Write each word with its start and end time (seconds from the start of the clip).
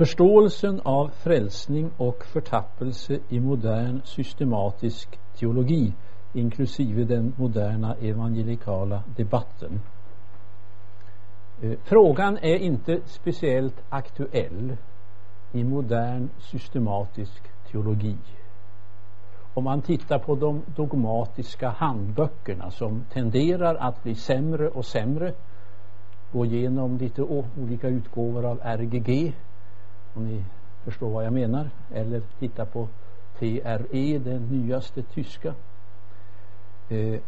Förståelsen 0.00 0.80
av 0.84 1.08
frälsning 1.08 1.90
och 1.96 2.24
förtappelse 2.24 3.18
i 3.28 3.40
modern 3.40 4.00
systematisk 4.04 5.18
teologi 5.38 5.92
inklusive 6.32 7.04
den 7.04 7.34
moderna 7.36 7.96
evangelikala 8.00 9.02
debatten. 9.16 9.80
Eh, 11.62 11.72
frågan 11.84 12.38
är 12.38 12.56
inte 12.56 13.00
speciellt 13.04 13.82
aktuell 13.88 14.76
i 15.52 15.64
modern 15.64 16.28
systematisk 16.38 17.42
teologi. 17.70 18.16
Om 19.54 19.64
man 19.64 19.82
tittar 19.82 20.18
på 20.18 20.34
de 20.34 20.62
dogmatiska 20.76 21.68
handböckerna 21.68 22.70
som 22.70 23.04
tenderar 23.12 23.74
att 23.74 24.02
bli 24.02 24.14
sämre 24.14 24.68
och 24.68 24.84
sämre 24.84 25.34
gå 26.32 26.44
igenom 26.44 26.98
lite 26.98 27.22
olika 27.56 27.88
utgåvor 27.88 28.44
av 28.44 28.60
RGG 28.62 29.34
om 30.14 30.26
ni 30.26 30.44
förstår 30.84 31.10
vad 31.10 31.24
jag 31.24 31.32
menar. 31.32 31.70
Eller 31.94 32.22
titta 32.38 32.66
på 32.66 32.88
TRE, 33.38 34.18
den 34.18 34.46
nyaste 34.50 35.02
tyska. 35.02 35.54
Eh, 36.88 37.20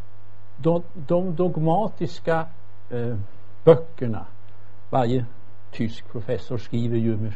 de, 0.57 0.83
de, 0.95 1.35
dogmatiska 1.35 2.47
eh, 2.91 3.17
böckerna. 3.65 4.27
Varje 4.91 5.27
tysk 5.73 6.09
professor 6.13 6.59
skriver 6.59 6.97
ju 6.97 7.17
med, 7.17 7.33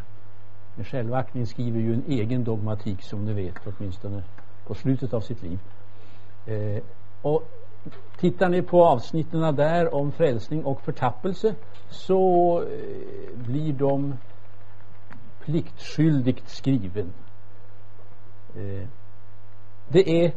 med 0.74 0.87
självaktning 0.87 1.46
skriver 1.46 1.80
ju 1.80 1.95
en 1.95 2.04
egen 2.09 2.45
dogmatik 2.45 3.02
som 3.02 3.24
ni 3.24 3.32
vet 3.32 3.54
åtminstone 3.66 4.23
på 4.66 4.74
slutet 4.74 5.15
av 5.15 5.20
sitt 5.20 5.42
liv. 5.42 5.59
Eh, 6.46 6.82
och 7.23 7.42
tittar 8.18 8.48
ni 8.48 8.62
på 8.62 8.84
avsnitten 8.84 9.56
där 9.56 9.95
om 9.95 10.12
frälsning 10.12 10.65
och 10.65 10.80
förtappelse 10.80 11.54
så 11.88 12.62
eh, 12.62 13.38
blir 13.38 13.73
de 13.73 14.15
pliktskyldigt 15.46 16.48
skriven 16.50 17.12
eh, 18.57 18.88
det 19.88 20.24
är 20.24 20.32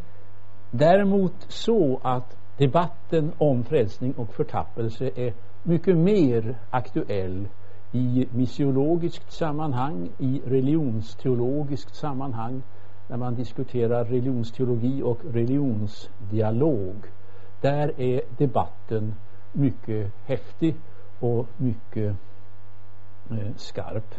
däremot 0.72 1.45
så 1.47 2.00
att 2.03 2.38
debatten 2.58 3.31
om 3.38 3.64
frälsning 3.64 4.14
och 4.14 4.34
förtappelse 4.34 5.11
är 5.16 5.34
mycket 5.64 5.97
mer 5.97 6.58
aktuell 6.69 7.47
i 7.92 8.28
missiologiskt 8.31 9.31
sammanhang, 9.31 10.09
i 10.17 10.42
religionsteologiskt 10.45 11.95
sammanhang 11.95 12.62
när 13.08 13.17
man 13.17 13.36
diskuterar 13.36 14.06
religionsteologi 14.06 15.02
och 15.03 15.19
religionsdialog. 15.34 16.95
Där 17.62 18.02
är 18.02 18.22
debatten 18.38 19.16
mycket 19.52 20.12
häftig 20.25 20.75
och 21.19 21.47
mycket 21.58 22.16
eh, 23.31 23.56
skarp. 23.56 24.16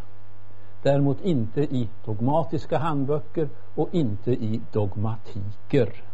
Däremot 0.83 1.21
inte 1.21 1.61
i 1.61 1.89
dogmatiska 2.05 2.79
handböcker 2.79 3.49
och 3.75 3.89
inte 3.93 4.31
i 4.31 4.61
dogmatiker. 4.73 6.05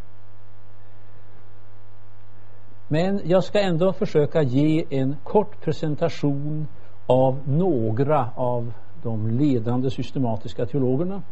Men 2.88 3.20
jag 3.24 3.44
ska 3.44 3.60
ändå 3.60 3.92
försöka 3.92 4.42
ge 4.42 4.84
en 4.90 5.16
kort 5.24 5.60
presentation 5.60 6.66
av 7.06 7.48
några 7.48 8.30
av 8.34 8.72
de 9.02 9.28
ledande 9.28 9.90
systematiska 9.90 10.66
teologerna. 10.66 11.22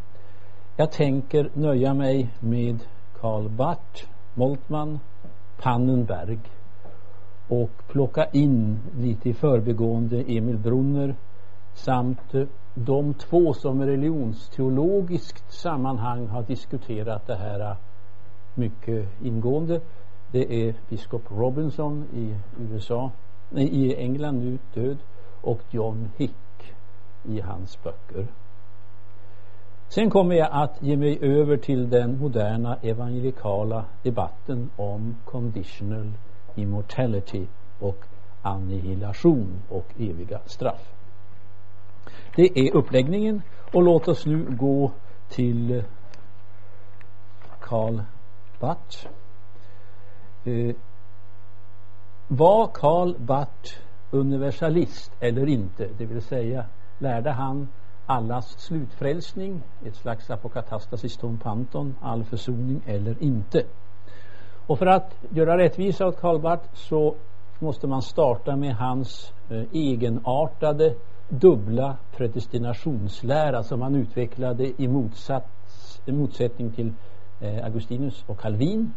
Jag 0.77 0.93
tänker 0.93 1.51
nöja 1.55 1.95
mig 1.95 2.29
med 2.41 2.79
Karl 3.21 3.49
Barth, 3.49 4.05
Moltmann, 4.35 5.01
Pannenberg 5.63 6.39
och 7.49 7.71
plocka 7.89 8.25
in 8.25 8.79
lite 8.97 9.29
i 9.29 9.35
förbegående 9.35 10.23
Emil 10.23 10.59
Brunner 10.59 11.15
samt 11.75 12.35
de 12.75 13.15
två 13.15 13.55
som 13.55 13.83
i 13.83 13.87
religionsteologiskt 13.87 15.53
sammanhang 15.53 16.27
har 16.27 16.43
diskuterat 16.43 17.27
det 17.27 17.37
här 17.37 17.77
mycket 18.55 19.09
ingående 19.23 19.81
det 20.35 20.69
är 20.69 20.75
biskop 20.89 21.23
Robinson 21.31 22.05
i 22.15 22.35
USA, 22.59 23.11
nej, 23.51 23.69
i 23.75 23.97
England 23.97 24.39
nu 24.39 24.59
död 24.75 24.97
och 25.41 25.61
John 25.71 26.11
Hick 26.17 26.75
i 27.23 27.41
hans 27.41 27.83
böcker. 27.83 28.27
Sen 29.89 30.11
kommer 30.11 30.35
jag 30.35 30.49
att 30.53 30.83
ge 30.83 30.97
mig 30.97 31.19
över 31.23 31.57
till 31.57 31.91
den 31.91 32.19
moderna 32.19 32.77
evangelikala 32.83 33.85
debatten 34.03 34.71
om 34.77 35.17
conditional 35.25 36.13
immortality 36.55 37.47
och 37.81 38.05
annihilation 38.43 39.63
och 39.69 39.87
eviga 39.99 40.41
straff. 40.47 40.91
Det 42.37 42.59
är 42.59 42.77
uppläggningen 42.77 43.43
och 43.73 43.83
låt 43.83 44.09
oss 44.09 44.27
nu 44.27 44.47
gå 44.51 44.93
till 45.29 45.83
Karl 47.61 48.01
Barth 48.61 49.07
Eh, 50.45 50.75
var 52.29 52.67
Karl 52.67 53.15
Barth 53.19 53.79
universalist 54.11 55.13
eller 55.21 55.49
inte? 55.49 55.89
Det 55.99 56.07
vill 56.07 56.23
säga, 56.23 56.65
lärde 56.99 57.31
han 57.31 57.69
allas 58.07 58.59
slutfrälsning, 58.59 59.63
ett 59.87 59.97
slags 59.97 60.31
apokatastasis 60.31 61.17
tom 61.17 61.39
panton, 61.39 61.95
all 62.03 62.25
försoning 62.25 62.83
eller 62.87 63.23
inte? 63.23 63.63
Och 64.67 64.79
för 64.79 64.87
att 64.87 65.17
göra 65.31 65.59
rättvisa 65.59 66.07
åt 66.07 66.21
Karl 66.21 66.41
Barth 66.41 66.69
så 66.75 67.15
måste 67.59 67.87
man 67.87 68.03
starta 68.03 68.57
med 68.57 68.75
hans 68.77 69.33
eh, 69.51 69.63
egenartade 69.73 70.95
dubbla 71.41 71.97
predestinationslära 72.17 73.63
som 73.63 73.83
han 73.83 73.95
utvecklade 73.95 74.83
i 74.83 74.89
motsats, 74.89 76.01
motsättning 76.07 76.71
till 76.71 76.93
eh, 77.41 77.65
Augustinus 77.65 78.25
och 78.27 78.41
Calvin. 78.41 78.93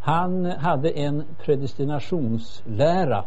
Han 0.00 0.44
hade 0.44 0.90
en 0.90 1.24
predestinationslära 1.44 3.24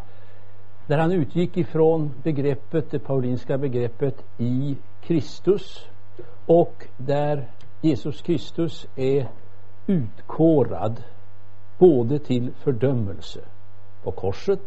där 0.86 0.98
han 0.98 1.12
utgick 1.12 1.56
ifrån 1.56 2.14
begreppet, 2.22 2.90
det 2.90 2.98
paulinska 2.98 3.58
begreppet 3.58 4.24
i 4.38 4.76
Kristus 5.02 5.86
och 6.46 6.86
där 6.96 7.48
Jesus 7.80 8.22
Kristus 8.22 8.86
är 8.96 9.28
utkårad 9.86 11.02
både 11.78 12.18
till 12.18 12.52
fördömelse 12.54 13.40
på 14.02 14.10
korset 14.10 14.60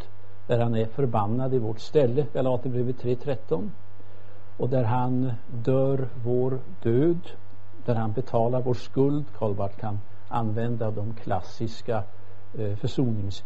där 0.48 0.60
han 0.60 0.76
är 0.76 0.86
förbannad 0.86 1.54
i 1.54 1.60
vårt 1.60 1.80
ställe, 1.80 2.26
Galaterbrevet 2.34 3.04
3.13 3.04 3.70
och 4.58 4.70
där 4.70 4.84
han 4.84 5.32
dör 5.52 6.08
vår 6.24 6.60
död, 6.84 7.30
där 7.86 7.96
han 7.96 8.12
betalar 8.12 8.62
vår 8.62 8.74
skuld, 8.74 9.26
Karl 9.38 9.54
Barth 9.54 9.80
kan 9.80 10.00
använda 10.28 10.92
de 10.92 11.14
klassiska 11.14 12.04
eh, 12.58 12.76
försonings, 12.76 13.44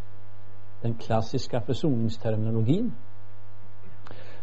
den 0.81 0.93
klassiska 0.93 1.61
försoningsterminologin. 1.61 2.91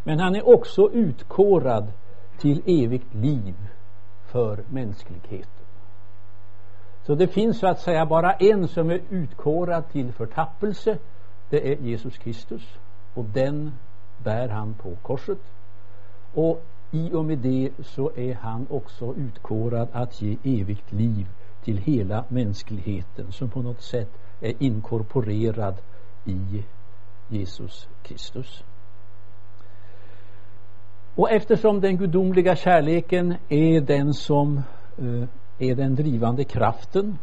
Men 0.05 0.21
han 0.21 0.37
är 0.37 0.49
också 0.49 0.91
utkårad 0.93 1.93
till 2.39 2.63
evigt 2.67 3.15
liv 3.15 3.55
för 4.27 4.65
mänskligheten. 4.69 5.65
Så 7.03 7.15
det 7.15 7.29
finns 7.29 7.59
så 7.59 7.67
att 7.67 7.81
säga 7.81 8.07
bara 8.07 8.33
en 8.33 8.69
som 8.69 8.91
är 8.91 9.01
utkårad 9.11 9.89
till 9.93 10.13
förtappelse. 10.13 10.99
Det 11.51 11.73
är 11.73 11.77
Jesus 11.77 12.19
Kristus. 12.19 12.79
Och 13.15 13.25
den 13.25 13.73
bär 14.25 14.49
han 14.49 14.75
på 14.75 14.97
korset. 15.03 15.39
Och 16.35 16.65
i 16.91 17.13
och 17.13 17.25
med 17.25 17.39
det 17.39 17.71
så 17.83 18.11
är 18.17 18.35
han 18.35 18.67
också 18.71 19.15
utkårad 19.15 19.89
att 19.93 20.23
ge 20.23 20.37
evigt 20.43 20.93
liv 20.93 21.27
till 21.65 21.79
hela 21.79 22.25
mänskligheten 22.29 23.33
som 23.33 23.51
på 23.51 23.63
något 23.63 23.83
sätt 23.83 24.09
är 24.41 24.55
inkorporerad 24.59 25.75
i 26.25 26.65
Jesus 27.29 27.89
Kristus. 28.03 28.65
Och 31.15 31.31
eftersom 31.31 31.81
den 31.81 31.97
gudomliga 31.97 32.57
kärleken 32.57 33.35
är 33.49 33.81
den 33.81 34.15
som 34.15 34.63
eh, 34.99 35.29
är 35.59 35.75
den 35.75 35.95
drivande 35.95 36.45
kraften 36.45 37.19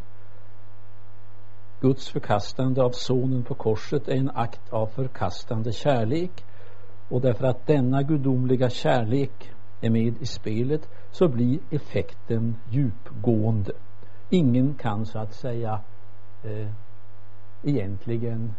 Guds 1.82 2.10
förkastande 2.10 2.84
av 2.84 2.92
sonen 2.92 3.44
på 3.44 3.54
korset 3.54 4.08
är 4.08 4.16
en 4.16 4.32
akt 4.36 4.74
av 4.74 4.88
förkastande 4.88 5.72
kärlek 5.72 6.46
och 7.10 7.22
därför 7.22 7.46
att 7.46 7.68
denna 7.68 8.04
gudomliga 8.04 8.70
kärlek 8.70 9.52
är 9.82 9.90
med 9.90 10.22
i 10.22 10.26
spelet 10.26 10.90
så 11.12 11.28
blir 11.28 11.60
effekten 11.72 12.56
djupgående 12.70 13.72
ingen 14.30 14.74
kan 14.74 15.06
så 15.06 15.20
att 15.20 15.34
säga 15.34 15.82
eh, 16.44 16.68
egentligen 17.64 18.54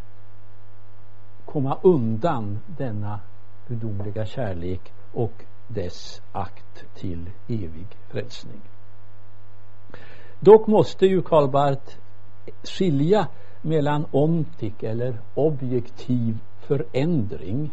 komma 1.45 1.79
undan 1.83 2.59
denna 2.67 3.21
gudomliga 3.69 4.27
kärlek 4.27 4.93
och 5.13 5.45
dess 5.69 6.23
akt 6.33 6.85
till 6.95 7.31
evig 7.49 7.87
frälsning. 8.09 8.61
Dock 10.41 10.67
måste 10.67 11.07
ju 11.07 11.23
Karl 11.23 11.51
Barth 11.51 11.97
skilja 12.63 13.29
mellan 13.63 14.07
ontik 14.11 14.83
eller 14.83 15.21
objektiv 15.35 16.39
förändring 16.59 17.71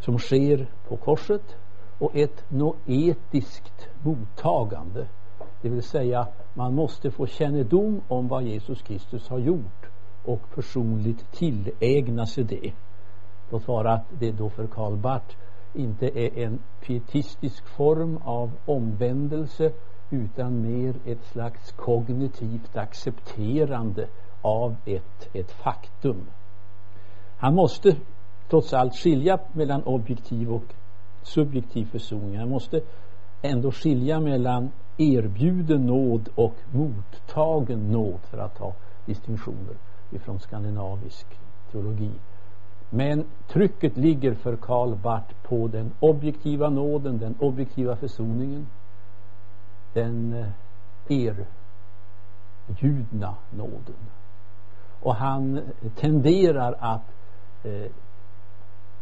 som 0.00 0.18
sker 0.18 0.66
på 0.88 0.96
korset 0.96 1.56
och 1.98 2.16
ett 2.16 2.44
noetiskt 2.48 3.88
mottagande. 4.02 5.06
Det 5.62 5.68
vill 5.68 5.82
säga 5.82 6.28
man 6.54 6.74
måste 6.74 7.10
få 7.10 7.26
kännedom 7.26 8.00
om 8.08 8.28
vad 8.28 8.42
Jesus 8.42 8.82
Kristus 8.82 9.28
har 9.28 9.38
gjort 9.38 9.86
och 10.24 10.40
personligt 10.54 11.32
tillägna 11.32 12.26
sig 12.26 12.44
det. 12.44 12.72
Låt 13.50 13.68
vara 13.68 13.92
att 13.92 14.06
det 14.18 14.32
då 14.32 14.50
för 14.50 14.66
Karl 14.66 14.96
Barth 14.96 15.36
inte 15.74 16.06
är 16.06 16.38
en 16.38 16.58
pietistisk 16.80 17.66
form 17.66 18.16
av 18.24 18.50
omvändelse 18.66 19.72
utan 20.14 20.62
mer 20.62 20.94
ett 21.04 21.24
slags 21.24 21.72
kognitivt 21.72 22.76
accepterande 22.76 24.08
av 24.42 24.76
ett, 24.84 25.28
ett 25.32 25.50
faktum. 25.50 26.26
Han 27.36 27.54
måste 27.54 27.96
trots 28.50 28.72
allt 28.72 28.94
skilja 28.94 29.38
mellan 29.52 29.82
objektiv 29.82 30.52
och 30.52 30.74
subjektiv 31.22 31.84
försoning. 31.84 32.38
Han 32.38 32.48
måste 32.48 32.80
ändå 33.42 33.72
skilja 33.72 34.20
mellan 34.20 34.70
erbjuden 34.96 35.86
nåd 35.86 36.28
och 36.34 36.54
mottagen 36.72 37.90
nåd 37.92 38.20
för 38.30 38.38
att 38.38 38.56
ta 38.56 38.74
distinktioner 39.06 39.76
ifrån 40.10 40.40
skandinavisk 40.40 41.26
teologi. 41.72 42.10
Men 42.90 43.24
trycket 43.48 43.96
ligger 43.96 44.34
för 44.34 44.56
Karl 44.56 44.94
Barth 44.94 45.34
på 45.42 45.68
den 45.68 45.92
objektiva 46.00 46.70
nåden, 46.70 47.18
den 47.18 47.34
objektiva 47.38 47.96
försoningen, 47.96 48.66
den 49.94 50.32
eh, 50.32 50.46
erbjudna 52.68 53.34
nåden. 53.50 54.10
Och 55.00 55.14
han 55.14 55.60
tenderar 55.96 56.76
att 56.78 57.14
eh, 57.64 57.90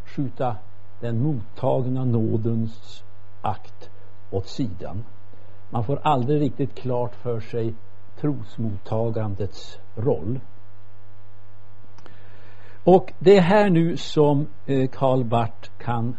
skjuta 0.04 0.56
den 1.00 1.22
mottagna 1.22 2.04
nådens 2.04 3.04
akt 3.40 3.90
åt 4.30 4.48
sidan. 4.48 5.04
Man 5.70 5.84
får 5.84 6.00
aldrig 6.02 6.40
riktigt 6.40 6.74
klart 6.74 7.14
för 7.14 7.40
sig 7.40 7.74
trosmottagandets 8.20 9.78
roll. 9.96 10.40
Och 12.84 13.12
det 13.18 13.36
är 13.36 13.42
här 13.42 13.70
nu 13.70 13.96
som 13.96 14.46
eh, 14.66 14.90
Karl 14.90 15.24
Barth 15.24 15.70
kan 15.78 16.16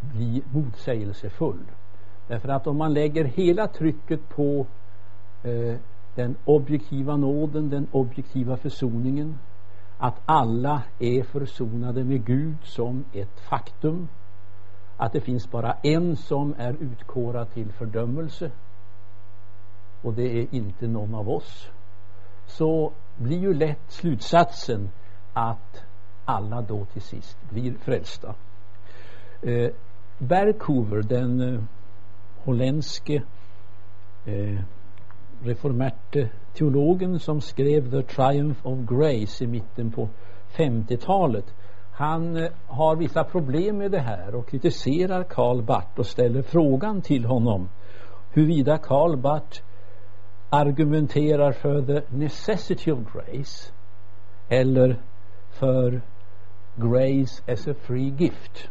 bli 0.00 0.42
motsägelsefull. 0.52 1.64
Därför 2.28 2.48
att 2.48 2.66
om 2.66 2.76
man 2.76 2.94
lägger 2.94 3.24
hela 3.24 3.68
trycket 3.68 4.28
på 4.28 4.66
eh, 5.42 5.76
den 6.14 6.36
objektiva 6.44 7.16
nåden, 7.16 7.70
den 7.70 7.86
objektiva 7.92 8.56
försoningen, 8.56 9.38
att 9.98 10.20
alla 10.26 10.82
är 10.98 11.22
försonade 11.22 12.04
med 12.04 12.24
Gud 12.24 12.56
som 12.62 13.04
ett 13.12 13.40
faktum, 13.40 14.08
att 14.96 15.12
det 15.12 15.20
finns 15.20 15.50
bara 15.50 15.72
en 15.72 16.16
som 16.16 16.54
är 16.58 16.76
utkårad 16.80 17.50
till 17.50 17.72
fördömelse 17.72 18.50
och 20.02 20.14
det 20.14 20.38
är 20.38 20.54
inte 20.54 20.86
någon 20.86 21.14
av 21.14 21.28
oss 21.28 21.70
så 22.46 22.92
blir 23.16 23.38
ju 23.38 23.54
lätt 23.54 23.90
slutsatsen 23.90 24.90
att 25.32 25.84
alla 26.24 26.62
då 26.62 26.84
till 26.84 27.02
sist 27.02 27.36
blir 27.50 27.74
frälsta. 27.74 28.34
Eh, 29.42 29.70
Berghoover, 30.18 31.02
den 31.02 31.40
eh, 31.40 31.60
holländske 32.44 33.22
eh, 34.26 34.58
reformerte 35.42 36.28
teologen 36.54 37.20
som 37.20 37.40
skrev 37.40 37.90
The 37.90 38.02
Triumph 38.02 38.66
of 38.66 38.78
Grace 38.88 39.44
i 39.44 39.46
mitten 39.46 39.90
på 39.90 40.08
50-talet 40.56 41.54
han 41.92 42.36
eh, 42.36 42.50
har 42.66 42.96
vissa 42.96 43.24
problem 43.24 43.78
med 43.78 43.90
det 43.90 44.00
här 44.00 44.34
och 44.34 44.48
kritiserar 44.48 45.22
Karl 45.22 45.62
Barth 45.62 45.98
och 45.98 46.06
ställer 46.06 46.42
frågan 46.42 47.02
till 47.02 47.24
honom 47.24 47.68
huruvida 48.30 48.78
Karl 48.78 49.16
Barth 49.16 49.62
argumenterar 50.50 51.52
för 51.52 51.82
the 51.82 52.16
necessity 52.16 52.90
of 52.90 52.98
grace 53.12 53.72
eller 54.48 54.96
för 55.50 56.00
grace 56.76 57.52
as 57.52 57.68
a 57.68 57.74
free 57.82 58.14
gift. 58.18 58.68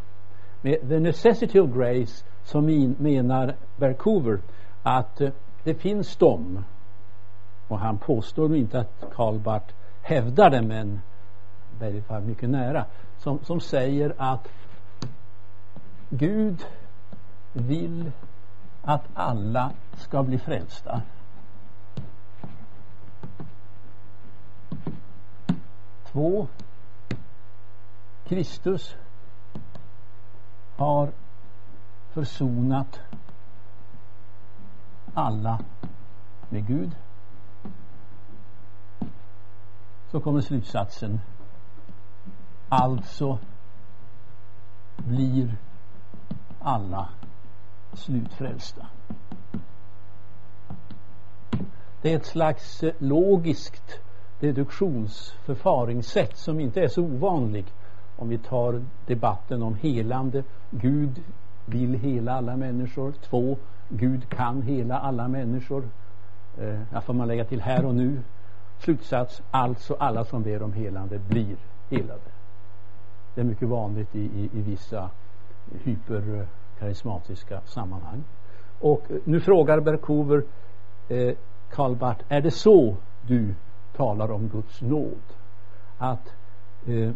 Med 0.61 0.89
the 0.89 0.99
necessity 0.99 1.59
of 1.59 1.69
grace 1.73 2.25
så 2.51 2.61
menar 2.61 3.55
Vancouver 3.77 4.39
att 4.83 5.21
eh, 5.21 5.29
det 5.63 5.73
finns 5.73 6.15
de 6.15 6.65
och 7.67 7.79
han 7.79 7.97
påstår 7.97 8.55
inte 8.55 8.79
att 8.79 9.03
Karl 9.13 9.39
Barth 9.39 9.73
hävdar 10.01 10.49
det 10.49 10.61
men 10.61 11.01
väldigt 11.79 12.09
mycket 12.25 12.49
nära 12.49 12.85
som, 13.17 13.39
som 13.43 13.59
säger 13.59 14.13
att 14.17 14.47
Gud 16.09 16.65
vill 17.53 18.11
att 18.81 19.03
alla 19.13 19.71
ska 19.97 20.23
bli 20.23 20.37
frälsta. 20.37 21.01
Två 26.11 26.47
Kristus 28.27 28.95
har 30.77 31.11
försonat 32.13 32.99
alla 35.13 35.59
med 36.49 36.67
Gud. 36.67 36.91
Så 40.11 40.19
kommer 40.19 40.41
slutsatsen. 40.41 41.19
Alltså 42.69 43.39
blir 44.97 45.57
alla 46.59 47.09
slutfrälsta. 47.93 48.87
Det 52.01 52.13
är 52.13 52.15
ett 52.15 52.25
slags 52.25 52.83
eh, 52.83 52.93
logiskt 52.97 53.99
deduktionsförfaringssätt 54.39 56.37
som 56.37 56.59
inte 56.59 56.81
är 56.81 56.87
så 56.87 57.01
ovanligt 57.01 57.73
om 58.17 58.29
vi 58.29 58.37
tar 58.37 58.85
debatten 59.05 59.63
om 59.63 59.75
helande. 59.75 60.43
Gud 60.69 61.21
vill 61.71 61.93
hela 61.93 62.33
alla 62.33 62.57
människor. 62.57 63.11
Två, 63.11 63.57
Gud 63.89 64.29
kan 64.29 64.61
hela 64.61 64.99
alla 64.99 65.27
människor. 65.27 65.83
Eh, 66.57 66.79
här 66.91 67.01
får 67.01 67.13
man 67.13 67.27
lägga 67.27 67.45
till 67.45 67.61
här 67.61 67.85
och 67.85 67.95
nu. 67.95 68.21
Slutsats, 68.79 69.41
alltså 69.51 69.95
alla 69.99 70.23
som 70.23 70.43
ber 70.43 70.63
om 70.63 70.73
helande 70.73 71.19
blir 71.19 71.55
helade. 71.89 72.31
Det 73.35 73.41
är 73.41 73.45
mycket 73.45 73.67
vanligt 73.67 74.15
i, 74.15 74.19
i, 74.19 74.49
i 74.53 74.61
vissa 74.61 75.09
hyperkarismatiska 75.83 77.61
sammanhang. 77.65 78.23
Och 78.79 79.11
eh, 79.11 79.17
nu 79.23 79.39
frågar 79.39 79.79
Berkover 79.79 80.43
eh, 81.09 81.35
Karl 81.71 81.95
Barth, 81.95 82.25
är 82.27 82.41
det 82.41 82.51
så 82.51 82.95
du 83.27 83.55
talar 83.95 84.31
om 84.31 84.47
Guds 84.47 84.81
nåd? 84.81 85.21
Att 85.97 86.33
eh, 86.87 87.09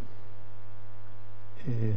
eh, 1.66 1.96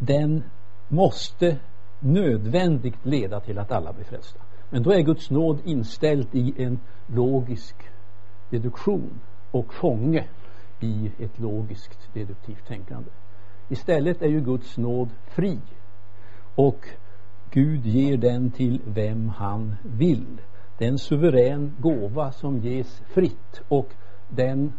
den 0.00 0.42
måste 0.88 1.56
nödvändigt 1.98 3.06
leda 3.06 3.40
till 3.40 3.58
att 3.58 3.72
alla 3.72 3.92
blir 3.92 4.04
frälsta. 4.04 4.40
Men 4.70 4.82
då 4.82 4.92
är 4.92 5.00
Guds 5.00 5.30
nåd 5.30 5.58
inställd 5.64 6.26
i 6.32 6.62
en 6.62 6.78
logisk 7.06 7.76
deduktion 8.50 9.20
och 9.50 9.74
fånge 9.74 10.28
i 10.80 11.10
ett 11.18 11.38
logiskt 11.38 12.08
deduktivt 12.14 12.66
tänkande. 12.66 13.10
Istället 13.68 14.22
är 14.22 14.28
ju 14.28 14.40
Guds 14.40 14.78
nåd 14.78 15.10
fri 15.26 15.58
och 16.54 16.88
Gud 17.50 17.86
ger 17.86 18.16
den 18.16 18.50
till 18.50 18.80
vem 18.84 19.28
han 19.28 19.76
vill. 19.82 20.40
Det 20.78 20.84
är 20.84 20.88
en 20.88 20.98
suverän 20.98 21.76
gåva 21.78 22.32
som 22.32 22.58
ges 22.58 23.02
fritt 23.06 23.62
och 23.68 23.88
den 24.28 24.72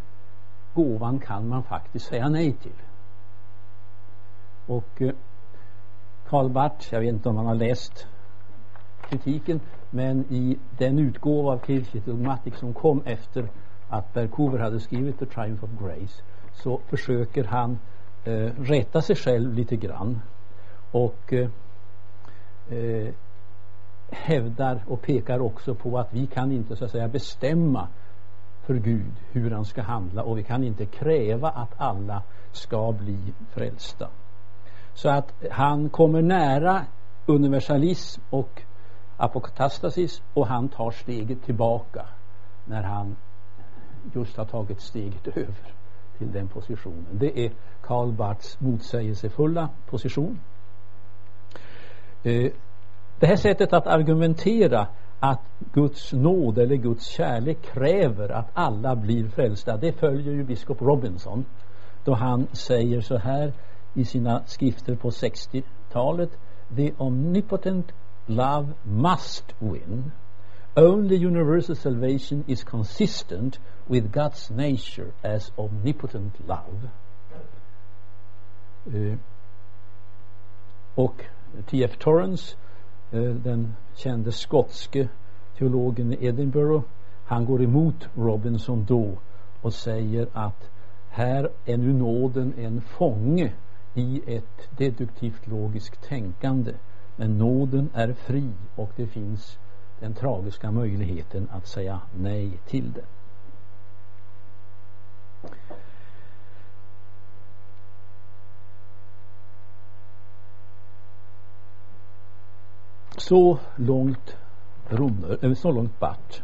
gåvan 0.73 1.19
kan 1.19 1.47
man 1.47 1.63
faktiskt 1.63 2.05
säga 2.05 2.29
nej 2.29 2.53
till. 2.53 2.71
Och 4.71 5.01
eh, 5.01 5.11
Karl 6.29 6.49
Barth, 6.49 6.93
jag 6.93 6.99
vet 6.99 7.09
inte 7.09 7.29
om 7.29 7.37
han 7.37 7.45
har 7.45 7.55
läst 7.55 8.07
kritiken, 9.09 9.59
men 9.89 10.25
i 10.29 10.57
den 10.77 10.99
utgåva 10.99 11.51
av 11.51 11.59
Kirche 11.65 11.99
Dogmatic 12.05 12.55
som 12.55 12.73
kom 12.73 13.01
efter 13.05 13.49
att 13.89 14.13
Berkover 14.13 14.59
hade 14.59 14.79
skrivit 14.79 15.19
The 15.19 15.25
Triumph 15.25 15.63
of 15.63 15.69
Grace 15.79 16.23
så 16.53 16.79
försöker 16.87 17.43
han 17.43 17.79
eh, 18.23 18.49
rätta 18.59 19.01
sig 19.01 19.15
själv 19.15 19.53
lite 19.53 19.75
grann 19.75 20.21
och 20.91 21.33
eh, 21.33 21.49
eh, 22.69 23.13
hävdar 24.09 24.83
och 24.87 25.01
pekar 25.01 25.39
också 25.39 25.75
på 25.75 25.99
att 25.99 26.13
vi 26.13 26.27
kan 26.27 26.51
inte 26.51 26.75
så 26.75 26.85
att 26.85 26.91
säga 26.91 27.07
bestämma 27.07 27.87
för 28.65 28.73
Gud 28.73 29.13
hur 29.31 29.51
han 29.51 29.65
ska 29.65 29.81
handla 29.81 30.23
och 30.23 30.37
vi 30.37 30.43
kan 30.43 30.63
inte 30.63 30.85
kräva 30.85 31.49
att 31.49 31.73
alla 31.77 32.23
ska 32.51 32.91
bli 32.91 33.33
frälsta. 33.49 34.09
Så 34.93 35.09
att 35.09 35.33
han 35.51 35.89
kommer 35.89 36.21
nära 36.21 36.85
universalism 37.25 38.21
och 38.29 38.61
apokatastasis 39.17 40.21
och 40.33 40.47
han 40.47 40.69
tar 40.69 40.91
steget 40.91 41.43
tillbaka 41.43 42.05
när 42.65 42.83
han 42.83 43.15
just 44.13 44.37
har 44.37 44.45
tagit 44.45 44.81
steget 44.81 45.27
över 45.27 45.73
till 46.17 46.31
den 46.31 46.47
positionen. 46.47 47.07
Det 47.11 47.45
är 47.45 47.51
Karl 47.81 48.11
Barths 48.11 48.59
motsägelsefulla 48.59 49.69
position. 49.89 50.39
Eh, 52.23 52.51
det 53.19 53.27
här 53.27 53.35
sättet 53.35 53.73
att 53.73 53.87
argumentera 53.87 54.87
att 55.19 55.41
Guds 55.73 56.13
nåd 56.13 56.57
eller 56.57 56.75
Guds 56.75 57.07
kärlek 57.07 57.61
kräver 57.61 58.29
att 58.29 58.49
alla 58.53 58.95
blir 58.95 59.27
frälsta 59.27 59.77
det 59.77 59.91
följer 59.91 60.33
ju 60.33 60.43
biskop 60.43 60.81
Robinson 60.81 61.45
då 62.03 62.13
han 62.13 62.47
säger 62.51 63.01
så 63.01 63.17
här 63.17 63.53
i 63.95 64.03
sina 64.03 64.43
skrifter 64.45 64.95
på 64.95 65.09
60-talet 65.09 66.29
The 66.75 66.91
omnipotent 66.97 67.93
love 68.27 68.67
must 68.85 69.53
win 69.59 70.11
Only 70.75 71.17
universal 71.17 71.75
salvation 71.75 72.45
is 72.47 72.63
consistent 72.63 73.59
with 73.89 74.11
God's 74.11 74.49
nature 74.49 75.13
as 75.21 75.51
omnipotent 75.57 76.47
love. 76.47 76.89
Uh, 78.87 79.17
och 80.95 81.25
T.F. 81.65 81.97
Torrance, 81.99 82.55
uh, 83.13 83.35
den 83.35 83.75
kände 83.95 84.31
skotske 84.31 85.09
teologen 85.57 86.13
i 86.13 86.25
Edinburgh, 86.25 86.83
han 87.25 87.45
går 87.45 87.63
emot 87.63 88.07
Robinson 88.15 88.85
då 88.85 89.17
och 89.61 89.73
säger 89.73 90.27
att 90.33 90.69
här 91.09 91.49
är 91.65 91.77
nu 91.77 91.93
nåden 91.93 92.53
en 92.57 92.81
fånge 92.81 93.53
i 93.93 94.21
ett 94.25 94.77
deduktivt 94.77 95.47
logiskt 95.47 96.01
tänkande. 96.01 96.73
Men 97.15 97.37
nåden 97.37 97.89
är 97.93 98.13
fri 98.13 98.51
och 98.75 98.91
det 98.95 99.07
finns 99.07 99.59
den 99.99 100.13
tragiska 100.13 100.71
möjligheten 100.71 101.47
att 101.51 101.67
säga 101.67 102.01
nej 102.17 102.59
till 102.65 102.91
det. 102.91 103.05
Så 113.17 113.59
långt 113.75 114.37
Romer, 114.89 115.45
eh, 115.45 115.53
så 115.53 115.71
långt 115.71 115.99
Bart. 115.99 116.43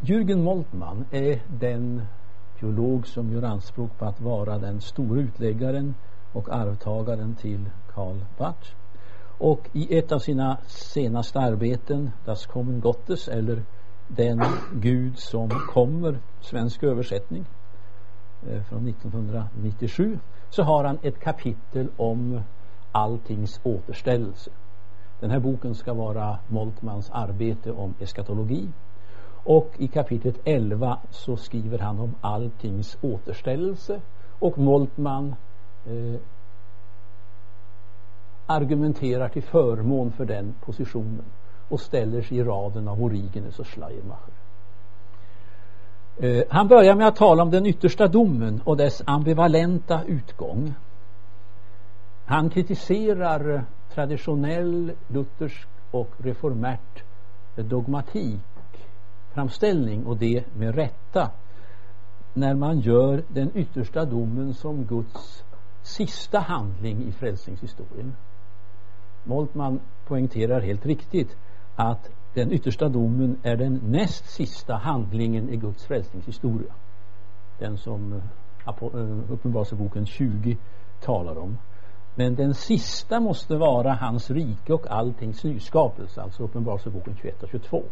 Jürgen 0.00 0.42
Moltmann 0.42 1.04
är 1.10 1.42
den 1.46 2.06
teolog 2.60 3.06
som 3.06 3.32
gör 3.32 3.42
anspråk 3.42 3.98
på 3.98 4.04
att 4.04 4.20
vara 4.20 4.58
den 4.58 4.80
stora 4.80 5.20
utläggaren 5.20 5.94
och 6.32 6.48
arvtagaren 6.48 7.34
till 7.34 7.70
Karl 7.94 8.16
Barth. 8.38 8.74
Och 9.38 9.70
i 9.72 9.98
ett 9.98 10.12
av 10.12 10.18
sina 10.18 10.58
senaste 10.66 11.38
arbeten, 11.38 12.10
Das 12.24 12.46
Kommen 12.46 12.80
Gottes, 12.80 13.28
eller 13.28 13.62
Den 14.08 14.42
Gud 14.74 15.18
som 15.18 15.50
kommer, 15.50 16.18
svensk 16.40 16.82
översättning 16.82 17.44
eh, 18.48 18.62
från 18.62 18.88
1997, 18.88 20.18
så 20.50 20.62
har 20.62 20.84
han 20.84 20.98
ett 21.02 21.20
kapitel 21.20 21.88
om 21.96 22.40
alltings 22.92 23.60
återställelse. 23.62 24.50
Den 25.20 25.30
här 25.30 25.40
boken 25.40 25.74
ska 25.74 25.94
vara 25.94 26.38
Moltmans 26.48 27.10
arbete 27.10 27.72
om 27.72 27.94
eskatologi. 28.00 28.68
Och 29.44 29.70
i 29.78 29.88
kapitlet 29.88 30.40
11 30.44 30.98
så 31.10 31.36
skriver 31.36 31.78
han 31.78 31.98
om 31.98 32.14
alltings 32.20 32.98
återställelse 33.00 34.00
och 34.38 34.58
Moltman 34.58 35.34
eh, 35.86 36.20
argumenterar 38.46 39.28
till 39.28 39.42
förmån 39.42 40.12
för 40.12 40.24
den 40.24 40.54
positionen 40.64 41.24
och 41.68 41.80
ställer 41.80 42.22
sig 42.22 42.36
i 42.36 42.42
raden 42.42 42.88
av 42.88 43.02
Origenes 43.02 43.58
och 43.58 43.66
Schleiermacher. 43.66 44.32
Eh, 46.16 46.44
han 46.48 46.68
börjar 46.68 46.94
med 46.94 47.08
att 47.08 47.16
tala 47.16 47.42
om 47.42 47.50
den 47.50 47.66
yttersta 47.66 48.08
domen 48.08 48.60
och 48.64 48.76
dess 48.76 49.02
ambivalenta 49.06 50.04
utgång. 50.04 50.74
Han 52.24 52.50
kritiserar 52.50 53.64
traditionell 53.94 54.92
luthersk 55.08 55.68
och 55.90 56.10
reformärt 56.18 57.02
dogmatik 57.56 58.49
framställning 59.34 60.06
och 60.06 60.16
det 60.16 60.44
med 60.56 60.74
rätta 60.74 61.30
när 62.34 62.54
man 62.54 62.80
gör 62.80 63.22
den 63.28 63.50
yttersta 63.54 64.04
domen 64.04 64.54
som 64.54 64.84
Guds 64.84 65.44
sista 65.82 66.38
handling 66.38 67.02
i 67.08 67.12
frälsningshistorien. 67.12 68.16
Moltmann 69.24 69.80
poängterar 70.06 70.60
helt 70.60 70.86
riktigt 70.86 71.36
att 71.76 72.10
den 72.34 72.52
yttersta 72.52 72.88
domen 72.88 73.36
är 73.42 73.56
den 73.56 73.80
näst 73.84 74.30
sista 74.30 74.74
handlingen 74.74 75.48
i 75.48 75.56
Guds 75.56 75.84
frälsningshistoria. 75.84 76.74
Den 77.58 77.78
som 77.78 78.12
eh, 78.12 78.68
eh, 78.68 79.32
Uppenbarelseboken 79.32 80.06
20 80.06 80.56
talar 81.00 81.38
om. 81.38 81.58
Men 82.14 82.34
den 82.34 82.54
sista 82.54 83.20
måste 83.20 83.56
vara 83.56 83.94
hans 83.94 84.30
rike 84.30 84.72
och 84.72 84.90
alltings 84.90 85.44
nyskapelse, 85.44 86.22
alltså 86.22 86.42
Uppenbarelseboken 86.42 87.16
21 87.16 87.42
och 87.42 87.48
22. 87.48 87.84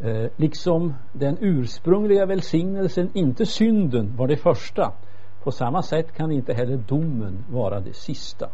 Eh, 0.00 0.30
liksom 0.36 0.94
den 1.12 1.36
ursprungliga 1.40 2.26
välsignelsen, 2.26 3.10
inte 3.14 3.46
synden, 3.46 4.16
var 4.16 4.28
det 4.28 4.36
första. 4.36 4.92
På 5.42 5.50
samma 5.50 5.82
sätt 5.82 6.12
kan 6.12 6.32
inte 6.32 6.52
heller 6.52 6.76
domen 6.76 7.44
vara 7.50 7.80
det 7.80 7.96
sista. 7.96 8.48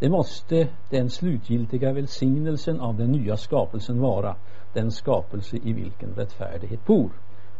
Det 0.00 0.10
måste 0.10 0.68
den 0.90 1.10
slutgiltiga 1.10 1.92
välsignelsen 1.92 2.80
av 2.80 2.96
den 2.96 3.12
nya 3.12 3.36
skapelsen 3.36 4.00
vara, 4.00 4.36
den 4.72 4.90
skapelse 4.90 5.56
i 5.56 5.72
vilken 5.72 6.14
rättfärdighet 6.14 6.86
bor. 6.86 7.10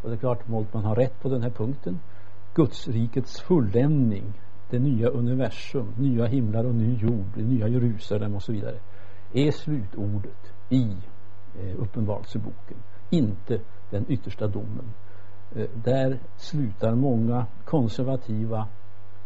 Och 0.03 0.11
det 0.11 0.17
är 0.17 0.19
klart, 0.19 0.49
Moltmann 0.49 0.85
har 0.85 0.97
rätt 0.97 1.21
på 1.21 1.29
den 1.29 1.43
här 1.43 1.51
punkten. 1.51 2.01
Gudsrikets 2.55 3.41
fulländning, 3.41 4.33
det 4.71 4.79
nya 4.79 5.09
universum, 5.09 5.95
nya 5.99 6.27
himlar 6.27 6.65
och 6.65 6.75
ny 6.75 6.97
jord, 6.97 7.27
det 7.35 7.43
nya 7.43 7.69
Jerusalem 7.69 8.35
och 8.35 8.43
så 8.43 8.53
vidare, 8.53 8.79
är 9.33 9.51
slutordet 9.51 10.53
i 10.69 10.97
eh, 11.61 11.81
Uppenbarelseboken, 11.81 12.77
inte 13.13 13.61
den 13.91 14.05
yttersta 14.09 14.47
domen. 14.47 14.93
Eh, 15.57 15.67
där 15.85 16.19
slutar 16.37 16.95
många 16.95 17.47
konservativa 17.65 18.67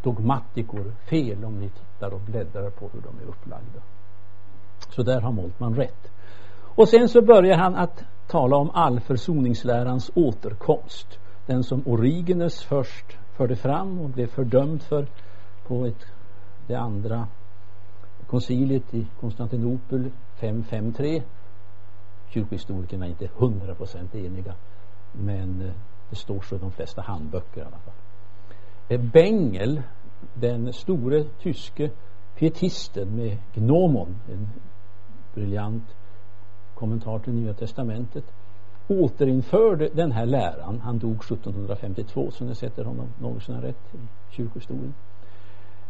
dogmatikor 0.02 0.92
fel 1.10 1.44
om 1.44 1.58
ni 1.58 1.68
tittar 1.68 2.14
och 2.14 2.20
bläddrar 2.20 2.70
på 2.70 2.88
hur 2.92 3.00
de 3.00 3.18
är 3.18 3.28
upplagda. 3.28 3.80
Så 4.88 5.02
där 5.02 5.20
har 5.20 5.32
Moltmann 5.32 5.74
rätt. 5.74 6.10
Och 6.76 6.88
sen 6.88 7.08
så 7.08 7.22
börjar 7.22 7.56
han 7.56 7.74
att 7.74 8.04
tala 8.26 8.56
om 8.56 8.70
all 8.74 9.00
försoningslärans 9.00 10.10
återkomst. 10.14 11.18
Den 11.46 11.64
som 11.64 11.82
Origenes 11.86 12.62
först 12.62 13.18
förde 13.36 13.56
fram 13.56 14.00
och 14.00 14.10
blev 14.10 14.26
fördömd 14.26 14.82
för 14.82 15.06
på 15.66 15.86
ett, 15.86 16.06
det 16.66 16.74
andra 16.74 17.26
konciliet 18.26 18.94
i 18.94 19.06
Konstantinopel 19.20 20.10
553. 20.40 21.22
Kyrkohistorikerna 22.28 23.06
är 23.06 23.10
inte 23.10 23.28
hundra 23.34 23.74
procent 23.74 24.14
eniga 24.14 24.54
men 25.12 25.62
eh, 25.62 25.72
det 26.10 26.16
står 26.16 26.40
så 26.40 26.56
i 26.56 26.58
de 26.58 26.72
flesta 26.72 27.02
handböcker 27.02 27.60
i 27.60 27.64
alla 27.64 27.78
fall. 27.78 27.94
Eh, 28.88 29.00
Bengel, 29.00 29.82
den 30.34 30.72
store 30.72 31.24
tyske 31.24 31.90
pietisten 32.38 33.16
med 33.16 33.38
Gnomon, 33.54 34.16
en 34.32 34.48
briljant 35.34 35.94
kommentar 36.74 37.18
till 37.18 37.32
Nya 37.32 37.54
Testamentet, 37.54 38.24
återinförde 38.88 39.88
den 39.88 40.12
här 40.12 40.26
läran. 40.26 40.80
Han 40.80 40.98
dog 40.98 41.16
1752, 41.16 42.30
så 42.30 42.44
ni 42.44 42.54
sätter 42.54 42.84
honom 42.84 43.06
något 43.20 43.48
rätt 43.48 43.94
i 43.94 43.98
kyrkohistorien. 44.30 44.94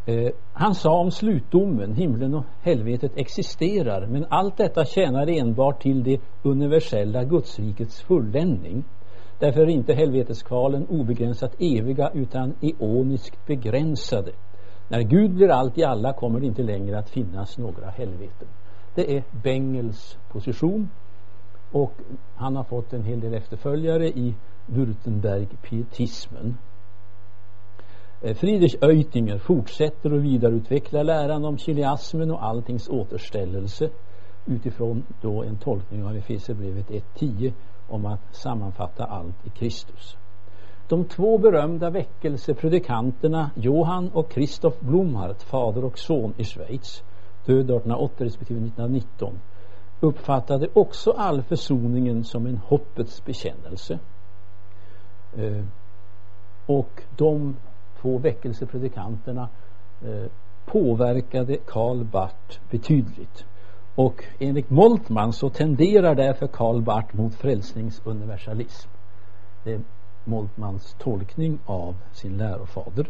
Eh, 0.08 0.30
han 0.52 0.74
sa 0.74 0.98
om 0.98 1.10
slutdomen, 1.10 1.94
himlen 1.94 2.34
och 2.34 2.44
helvetet 2.62 3.12
existerar, 3.16 4.06
men 4.06 4.26
allt 4.28 4.56
detta 4.56 4.84
tjänar 4.84 5.26
enbart 5.26 5.82
till 5.82 6.02
det 6.02 6.20
universella 6.42 7.24
gudsrikets 7.24 8.02
fulländning. 8.02 8.84
Därför 9.38 9.60
är 9.60 9.66
inte 9.66 9.94
helveteskvalen 9.94 10.86
obegränsat 10.86 11.54
eviga 11.58 12.10
utan 12.14 12.54
eoniskt 12.60 13.46
begränsade. 13.46 14.32
När 14.88 15.02
Gud 15.02 15.34
blir 15.34 15.48
allt 15.48 15.78
i 15.78 15.84
alla 15.84 16.12
kommer 16.12 16.40
det 16.40 16.46
inte 16.46 16.62
längre 16.62 16.98
att 16.98 17.10
finnas 17.10 17.58
några 17.58 17.90
helveten. 17.90 18.48
Det 18.94 19.16
är 19.16 19.24
Bengels 19.42 20.18
position 20.32 20.90
och 21.72 21.92
han 22.36 22.56
har 22.56 22.64
fått 22.64 22.92
en 22.92 23.04
hel 23.04 23.20
del 23.20 23.34
efterföljare 23.34 24.08
i 24.08 24.34
Württemberg-pietismen. 24.66 26.54
Eh, 28.22 28.34
Friedrich 28.34 28.76
Oetinger 28.82 29.38
fortsätter 29.38 30.10
att 30.10 30.22
vidareutveckla 30.22 31.02
läran 31.02 31.44
om 31.44 31.58
kiliasmen 31.58 32.30
och 32.30 32.44
alltings 32.44 32.88
återställelse 32.88 33.90
utifrån 34.46 35.06
då 35.20 35.42
en 35.42 35.56
tolkning 35.56 36.04
av 36.04 36.16
Efesierbrevet 36.16 36.90
1.10 36.90 37.52
om 37.88 38.06
att 38.06 38.34
sammanfatta 38.34 39.04
allt 39.04 39.46
i 39.46 39.50
Kristus. 39.50 40.16
De 40.88 41.04
två 41.04 41.38
berömda 41.38 41.90
väckelsepredikanterna 41.90 43.50
Johan 43.54 44.10
och 44.14 44.32
Christoph 44.32 44.76
Blomhardt, 44.80 45.42
fader 45.42 45.84
och 45.84 45.98
son 45.98 46.34
i 46.36 46.44
Schweiz, 46.44 47.02
död 47.46 47.58
1880 47.58 48.24
respektive 48.24 48.60
1919, 48.60 49.38
uppfattade 50.00 50.68
också 50.72 51.10
all 51.10 51.42
försoningen 51.42 52.24
som 52.24 52.46
en 52.46 52.56
hoppets 52.56 53.24
bekännelse. 53.24 53.98
Eh, 55.36 55.64
och 56.66 57.02
de 57.16 57.56
två 58.06 58.18
väckelsepredikanterna 58.18 59.48
eh, 60.02 60.30
påverkade 60.66 61.56
Karl 61.56 62.04
Barth 62.04 62.60
betydligt. 62.70 63.44
Och 63.94 64.24
enligt 64.38 64.70
Moltmann 64.70 65.32
så 65.32 65.50
tenderar 65.50 66.14
därför 66.14 66.46
Karl 66.46 66.82
Barth 66.82 67.16
mot 67.16 67.34
frälsningsuniversalism. 67.34 68.88
Det 69.64 69.72
är 69.72 69.80
Moltmans 70.24 70.96
tolkning 70.98 71.58
av 71.66 71.94
sin 72.12 72.36
lärofader. 72.36 73.06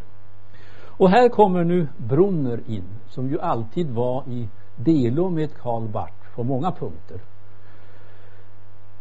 Och 0.99 1.11
här 1.11 1.29
kommer 1.29 1.65
nu 1.65 1.89
Brunner 1.97 2.61
in, 2.67 2.89
som 3.09 3.29
ju 3.29 3.41
alltid 3.41 3.91
var 3.91 4.25
i 4.29 4.49
delo 4.77 5.31
med 5.31 5.55
Karl 5.55 5.89
Barth 5.89 6.35
på 6.35 6.45
många 6.45 6.73
punkter. 6.73 7.21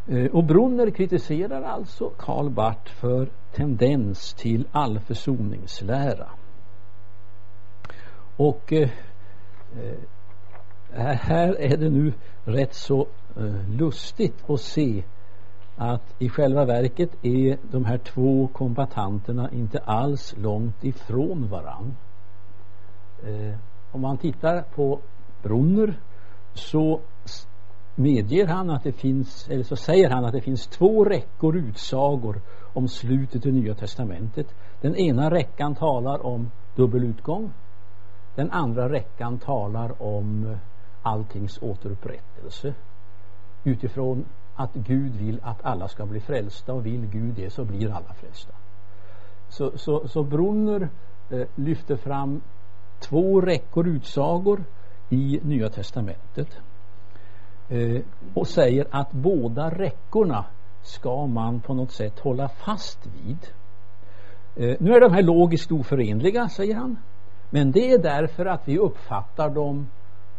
Eh, 0.07 0.25
och 0.25 0.43
Brunner 0.43 0.89
kritiserar 0.89 1.61
alltså 1.61 2.09
Karl 2.09 2.49
Barth 2.49 2.91
för 2.91 3.29
tendens 3.53 4.33
till 4.33 4.67
allförsoningslära. 4.71 6.29
Och 8.37 8.73
eh, 8.73 8.89
eh 9.79 9.97
här 10.97 11.61
är 11.61 11.77
det 11.77 11.89
nu 11.89 12.13
rätt 12.43 12.73
så 12.73 13.07
eh, 13.37 13.69
lustigt 13.69 14.49
att 14.49 14.61
se 14.61 15.03
att 15.75 16.15
i 16.19 16.29
själva 16.29 16.65
verket 16.65 17.09
är 17.21 17.57
de 17.71 17.85
här 17.85 17.97
två 17.97 18.47
kombatanterna 18.47 19.51
inte 19.51 19.79
alls 19.79 20.35
långt 20.37 20.83
ifrån 20.83 21.47
varann. 21.47 21.95
Eh, 23.23 23.55
om 23.91 24.01
man 24.01 24.17
tittar 24.17 24.61
på 24.61 24.99
Brunner 25.43 25.99
så 26.53 26.99
medger 27.95 28.47
han 28.47 28.69
att 28.69 28.83
det 28.83 28.91
finns, 28.91 29.47
eller 29.49 29.63
så 29.63 29.75
säger 29.75 30.09
han 30.09 30.25
att 30.25 30.31
det 30.31 30.41
finns 30.41 30.67
två 30.67 31.05
räckor 31.05 31.55
utsagor 31.55 32.41
om 32.73 32.87
slutet 32.87 33.45
i 33.45 33.51
Nya 33.51 33.75
Testamentet. 33.75 34.47
Den 34.81 34.95
ena 34.95 35.31
räckan 35.31 35.75
talar 35.75 36.25
om 36.25 36.51
dubbel 36.75 37.03
utgång. 37.03 37.53
Den 38.35 38.51
andra 38.51 38.89
räckan 38.89 39.39
talar 39.39 40.01
om 40.01 40.45
eh, 40.51 40.57
alltings 41.01 41.61
återupprättelse 41.61 42.73
utifrån 43.63 44.25
att 44.55 44.73
Gud 44.73 45.15
vill 45.15 45.39
att 45.43 45.65
alla 45.65 45.87
ska 45.87 46.05
bli 46.05 46.19
frälsta 46.19 46.73
och 46.73 46.85
vill 46.85 47.05
Gud 47.05 47.35
det 47.35 47.49
så 47.49 47.65
blir 47.65 47.91
alla 47.91 48.13
frälsta. 48.13 48.53
Så, 49.49 49.77
så, 49.77 50.07
så 50.07 50.23
Brunner 50.23 50.89
eh, 51.29 51.47
lyfter 51.55 51.95
fram 51.95 52.41
två 52.99 53.41
räckor 53.41 53.87
utsagor 53.87 54.63
i 55.09 55.39
Nya 55.43 55.69
Testamentet 55.69 56.57
eh, 57.69 58.01
och 58.33 58.47
säger 58.47 58.87
att 58.91 59.11
båda 59.11 59.69
räckorna 59.69 60.45
ska 60.81 61.27
man 61.27 61.59
på 61.59 61.73
något 61.73 61.91
sätt 61.91 62.19
hålla 62.19 62.49
fast 62.49 62.99
vid. 63.05 63.37
Eh, 64.55 64.77
nu 64.79 64.93
är 64.95 65.01
de 65.01 65.13
här 65.13 65.23
logiskt 65.23 65.71
oförenliga, 65.71 66.49
säger 66.49 66.75
han. 66.75 66.97
Men 67.49 67.71
det 67.71 67.91
är 67.91 67.97
därför 67.97 68.45
att 68.45 68.67
vi 68.67 68.77
uppfattar 68.77 69.49
dem 69.49 69.87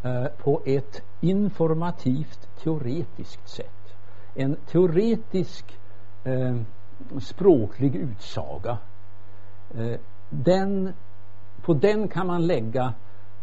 eh, 0.02 0.26
på 0.26 0.62
ett 0.64 1.02
informativt 1.20 2.48
teoretiskt 2.62 3.48
sätt. 3.48 3.94
En 4.34 4.56
teoretisk 4.70 5.78
eh, 6.24 6.56
språklig 7.20 7.94
utsaga. 7.94 8.78
Eh, 9.74 10.00
den, 10.30 10.92
på 11.62 11.74
den 11.74 12.08
kan 12.08 12.26
man 12.26 12.46
lägga 12.46 12.94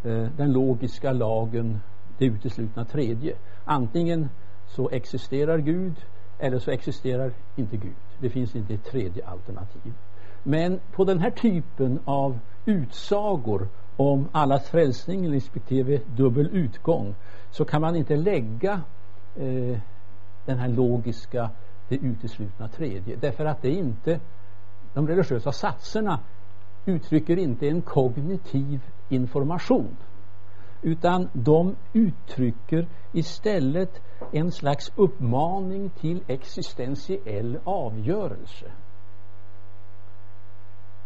eh, 0.04 0.28
den 0.38 0.54
logiska 0.54 1.12
lagen, 1.12 1.80
det 2.18 2.26
uteslutna 2.26 2.86
tredje. 2.86 3.36
Antingen 3.66 4.30
så 4.68 4.90
existerar 4.90 5.58
Gud 5.58 5.96
eller 6.40 6.60
så 6.60 6.72
existerar 6.72 7.32
inte 7.56 7.78
Gud. 7.78 7.94
Det 8.20 8.30
finns 8.30 8.56
inte 8.56 8.74
ett 8.74 8.84
tredje 8.84 9.26
alternativ. 9.26 9.94
Men 10.44 10.80
på 10.92 11.04
den 11.04 11.20
här 11.20 11.32
typen 11.32 12.00
av 12.06 12.40
utsagor 12.66 13.68
om 13.98 14.28
allas 14.32 14.70
frälsning 14.70 15.34
respektive 15.34 16.00
dubbel 16.16 16.50
utgång 16.52 17.16
så 17.52 17.66
kan 17.66 17.82
man 17.82 17.96
inte 17.96 18.16
lägga 18.16 18.82
eh, 19.36 19.78
den 20.46 20.58
här 20.58 20.68
logiska, 20.68 21.50
det 21.90 21.96
uteslutna 21.96 22.68
tredje. 22.68 23.16
Därför 23.16 23.46
att 23.46 23.62
det 23.62 23.68
är 23.68 23.78
inte, 23.78 24.20
de 24.94 25.08
religiösa 25.08 25.52
satserna 25.52 26.20
uttrycker 26.86 27.38
inte 27.38 27.68
en 27.68 27.82
kognitiv 27.82 28.80
information 29.10 29.96
utan 30.84 31.30
de 31.34 31.76
uttrycker 31.94 32.88
istället 33.12 34.02
en 34.32 34.52
slags 34.52 34.92
uppmaning 34.96 35.90
till 35.90 36.24
existentiell 36.28 37.60
avgörelse. 37.64 38.66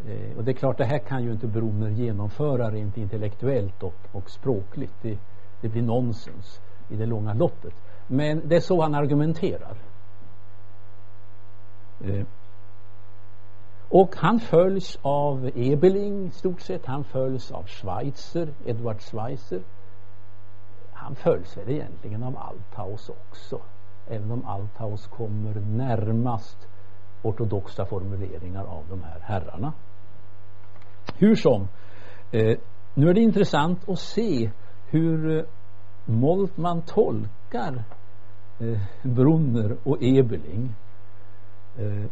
Eh, 0.08 0.38
och 0.38 0.44
det 0.44 0.52
är 0.52 0.56
klart, 0.56 0.78
det 0.78 0.86
här 0.86 1.00
kan 1.00 1.24
ju 1.24 1.32
inte 1.32 1.48
Bromer 1.48 1.90
genomföra 1.90 2.72
rent 2.72 2.98
intellektuellt 2.98 3.84
och, 3.84 3.96
och 4.12 4.30
språkligt. 4.30 4.94
Det, 5.02 5.18
det 5.62 5.70
blir 5.70 5.82
nonsens 5.82 6.62
i 6.90 6.96
det 6.96 7.06
långa 7.06 7.34
loppet. 7.34 7.74
Men 8.08 8.48
det 8.48 8.56
är 8.56 8.60
så 8.60 8.82
han 8.82 8.96
argumenterar. 8.96 9.78
Eh, 12.04 12.26
och 13.90 14.16
han 14.16 14.40
följs 14.40 15.00
av 15.02 15.52
Ebeling 15.56 16.32
stort 16.32 16.62
sett. 16.62 16.86
Han 16.86 17.04
följs 17.04 17.52
av 17.52 17.68
Schweitzer, 17.68 18.54
Edward 18.66 19.02
Schweizer. 19.02 19.62
Han 20.94 21.16
följs 21.16 21.58
väl 21.58 21.70
egentligen 21.70 22.24
av 22.24 22.38
Althaus 22.38 23.10
också. 23.10 23.62
Även 24.08 24.32
om 24.32 24.46
Althaus 24.46 25.08
kommer 25.08 25.54
närmast 25.54 26.68
ortodoxa 27.24 27.86
formuleringar 27.86 28.64
av 28.64 28.84
de 28.90 29.04
här 29.04 29.20
herrarna. 29.22 29.74
Hur 31.18 31.36
som, 31.36 31.68
eh, 32.32 32.58
nu 32.94 33.10
är 33.10 33.14
det 33.14 33.22
intressant 33.22 33.90
att 33.90 34.00
se 34.00 34.52
hur 34.90 35.38
eh, 35.38 35.46
Moltmann 36.06 36.82
tolkar 36.82 37.84
eh, 38.60 38.80
Brunner 39.04 39.78
och 39.84 39.98
Ebeling. 40.02 40.76
Eh, 41.78 42.06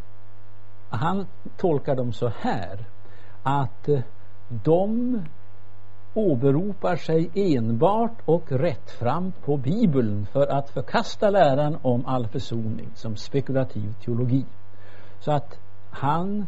han 0.96 1.28
tolkar 1.58 1.96
dem 1.96 2.14
så 2.14 2.28
här 2.28 2.86
att 3.44 3.90
eh, 3.90 4.00
de 4.48 5.22
åberopar 6.14 6.96
sig 6.96 7.30
enbart 7.34 8.22
och 8.26 8.52
rättframt 8.52 9.42
på 9.46 9.58
Bibeln 9.58 10.26
för 10.26 10.48
att 10.48 10.70
förkasta 10.70 11.30
läran 11.30 11.78
om 11.82 12.06
all 12.06 12.28
försoning 12.28 12.90
som 12.94 13.16
spekulativ 13.16 13.94
teologi. 14.06 14.46
Så 15.20 15.32
att 15.32 15.60
han 15.90 16.48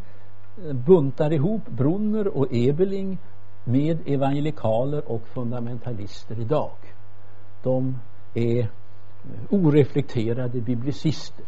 eh, 0.57 0.73
buntar 0.73 1.33
ihop 1.33 1.67
Brunner 1.69 2.38
och 2.38 2.47
Ebeling 2.51 3.17
med 3.63 3.97
evangelikaler 4.05 5.12
och 5.12 5.27
fundamentalister 5.27 6.39
idag. 6.39 6.77
De 7.63 7.99
är 8.33 8.60
eh, 8.60 8.67
oreflekterade 9.49 10.62
biblicister. 10.62 11.45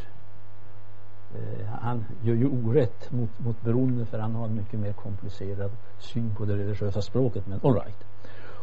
Eh, 1.36 1.66
han 1.82 2.06
gör 2.22 2.36
ju 2.36 2.48
orätt 2.48 3.12
mot, 3.12 3.40
mot 3.40 3.62
Brunner 3.62 4.06
för 4.06 4.20
han 4.20 4.36
har 4.36 4.46
en 4.46 4.56
mycket 4.56 4.80
mer 4.80 4.94
komplicerad 4.94 5.72
syn 5.98 6.36
på 6.36 6.46
det 6.46 6.58
religiösa 6.58 7.02
språket 7.02 7.48
men 7.48 7.60
all 7.64 7.74
right. 7.74 8.06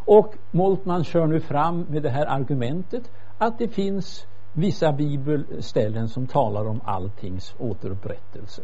Och 0.07 0.35
Moltmann 0.51 1.05
kör 1.05 1.27
nu 1.27 1.41
fram 1.41 1.81
med 1.81 2.03
det 2.03 2.11
här 2.11 2.27
argumentet 2.27 3.11
att 3.39 3.59
det 3.59 3.69
finns 3.69 4.27
vissa 4.53 4.93
bibelställen 4.93 6.09
som 6.09 6.27
talar 6.27 6.69
om 6.69 6.81
alltings 6.85 7.55
återupprättelse. 7.59 8.63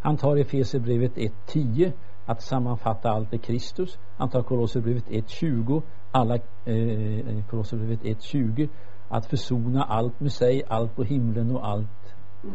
Han 0.00 0.16
tar 0.16 0.36
Efesierbrevet 0.36 1.16
1.10 1.16 1.92
att 2.26 2.42
sammanfatta 2.42 3.10
allt 3.10 3.34
i 3.34 3.38
Kristus. 3.38 3.98
Han 4.16 4.28
tar 4.28 4.42
Kolosserbrevet 4.42 5.08
1.20 5.08 5.82
alla 6.10 6.34
eh, 6.34 7.44
Kolosserbrevet 7.50 8.02
1.20 8.02 8.68
att 9.08 9.26
försona 9.26 9.84
allt 9.84 10.20
med 10.20 10.32
sig, 10.32 10.62
allt 10.68 10.96
på 10.96 11.02
himlen 11.02 11.56
och 11.56 11.66
allt 11.66 11.88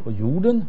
på 0.03 0.11
jorden. 0.11 0.65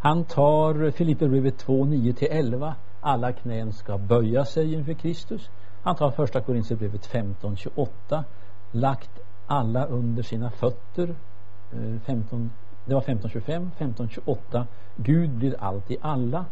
Han 0.00 0.24
tar 0.24 0.90
Filipperbrevet 0.90 1.58
2, 1.58 1.84
9-11 1.84 2.72
alla 3.04 3.32
knän 3.32 3.72
ska 3.72 3.98
böja 3.98 4.44
sig 4.44 4.74
inför 4.74 4.92
Kristus. 4.92 5.50
Han 5.82 5.96
tar 5.96 6.10
första 6.10 6.40
Korinthierbrevet 6.40 7.06
15, 7.06 7.56
28 7.56 8.24
lagt 8.72 9.10
alla 9.46 9.86
under 9.86 10.22
sina 10.22 10.50
fötter 10.50 11.14
eh, 11.72 12.00
15, 12.06 12.50
det 12.84 12.94
var 12.94 13.00
15.25, 13.00 13.70
15.28 13.78 14.64
Gud 14.96 15.30
blir 15.30 15.56
allt 15.60 15.90
i 15.90 15.96
alla. 16.00 16.44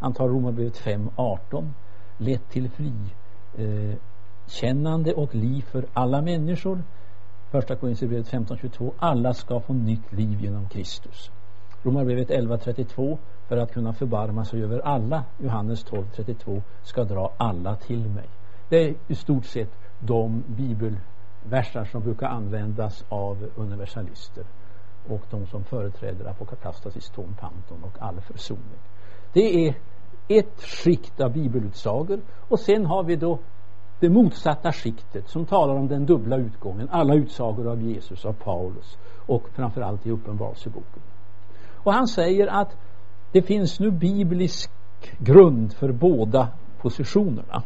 Han 0.00 0.14
tar 0.14 0.28
Romarbrevet 0.28 0.78
5, 0.78 1.10
18 1.16 1.74
lett 2.18 2.50
till 2.50 2.70
frikännande 2.70 5.10
eh, 5.10 5.18
och 5.18 5.34
liv 5.34 5.62
för 5.62 5.84
alla 5.92 6.22
människor. 6.22 6.82
Första 7.50 7.76
Korinthierbrevet 7.76 8.28
15.22 8.28 8.92
Alla 8.98 9.34
ska 9.34 9.60
få 9.60 9.72
nytt 9.72 10.12
liv 10.12 10.40
genom 10.40 10.68
Kristus. 10.68 11.30
Romarbrevet 11.82 12.30
11.32 12.30 13.18
För 13.48 13.56
att 13.56 13.72
kunna 13.72 13.92
förbarma 13.92 14.44
sig 14.44 14.62
över 14.62 14.80
alla 14.80 15.24
Johannes 15.38 15.86
12.32 15.86 16.62
ska 16.82 17.04
dra 17.04 17.34
alla 17.36 17.76
till 17.76 18.08
mig. 18.08 18.28
Det 18.68 18.76
är 18.76 18.94
i 19.08 19.14
stort 19.14 19.44
sett 19.44 19.70
de 19.98 20.44
bibelversar 20.46 21.84
som 21.84 22.02
brukar 22.02 22.26
användas 22.26 23.04
av 23.08 23.50
universalister 23.56 24.44
och 25.08 25.22
de 25.30 25.46
som 25.46 25.64
företräder 25.64 26.30
apokatastasis, 26.30 27.10
tom 27.10 27.34
panton 27.40 27.84
och 27.84 28.02
all 28.02 28.20
försoning. 28.20 28.80
Det 29.32 29.68
är 29.68 29.74
ett 30.28 30.62
skikt 30.62 31.20
av 31.20 31.32
bibelutsagor 31.32 32.20
och 32.48 32.60
sen 32.60 32.86
har 32.86 33.04
vi 33.04 33.16
då 33.16 33.38
det 34.00 34.08
motsatta 34.08 34.72
skiktet 34.72 35.28
som 35.28 35.46
talar 35.46 35.74
om 35.74 35.88
den 35.88 36.06
dubbla 36.06 36.36
utgången. 36.36 36.88
Alla 36.90 37.14
utsagor 37.14 37.68
av 37.68 37.82
Jesus, 37.82 38.24
av 38.24 38.32
Paulus 38.32 38.98
och 39.26 39.48
framförallt 39.48 40.06
i 40.06 40.10
Uppenbarelseboken. 40.10 41.02
Och 41.84 41.92
han 41.92 42.08
säger 42.08 42.46
att 42.46 42.76
det 43.32 43.42
finns 43.42 43.80
nu 43.80 43.90
biblisk 43.90 44.70
grund 45.18 45.72
för 45.72 45.92
båda 45.92 46.48
positionerna. 46.80 47.62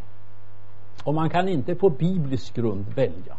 Och 1.04 1.14
man 1.14 1.30
kan 1.30 1.48
inte 1.48 1.74
på 1.74 1.90
biblisk 1.90 2.54
grund 2.54 2.86
välja. 2.94 3.36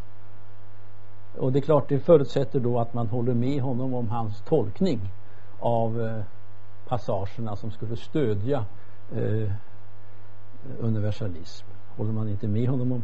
Och 1.38 1.52
det 1.52 1.60
är 1.60 1.62
klart, 1.62 1.90
det 1.90 2.00
förutsätter 2.00 2.60
då 2.60 2.80
att 2.80 2.94
man 2.94 3.08
håller 3.08 3.34
med 3.34 3.62
honom 3.62 3.94
om 3.94 4.10
hans 4.10 4.42
tolkning 4.42 5.00
av 5.60 6.02
eh, 6.02 6.24
passagerna 6.88 7.56
som 7.56 7.72
skulle 7.72 7.96
stödja 7.96 8.66
eh, 9.16 9.52
universalism. 10.80 11.71
Håller 12.02 12.14
man 12.14 12.30
inte 12.30 12.48
med 12.48 12.70
honom 12.70 12.92
om 12.92 13.04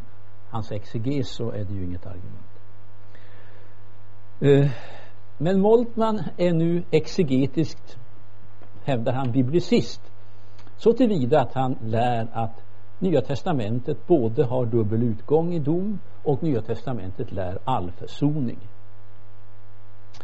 hans 0.50 0.72
exeges 0.72 1.30
så 1.30 1.52
är 1.52 1.64
det 1.64 1.74
ju 1.74 1.84
inget 1.84 2.06
argument. 2.06 2.50
Eh, 4.40 4.72
men 5.38 5.62
Moltmann 5.62 6.24
är 6.38 6.54
nu 6.54 6.84
exegetiskt, 6.92 7.98
hävdar 8.84 9.14
han, 9.14 9.32
biblicist. 9.32 10.02
Så 10.78 10.94
tillvida 10.94 11.42
att 11.42 11.54
han 11.54 11.78
lär 11.82 12.28
att 12.34 12.64
Nya 13.00 13.22
testamentet 13.22 14.08
både 14.08 14.46
har 14.46 14.66
dubbel 14.66 15.04
utgång 15.04 15.54
i 15.54 15.60
dom 15.60 16.00
och 16.24 16.44
Nya 16.44 16.62
testamentet 16.62 17.32
lär 17.32 17.60
all 17.64 17.92
försoning. 17.92 18.60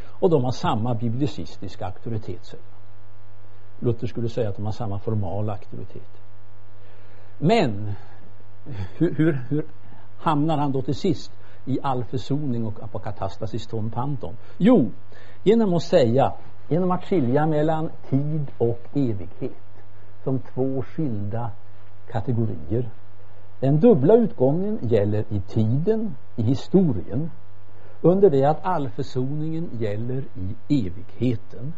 Och 0.06 0.30
de 0.30 0.44
har 0.44 0.52
samma 0.52 0.96
biblicistiska 0.96 1.86
auktoritet, 1.86 2.46
säger 2.46 2.66
Luther 3.80 4.08
skulle 4.08 4.30
säga 4.30 4.50
att 4.50 4.56
de 4.56 4.66
har 4.66 4.72
samma 4.72 5.00
formala 5.00 5.52
auktoritet. 5.52 6.22
Men 7.38 7.94
hur, 8.98 9.14
hur, 9.16 9.42
hur 9.50 9.66
hamnar 10.18 10.58
han 10.58 10.72
då 10.72 10.82
till 10.82 10.96
sist 10.96 11.32
i 11.66 11.80
all 11.84 12.04
försoning 12.04 12.66
och 12.66 12.84
apokatastasis 12.84 13.68
ton 13.68 13.90
panton? 13.90 14.36
Jo, 14.58 14.92
genom 15.44 15.74
att 15.74 15.84
säga, 15.84 16.34
genom 16.70 16.92
att 16.92 17.04
skilja 17.04 17.46
mellan 17.46 17.90
tid 18.10 18.52
och 18.58 18.80
evighet 18.94 19.52
som 20.24 20.40
två 20.40 20.84
skilda 20.84 21.52
kategorier. 22.12 22.90
Den 23.60 23.80
dubbla 23.80 24.16
utgången 24.16 24.80
gäller 24.82 25.26
i 25.30 25.40
tiden, 25.40 26.16
i 26.36 26.42
historien, 26.42 27.32
under 28.02 28.30
det 28.30 28.46
att 28.46 28.66
allförsoningen 28.66 29.70
gäller 29.80 30.24
i 30.68 30.86
evigheten. 30.88 31.74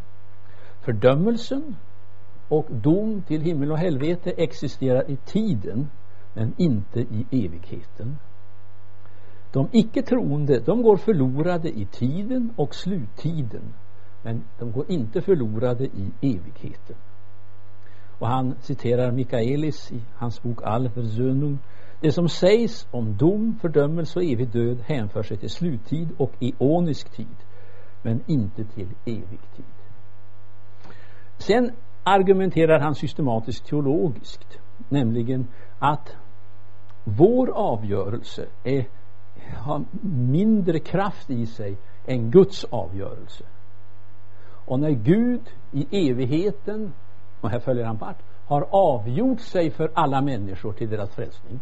Fördömelsen 0.82 1.76
och 2.48 2.66
dom 2.70 3.22
till 3.28 3.42
himmel 3.42 3.72
och 3.72 3.78
helvete 3.78 4.32
existerar 4.38 5.12
i 5.12 5.16
tiden 5.16 5.90
men 6.36 6.54
inte 6.58 7.00
i 7.00 7.26
evigheten. 7.32 8.18
De 9.52 9.70
icke 9.72 10.02
troende, 10.02 10.60
de 10.60 10.82
går 10.82 10.98
förlorade 10.98 11.70
i 11.70 11.86
tiden 11.86 12.54
och 12.56 12.76
sluttiden 12.76 13.74
men 14.24 14.44
de 14.60 14.72
går 14.72 14.92
inte 14.92 15.22
förlorade 15.22 15.84
i 15.86 16.12
evigheten. 16.22 16.96
Och 18.20 18.28
han 18.28 18.56
citerar 18.62 19.12
Mikaelis 19.12 19.92
i 19.92 20.02
hans 20.16 20.44
bok 20.44 20.60
All 20.64 20.90
Versöhnung. 20.90 21.60
Det 22.02 22.12
som 22.12 22.30
sägs 22.30 22.88
om 22.92 23.18
dom, 23.18 23.60
fördömelse 23.62 24.20
och 24.20 24.26
evig 24.26 24.50
död 24.50 24.78
hänför 24.86 25.24
sig 25.24 25.38
till 25.38 25.50
sluttid 25.50 26.10
och 26.18 26.32
eonisk 26.40 27.12
tid 27.12 27.38
men 28.02 28.24
inte 28.28 28.64
till 28.64 28.90
evig 29.06 29.40
tid. 29.56 29.76
Sen 31.38 31.72
argumenterar 32.04 32.80
han 32.80 32.96
systematiskt 32.96 33.66
teologiskt 33.66 34.60
nämligen 34.90 35.48
att 35.80 36.16
vår 37.06 37.50
avgörelse 37.50 38.46
är, 38.64 38.86
har 39.58 39.84
mindre 40.32 40.80
kraft 40.80 41.30
i 41.30 41.46
sig 41.46 41.78
än 42.06 42.32
Guds 42.32 42.64
avgörelse. 42.64 43.44
Och 44.48 44.80
när 44.80 44.92
Gud 44.92 45.42
i 45.72 46.10
evigheten 46.10 46.94
och 47.42 47.50
här 47.50 47.60
följer 47.60 47.86
han 47.86 47.98
part, 47.98 48.18
har 48.46 48.68
avgjort 48.70 49.40
sig 49.40 49.72
för 49.72 49.92
alla 49.94 50.22
människor 50.22 50.74
till 50.74 50.90
deras 50.90 51.10
frälsning 51.10 51.60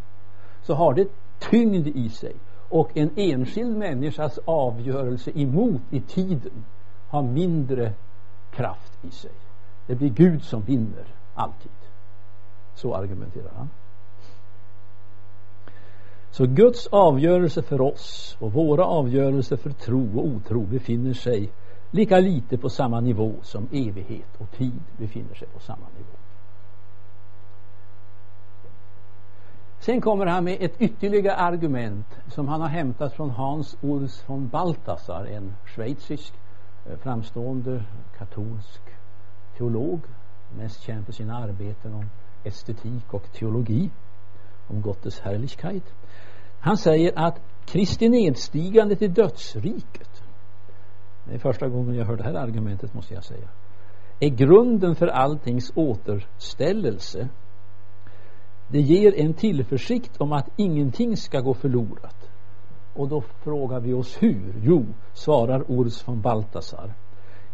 så 0.62 0.74
har 0.74 0.94
det 0.94 1.08
tyngd 1.40 1.88
i 1.88 2.10
sig 2.10 2.36
och 2.70 2.98
en 2.98 3.10
enskild 3.16 3.78
människas 3.78 4.40
avgörelse 4.46 5.32
emot 5.36 5.82
i 5.90 6.02
tiden 6.02 6.66
har 7.08 7.22
mindre 7.22 7.94
kraft 8.52 8.98
i 9.02 9.12
sig. 9.12 9.32
Det 9.88 9.96
blir 9.96 10.10
Gud 10.10 10.44
som 10.44 10.62
vinner 10.62 11.06
alltid. 11.36 11.72
Så 12.76 12.96
argumenterar 12.96 13.52
han. 13.56 13.70
Så 16.34 16.46
Guds 16.46 16.88
avgörelse 16.88 17.62
för 17.62 17.82
oss 17.82 18.38
och 18.40 18.54
våra 18.54 18.86
avgörelser 18.86 19.58
för 19.58 19.70
tro 19.70 20.20
och 20.20 20.26
otro 20.26 20.66
befinner 20.66 21.14
sig 21.14 21.52
lika 21.92 22.20
lite 22.20 22.58
på 22.58 22.70
samma 22.70 23.00
nivå 23.00 23.34
som 23.42 23.68
evighet 23.72 24.30
och 24.38 24.52
tid 24.52 24.82
befinner 24.98 25.36
sig 25.36 25.48
på 25.48 25.60
samma 25.60 25.88
nivå. 25.98 26.18
Sen 29.80 30.02
kommer 30.02 30.26
han 30.26 30.44
med 30.44 30.58
ett 30.60 30.82
ytterligare 30.82 31.36
argument 31.36 32.08
som 32.28 32.48
han 32.48 32.62
har 32.62 32.68
hämtat 32.68 33.14
från 33.14 33.30
Hans 33.30 33.78
Urs 33.82 34.30
von 34.30 34.48
Balthasar, 34.48 35.26
en 35.26 35.54
schweizisk 35.66 36.34
eh, 36.86 36.98
framstående 36.98 37.84
katolsk 38.18 38.82
teolog, 39.58 40.02
mest 40.58 40.82
känd 40.82 41.06
för 41.06 41.14
sina 41.14 41.38
arbeten 41.38 41.94
om 41.94 42.06
estetik 42.44 43.14
och 43.14 43.32
teologi, 43.32 43.90
om 44.68 44.82
Gottes 44.82 45.20
härlighet. 45.20 45.94
Han 46.60 46.78
säger 46.78 47.12
att 47.16 47.42
Kristi 47.66 48.10
nedstigande 48.10 48.96
till 48.96 49.14
dödsriket 49.14 50.24
det 51.26 51.34
är 51.34 51.40
första 51.40 51.68
gången 51.68 51.96
jag 51.96 52.06
hör 52.06 52.16
det 52.16 52.24
här 52.24 52.34
argumentet 52.34 52.94
måste 52.94 53.14
jag 53.14 53.24
säga. 53.24 53.48
Är 54.20 54.30
grunden 54.30 54.96
för 54.96 55.08
alltings 55.08 55.72
återställelse. 55.76 57.30
Det 58.68 58.80
ger 58.80 59.20
en 59.20 59.34
tillförsikt 59.34 60.22
om 60.22 60.32
att 60.32 60.50
ingenting 60.56 61.18
ska 61.18 61.40
gå 61.40 61.54
förlorat. 61.54 62.30
Och 62.94 63.10
då 63.10 63.22
frågar 63.22 63.80
vi 63.80 63.94
oss 63.94 64.18
hur? 64.24 64.56
Jo, 64.62 64.86
svarar 65.14 65.72
Urs 65.72 66.08
von 66.08 66.22
Baltasar. 66.22 66.94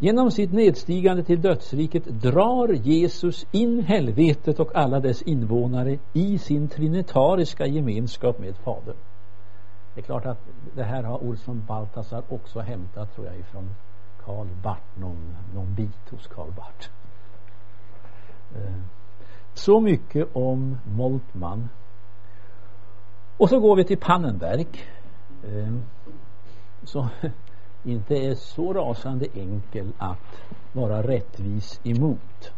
Genom 0.01 0.31
sitt 0.31 0.51
nedstigande 0.51 1.23
till 1.23 1.41
dödsriket 1.41 2.05
drar 2.05 2.67
Jesus 2.67 3.45
in 3.51 3.83
helvetet 3.83 4.59
och 4.59 4.75
alla 4.75 4.99
dess 4.99 5.21
invånare 5.21 5.97
i 6.13 6.37
sin 6.37 6.67
trinitariska 6.67 7.65
gemenskap 7.65 8.39
med 8.39 8.55
Fadern. 8.55 8.95
Det 9.93 10.01
är 10.01 10.05
klart 10.05 10.25
att 10.25 10.39
det 10.75 10.83
här 10.83 11.03
har 11.03 11.23
Olsson 11.23 11.63
Baltasar 11.67 12.23
också 12.29 12.59
hämtat 12.59 13.15
tror 13.15 13.27
jag 13.27 13.39
ifrån 13.39 13.69
Karl 14.25 14.47
Barth, 14.63 14.99
någon, 14.99 15.35
någon 15.53 15.73
bit 15.75 16.09
hos 16.09 16.27
Karl 16.27 16.51
Barth. 16.51 16.89
Eh, 18.55 18.81
så 19.53 19.79
mycket 19.79 20.27
om 20.33 20.77
Moltmann. 20.85 21.69
Och 23.37 23.49
så 23.49 23.59
går 23.59 23.75
vi 23.75 23.83
till 23.83 23.97
Pannenberg. 23.97 24.67
Eh, 25.43 25.73
så 26.83 27.07
inte 27.83 28.15
är 28.15 28.35
så 28.35 28.73
rasande 28.73 29.27
enkel 29.33 29.91
att 29.97 30.41
vara 30.73 31.01
rättvis 31.03 31.79
emot. 31.83 32.51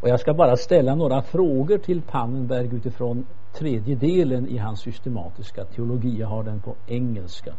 Och 0.00 0.08
jag 0.08 0.20
ska 0.20 0.34
bara 0.34 0.56
ställa 0.56 0.94
några 0.94 1.22
frågor 1.22 1.78
till 1.78 2.02
Pannenberg 2.02 2.74
utifrån 2.74 3.26
tredje 3.52 3.94
delen 3.94 4.48
i 4.48 4.58
hans 4.58 4.80
systematiska 4.80 5.64
teologi. 5.64 6.20
Jag 6.20 6.28
har 6.28 6.42
den 6.42 6.60
på 6.60 6.74
engelska. 6.86 7.54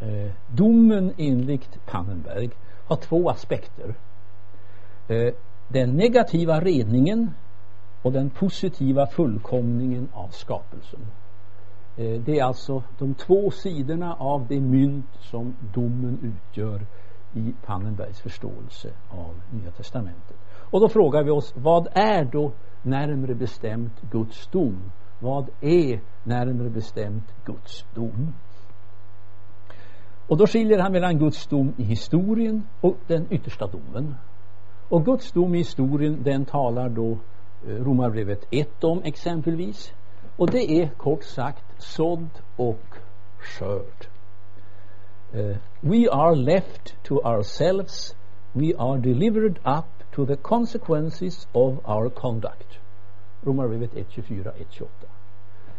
Eh, 0.00 0.30
domen 0.48 1.12
enligt 1.18 1.86
Pannenberg 1.86 2.50
har 2.86 2.96
två 2.96 3.30
aspekter. 3.30 3.94
Eh, 5.08 5.34
den 5.68 5.90
negativa 5.90 6.60
redningen 6.60 7.30
och 8.02 8.12
den 8.12 8.30
positiva 8.30 9.06
fullkomningen 9.06 10.08
av 10.12 10.28
skapelsen. 10.28 11.00
Eh, 11.96 12.20
det 12.20 12.38
är 12.38 12.44
alltså 12.44 12.82
de 12.98 13.14
två 13.14 13.50
sidorna 13.50 14.14
av 14.14 14.46
det 14.48 14.60
mynt 14.60 15.10
som 15.20 15.54
domen 15.74 16.18
utgör 16.22 16.86
i 17.34 17.54
Pannenbergs 17.66 18.20
förståelse 18.20 18.90
av 19.10 19.40
Nya 19.50 19.70
Testamentet. 19.70 20.36
Och 20.70 20.80
då 20.80 20.88
frågar 20.88 21.22
vi 21.22 21.30
oss, 21.30 21.54
vad 21.56 21.88
är 21.92 22.24
då 22.24 22.52
närmre 22.82 23.34
bestämt 23.34 24.00
Guds 24.10 24.46
dom? 24.46 24.90
Vad 25.20 25.48
är 25.60 26.00
närmre 26.24 26.70
bestämt 26.70 27.34
Guds 27.44 27.84
dom? 27.94 28.32
Och 30.28 30.36
då 30.36 30.46
skiljer 30.46 30.78
han 30.78 30.92
mellan 30.92 31.18
Guds 31.18 31.46
dom 31.46 31.74
i 31.76 31.82
historien 31.82 32.62
och 32.80 32.96
den 33.06 33.26
yttersta 33.30 33.66
domen. 33.66 34.14
Och 34.88 35.04
Guds 35.04 35.32
dom 35.32 35.54
i 35.54 35.58
historien 35.58 36.22
den 36.22 36.44
talar 36.44 36.88
då 36.88 37.18
eh, 37.66 37.84
Romarbrevet 37.84 38.46
1 38.50 38.84
om 38.84 39.02
exempelvis. 39.02 39.92
Och 40.36 40.50
det 40.50 40.70
är 40.70 40.88
kort 40.88 41.24
sagt 41.24 41.64
sådd 41.78 42.28
och 42.56 42.98
skörd. 43.38 44.06
Uh, 45.34 45.56
we 45.80 46.10
are 46.12 46.34
left 46.34 47.02
to 47.02 47.14
ourselves. 47.14 48.14
We 48.52 48.72
are 48.78 48.98
delivered 48.98 49.58
up 49.64 50.12
to 50.14 50.26
the 50.26 50.36
consequences 50.36 51.48
of 51.52 51.78
our 51.84 52.10
conduct. 52.10 52.78
Romarbrevet 53.42 53.92
1.24, 53.92 54.52
1.28. 54.52 54.86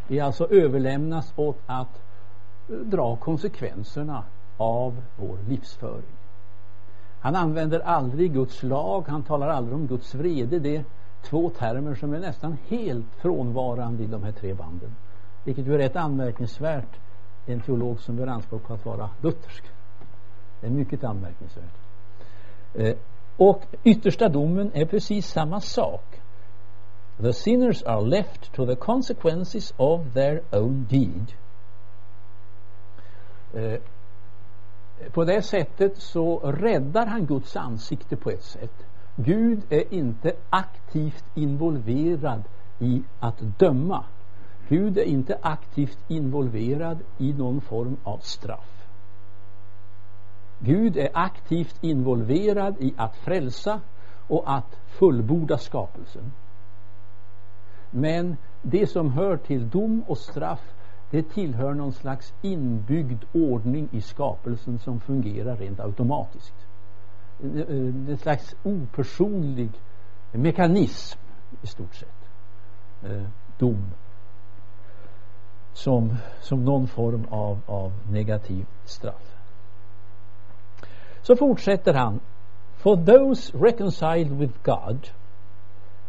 Vi 0.08 0.20
alltså 0.20 0.48
överlämnas 0.48 1.34
åt 1.36 1.58
att 1.66 2.02
eh, 2.70 2.76
dra 2.76 3.16
konsekvenserna 3.16 4.24
av 4.58 5.02
vår 5.18 5.38
livsföring. 5.48 6.16
Han 7.20 7.36
använder 7.36 7.80
aldrig 7.80 8.34
Guds 8.34 8.64
lag, 8.64 9.06
han 9.08 9.24
talar 9.24 9.48
aldrig 9.48 9.76
om 9.76 9.88
Guds 9.88 10.16
vrede. 10.16 10.60
Det 10.60 10.76
är 10.76 10.86
två 11.26 11.50
termer 11.50 11.96
som 11.96 12.14
är 12.14 12.20
nästan 12.20 12.58
helt 12.68 13.16
frånvarande 13.18 14.04
i 14.04 14.08
de 14.08 14.24
här 14.24 14.32
tre 14.32 14.54
banden. 14.54 14.96
Vilket 15.44 15.68
ju 15.68 15.74
är 15.74 15.78
rätt 15.78 15.96
anmärkningsvärt 15.96 17.00
en 17.46 17.62
teolog 17.62 18.00
som 18.00 18.20
gör 18.20 18.28
anspråk 18.28 18.64
på 18.64 18.74
att 18.74 18.86
vara 18.86 19.10
luthersk. 19.22 19.64
Det 20.62 20.68
är 20.68 20.72
mycket 20.72 21.04
anmärkningsvärt. 21.04 21.78
Eh, 22.74 22.96
och 23.38 23.62
yttersta 23.84 24.30
domen 24.30 24.72
är 24.74 24.86
precis 24.86 25.28
samma 25.28 25.62
sak. 25.62 26.22
The 27.22 27.34
sinners 27.34 27.84
are 27.84 28.02
left 28.02 28.54
to 28.54 28.66
the 28.66 28.76
consequences 28.76 29.74
of 29.78 30.14
their 30.14 30.42
own 30.52 30.88
deed. 30.90 31.34
Eh, 33.54 33.80
på 35.12 35.24
det 35.24 35.42
sättet 35.42 35.98
så 35.98 36.40
räddar 36.40 37.06
han 37.06 37.26
Guds 37.26 37.56
ansikte 37.56 38.16
på 38.16 38.30
ett 38.30 38.44
sätt. 38.44 38.86
Gud 39.16 39.62
är 39.70 39.94
inte 39.94 40.34
aktivt 40.50 41.26
involverad 41.36 42.44
i 42.80 43.04
att 43.20 43.40
döma. 43.60 44.04
Gud 44.70 44.98
är 44.98 45.04
inte 45.04 45.38
aktivt 45.42 46.00
involverad 46.08 46.98
i 47.18 47.34
någon 47.34 47.62
form 47.62 47.98
av 48.04 48.18
straff. 48.18 48.88
Gud 50.60 50.98
är 50.98 51.10
aktivt 51.14 51.84
involverad 51.84 52.76
i 52.80 52.94
att 52.98 53.16
frälsa 53.16 53.82
och 54.28 54.44
att 54.46 54.80
fullborda 54.86 55.58
skapelsen. 55.58 56.32
Men 57.92 58.38
det 58.62 58.88
som 58.88 59.12
hör 59.12 59.38
till 59.38 59.70
dom 59.70 60.04
och 60.08 60.18
straff 60.18 60.74
det 61.12 61.30
tillhör 61.30 61.74
någon 61.74 61.94
slags 61.94 62.34
inbyggd 62.42 63.24
ordning 63.34 63.90
i 63.92 64.02
skapelsen 64.02 64.80
som 64.80 65.00
fungerar 65.00 65.58
rent 65.58 65.80
automatiskt. 65.80 66.68
Eh, 67.44 67.70
en 68.10 68.18
slags 68.18 68.56
opersonlig 68.64 69.70
mekanism 70.32 71.20
i 71.64 71.68
stort 71.68 71.96
sett. 71.96 72.30
Eh, 73.04 73.24
dom. 73.60 73.86
Som, 75.74 76.18
som 76.42 76.66
någon 76.66 76.88
form 76.88 77.26
av, 77.30 77.60
av 77.66 77.92
negativ 78.12 78.66
straff. 78.86 79.36
Så 81.22 81.36
fortsätter 81.36 81.94
han. 81.94 82.20
For 82.76 82.96
those 82.96 83.58
reconciled 83.58 84.32
with 84.32 84.54
God 84.64 85.10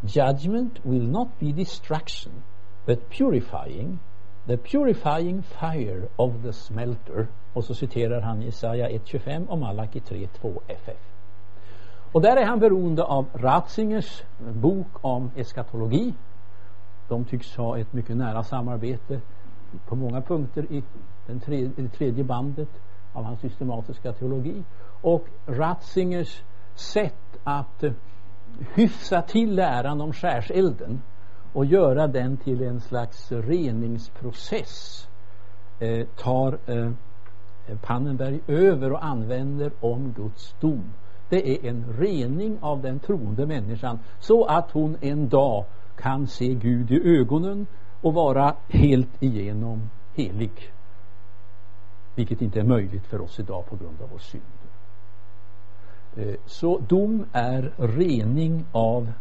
judgment 0.03 0.85
will 0.85 1.09
not 1.09 1.29
be 1.41 1.53
destruction, 1.53 2.33
but 2.87 3.11
purifying 3.11 3.99
The 4.47 4.57
purifying 4.57 5.43
fire 5.43 6.09
of 6.17 6.43
the 6.43 6.53
smelter. 6.53 7.29
Och 7.53 7.65
så 7.65 7.75
citerar 7.75 8.21
han 8.21 8.43
Jesaja 8.43 8.89
1.25 8.89 9.47
och 9.47 9.59
Malaki 9.59 10.01
3.2 10.01 10.59
FF. 10.69 11.16
Och 12.17 12.23
där 12.23 12.37
är 12.37 12.45
han 12.45 12.59
beroende 12.59 13.05
av 13.05 13.27
Ratzingers 13.35 14.23
bok 14.39 14.87
om 15.01 15.31
eskatologi. 15.37 16.15
De 17.09 17.25
tycks 17.25 17.57
ha 17.57 17.79
ett 17.79 17.93
mycket 17.93 18.17
nära 18.17 18.43
samarbete 18.43 19.21
på 19.87 19.97
många 19.97 20.21
punkter 20.21 20.73
i 20.73 20.83
den 21.27 21.41
tredje, 21.41 21.71
det 21.77 21.89
tredje 21.89 22.25
bandet 22.25 22.69
av 23.13 23.25
hans 23.25 23.41
systematiska 23.41 24.13
teologi. 24.13 24.65
Och 25.03 25.27
Ratzingers 25.47 26.43
sätt 26.75 27.39
att 27.45 27.83
eh, 27.83 27.93
hyfsa 28.75 29.23
till 29.23 29.55
läran 29.55 30.01
om 30.01 30.13
skärselden 30.13 31.03
och 31.53 31.65
göra 31.65 32.07
den 32.07 32.37
till 32.37 32.63
en 32.63 32.81
slags 32.81 33.33
reningsprocess 33.33 35.09
eh, 35.79 36.07
tar 36.07 36.59
eh, 36.67 36.87
eh 37.67 37.79
Pannenberg 37.83 38.41
över 38.47 38.93
och 38.93 39.05
använder 39.05 39.73
om 39.81 40.13
Guds 40.13 40.55
dom. 40.61 40.93
Det 41.29 41.51
är 41.51 41.71
en 41.71 41.95
rening 41.99 42.59
av 42.61 42.83
den 42.83 42.99
troende 42.99 43.47
människan 43.47 43.99
så 44.21 44.45
att 44.45 44.71
hon 44.71 44.97
en 45.01 45.29
dag 45.29 45.65
kan 45.97 46.27
se 46.27 46.55
Gud 46.55 46.91
i 46.91 47.19
ögonen 47.19 47.67
och 48.01 48.15
vara 48.15 48.55
helt 48.69 49.23
igenom 49.23 49.91
helig. 50.15 50.73
Vilket 52.15 52.43
inte 52.43 52.61
är 52.61 52.65
möjligt 52.65 53.07
för 53.07 53.21
oss 53.21 53.41
idag 53.41 53.67
på 53.67 53.77
grund 53.77 54.03
av 54.03 54.09
vår 54.11 54.19
synd. 54.19 54.43
Eh, 56.17 56.35
så 56.47 56.79
dom 56.79 57.27
är 57.33 57.73
rening 57.77 58.65
av 58.73 59.13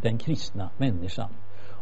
den 0.00 0.18
kristna 0.18 0.70
människan 0.76 1.28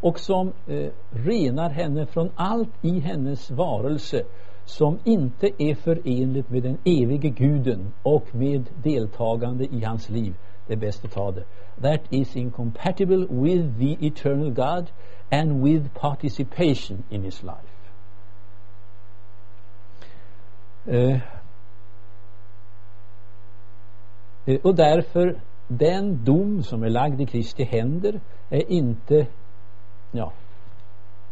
och 0.01 0.19
som 0.19 0.53
eh, 0.67 0.91
renar 1.11 1.71
henne 1.71 2.07
från 2.07 2.31
allt 2.35 2.85
i 2.85 3.01
hennes 3.01 3.51
varelse 3.51 4.23
som 4.71 4.99
inte 5.05 5.63
är 5.63 5.75
förenligt 5.75 6.51
med 6.51 6.63
den 6.63 6.79
evige 6.85 7.29
guden 7.29 7.93
och 8.03 8.35
med 8.35 8.69
deltagande 8.83 9.65
i 9.65 9.85
hans 9.85 10.09
liv. 10.09 10.35
Det 10.67 10.73
är 10.73 10.77
bäst 10.77 11.05
att 11.05 11.13
ta 11.13 11.31
det. 11.31 11.45
That 11.83 12.01
is 12.11 12.37
incompatible 12.37 13.27
with 13.31 13.79
the 13.79 14.07
eternal 14.07 14.51
God 14.51 14.91
and 15.31 15.65
with 15.65 15.89
participation 15.95 17.03
in 17.11 17.23
his 17.23 17.43
life. 17.43 17.81
Uh, 20.87 21.21
och 24.63 24.75
därför 24.75 25.41
den 25.69 26.25
dom 26.25 26.63
som 26.63 26.83
är 26.83 26.91
lagd 26.91 27.21
i 27.21 27.27
Kristi 27.27 27.65
händer 27.65 28.21
är 28.51 28.71
inte 28.71 29.27
ja 30.13 30.33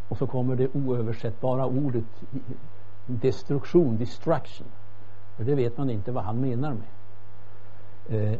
och 0.09 0.18
så 0.18 0.27
kommer 0.27 0.57
det 0.57 0.68
oöversättbara 0.74 1.66
ordet 1.66 2.05
destruktion, 3.09 3.97
destruction. 3.97 4.66
Och 5.37 5.44
det 5.44 5.55
vet 5.55 5.79
man 5.79 5.90
inte 5.90 6.12
vad 6.12 6.25
han 6.25 6.40
menar 6.40 6.75
med. 6.75 6.88
Eh, 8.09 8.38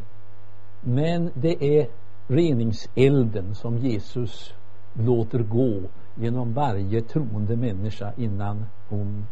men 0.81 1.31
det 1.33 1.79
är 1.79 1.87
reningselden 2.27 3.55
som 3.55 3.77
Jesus 3.77 4.53
låter 4.93 5.39
gå 5.39 5.81
genom 6.15 6.53
varje 6.53 7.01
troende 7.01 7.55
människa 7.55 8.13
innan 8.17 8.65
hon 8.89 9.25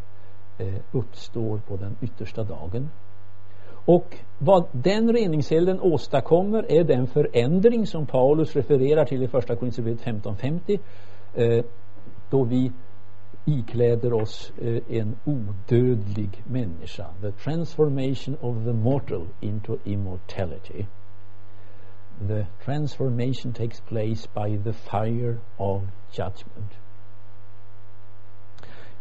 eh, 0.58 0.76
uppstår 0.92 1.58
på 1.58 1.76
den 1.76 1.96
yttersta 2.02 2.44
dagen. 2.44 2.90
Och 3.86 4.18
vad 4.40 4.66
den 4.72 5.14
reningselden 5.14 5.82
åstadkommer 5.82 6.72
är 6.72 6.84
den 6.84 7.08
förändring 7.08 7.88
som 7.88 8.06
Paulus 8.06 8.56
refererar 8.56 9.06
till 9.06 9.24
i 9.24 9.28
första 9.28 9.56
Korinthierbrevet 9.56 10.02
15.50 10.02 10.80
eh, 11.34 11.66
då 12.30 12.44
vi 12.44 12.72
ikläder 13.48 14.14
oss 14.14 14.52
eh, 14.62 14.82
en 14.90 15.16
odödlig 15.26 16.44
människa. 16.46 17.06
The 17.22 17.32
transformation 17.32 18.38
of 18.42 18.66
the 18.66 18.74
mortal 18.74 19.28
into 19.40 19.78
immortality. 19.84 20.86
The 22.28 22.46
transformation 22.66 23.54
takes 23.54 23.82
place 23.82 24.28
by 24.34 24.58
the 24.64 24.74
fire 24.74 25.38
of 25.58 25.82
judgment. 26.12 26.72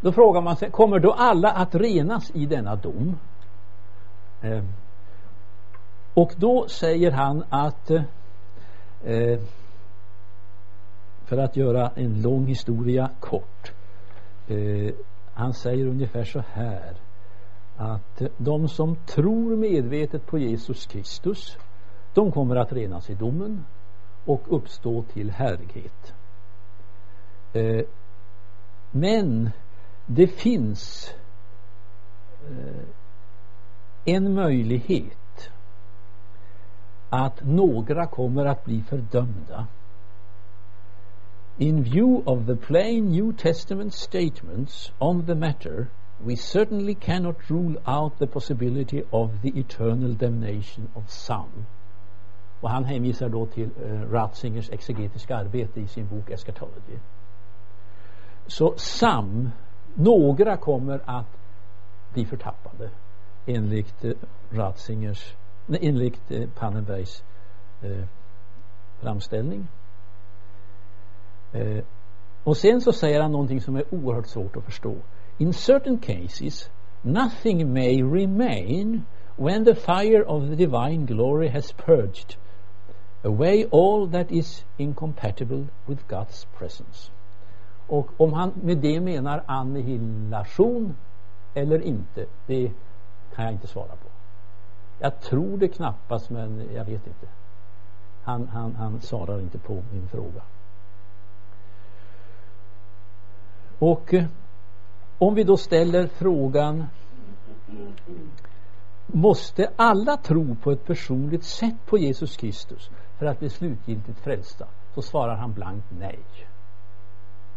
Då 0.00 0.12
frågar 0.12 0.40
man 0.40 0.56
sig, 0.56 0.70
kommer 0.70 0.98
då 0.98 1.12
alla 1.12 1.50
att 1.50 1.74
renas 1.74 2.30
i 2.35 2.46
denna 2.46 2.76
dom? 2.76 3.16
Eh, 4.42 4.64
och 6.14 6.35
då 6.37 6.68
säger 6.68 7.11
han 7.11 7.44
att 7.50 7.90
eh, 7.90 9.38
för 11.24 11.38
att 11.38 11.56
göra 11.56 11.90
en 11.94 12.22
lång 12.22 12.46
historia 12.46 13.11
kort 13.20 13.75
eh, 14.48 14.94
han 15.35 15.54
säger 15.54 15.87
ungefär 15.87 16.24
så 16.24 16.42
här 16.52 16.96
att 17.76 18.20
eh, 18.20 18.28
de 18.37 18.68
som 18.68 18.96
tror 18.96 19.56
medvetet 19.56 20.26
på 20.26 20.38
Jesus 20.38 20.87
Kristus 20.87 21.59
de 22.14 22.32
kommer 22.32 22.56
att 22.56 22.72
renas 22.72 23.11
i 23.11 23.14
domen 23.14 23.64
och 24.24 24.42
uppstå 24.56 25.02
till 25.02 25.30
härlighet 25.30 26.14
eh, 27.52 27.85
men 28.90 29.50
det 30.06 30.26
finns 30.26 31.14
eh, 32.50 32.85
en 34.04 34.35
möjlighet 34.35 35.50
att 37.11 37.44
några 37.44 38.06
kommer 38.06 38.46
att 38.46 38.64
bli 38.64 38.82
fördömda. 38.82 39.66
In 41.58 41.82
view 41.82 42.22
of 42.26 42.46
the 42.46 42.56
plain 42.56 43.10
New 43.10 43.32
Testament 43.32 43.94
statements 43.94 44.90
on 45.00 45.24
the 45.24 45.34
matter, 45.34 45.88
we 46.20 46.36
certainly 46.36 46.94
cannot 46.94 47.50
rule 47.50 47.76
out 47.86 48.18
the 48.18 48.26
possibility 48.26 49.02
of 49.10 49.40
the 49.42 49.58
eternal 49.58 50.12
damnation 50.12 50.88
of 50.94 51.10
some. 51.10 51.66
Och 52.60 52.70
han 52.70 52.84
hänvisar 52.84 53.28
då 53.28 53.46
till 53.46 53.70
uh, 53.84 54.12
Ratzingers 54.12 54.70
exegetiska 54.70 55.36
arbete 55.36 55.80
i 55.80 55.86
sin 55.86 56.06
bok 56.06 56.30
Eschatology. 56.30 56.98
Så 58.46 58.74
sam, 58.76 59.50
några 59.94 60.56
kommer 60.56 61.00
att 61.04 61.38
bli 62.12 62.24
förtappade 62.24 62.90
enligt 63.46 64.04
eh, 64.04 64.12
Ratzingers, 64.50 65.34
nej, 65.66 65.80
enligt 65.82 66.30
eh, 66.30 66.48
Pannenbergs 66.48 67.24
eh, 67.82 68.04
framställning. 69.00 69.68
Eh, 71.52 71.85
Och 72.46 72.56
sen 72.56 72.80
så 72.80 72.92
säger 72.92 73.20
han 73.20 73.32
någonting 73.32 73.61
som 73.61 73.76
är 73.76 73.94
oerhört 73.94 74.26
svårt 74.26 74.56
att 74.56 74.64
förstå. 74.64 74.94
In 75.38 75.52
certain 75.52 75.98
cases 75.98 76.70
nothing 77.02 77.72
may 77.72 78.02
remain 78.02 79.02
when 79.37 79.64
the 79.64 79.74
fire 79.74 80.24
of 80.24 80.42
the 80.42 80.54
divine 80.54 81.06
glory 81.06 81.48
has 81.48 81.72
purged 81.72 82.37
away 83.24 83.66
all 83.72 84.11
that 84.12 84.30
is 84.30 84.64
incompatible 84.76 85.66
with 85.87 86.06
God's 86.09 86.46
presence. 86.59 87.11
Och 87.87 88.20
om 88.20 88.32
han 88.32 88.52
med 88.62 88.78
det 88.78 89.00
menar 89.00 89.42
annihilation 89.46 90.96
eller 91.54 91.82
inte, 91.82 92.26
det 92.46 92.72
kan 93.35 93.44
jag 93.44 93.54
inte 93.54 93.66
svara 93.66 93.96
på. 94.02 94.09
Jag 94.98 95.20
tror 95.20 95.59
det 95.59 95.68
knappast, 95.68 96.30
men 96.30 96.68
jag 96.74 96.85
vet 96.85 97.06
inte. 97.06 97.26
Han, 98.22 98.48
han, 98.48 98.74
han 98.74 99.00
svarar 99.00 99.40
inte 99.40 99.59
på 99.59 99.82
min 99.92 100.09
fråga. 100.09 100.42
Och 103.78 104.14
eh, 104.14 104.24
om 105.18 105.34
vi 105.34 105.44
då 105.44 105.56
ställer 105.56 106.06
frågan 106.06 106.86
Måste 109.06 109.70
alla 109.76 110.16
tro 110.16 110.54
på 110.54 110.70
ett 110.70 110.84
personligt 110.86 111.44
sätt 111.44 111.86
på 111.86 111.98
Jesus 111.98 112.36
Kristus 112.36 112.90
för 113.18 113.26
att 113.26 113.38
bli 113.38 113.50
slutgiltigt 113.50 114.20
frälsta? 114.20 114.66
Så 114.94 115.02
svarar 115.02 115.36
han 115.36 115.52
blankt 115.52 115.86
nej. 115.98 116.18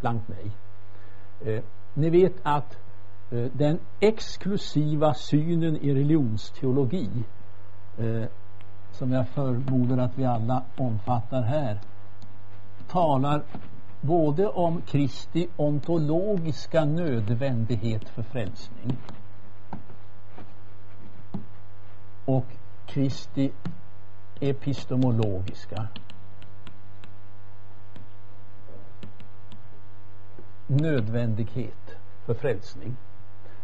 Blankt 0.01 0.27
nej. 0.27 0.51
Eh, 1.45 1.63
ni 1.93 2.09
vet 2.09 2.33
att 2.43 2.77
eh, 3.31 3.45
den 3.53 3.79
exklusiva 3.99 5.13
synen 5.13 5.77
i 5.77 5.93
religionsteologi 5.93 7.09
eh, 7.97 8.23
som 8.91 9.11
jag 9.11 9.27
förmodar 9.27 9.97
att 9.97 10.17
vi 10.17 10.25
alla 10.25 10.63
omfattar 10.77 11.41
här 11.41 11.79
talar 12.87 13.43
både 14.01 14.47
om 14.47 14.81
Kristi 14.81 15.47
ontologiska 15.55 16.85
nödvändighet 16.85 18.09
för 18.09 18.23
frälsning 18.23 18.97
och 22.25 22.45
Kristi 22.85 23.51
epistemologiska 24.39 25.87
nödvändighet 30.67 31.95
för 32.25 32.33
frälsning. 32.33 32.95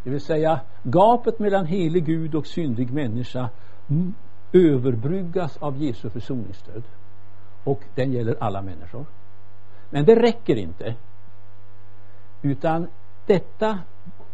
Det 0.03 0.09
vill 0.09 0.21
säga 0.21 0.59
gapet 0.83 1.39
mellan 1.39 1.65
helig 1.65 2.05
Gud 2.05 2.35
och 2.35 2.47
syndig 2.47 2.91
människa 2.93 3.49
överbryggas 4.53 5.57
av 5.57 5.77
Jesu 5.77 6.09
försoningsstöd 6.09 6.83
och 7.63 7.81
den 7.95 8.11
gäller 8.11 8.35
alla 8.39 8.61
människor. 8.61 9.05
Men 9.89 10.05
det 10.05 10.15
räcker 10.15 10.55
inte. 10.55 10.95
Utan 12.41 12.87
detta 13.25 13.79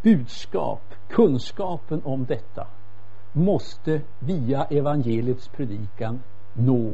budskap, 0.01 0.81
kunskapen 1.09 2.01
om 2.03 2.25
detta 2.25 2.67
måste 3.31 4.01
via 4.19 4.63
evangeliets 4.63 5.47
predikan 5.47 6.19
nå 6.53 6.91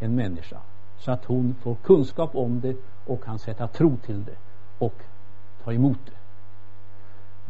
en 0.00 0.14
människa 0.14 0.60
så 0.98 1.12
att 1.12 1.24
hon 1.24 1.54
får 1.54 1.74
kunskap 1.74 2.34
om 2.34 2.60
det 2.60 2.76
och 3.06 3.24
kan 3.24 3.38
sätta 3.38 3.68
tro 3.68 3.96
till 3.96 4.24
det 4.24 4.36
och 4.78 4.94
ta 5.64 5.72
emot 5.72 5.98
det. 6.06 6.12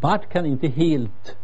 Bart 0.00 0.28
kan 0.28 0.46
inte 0.46 0.68
helt 0.68 1.36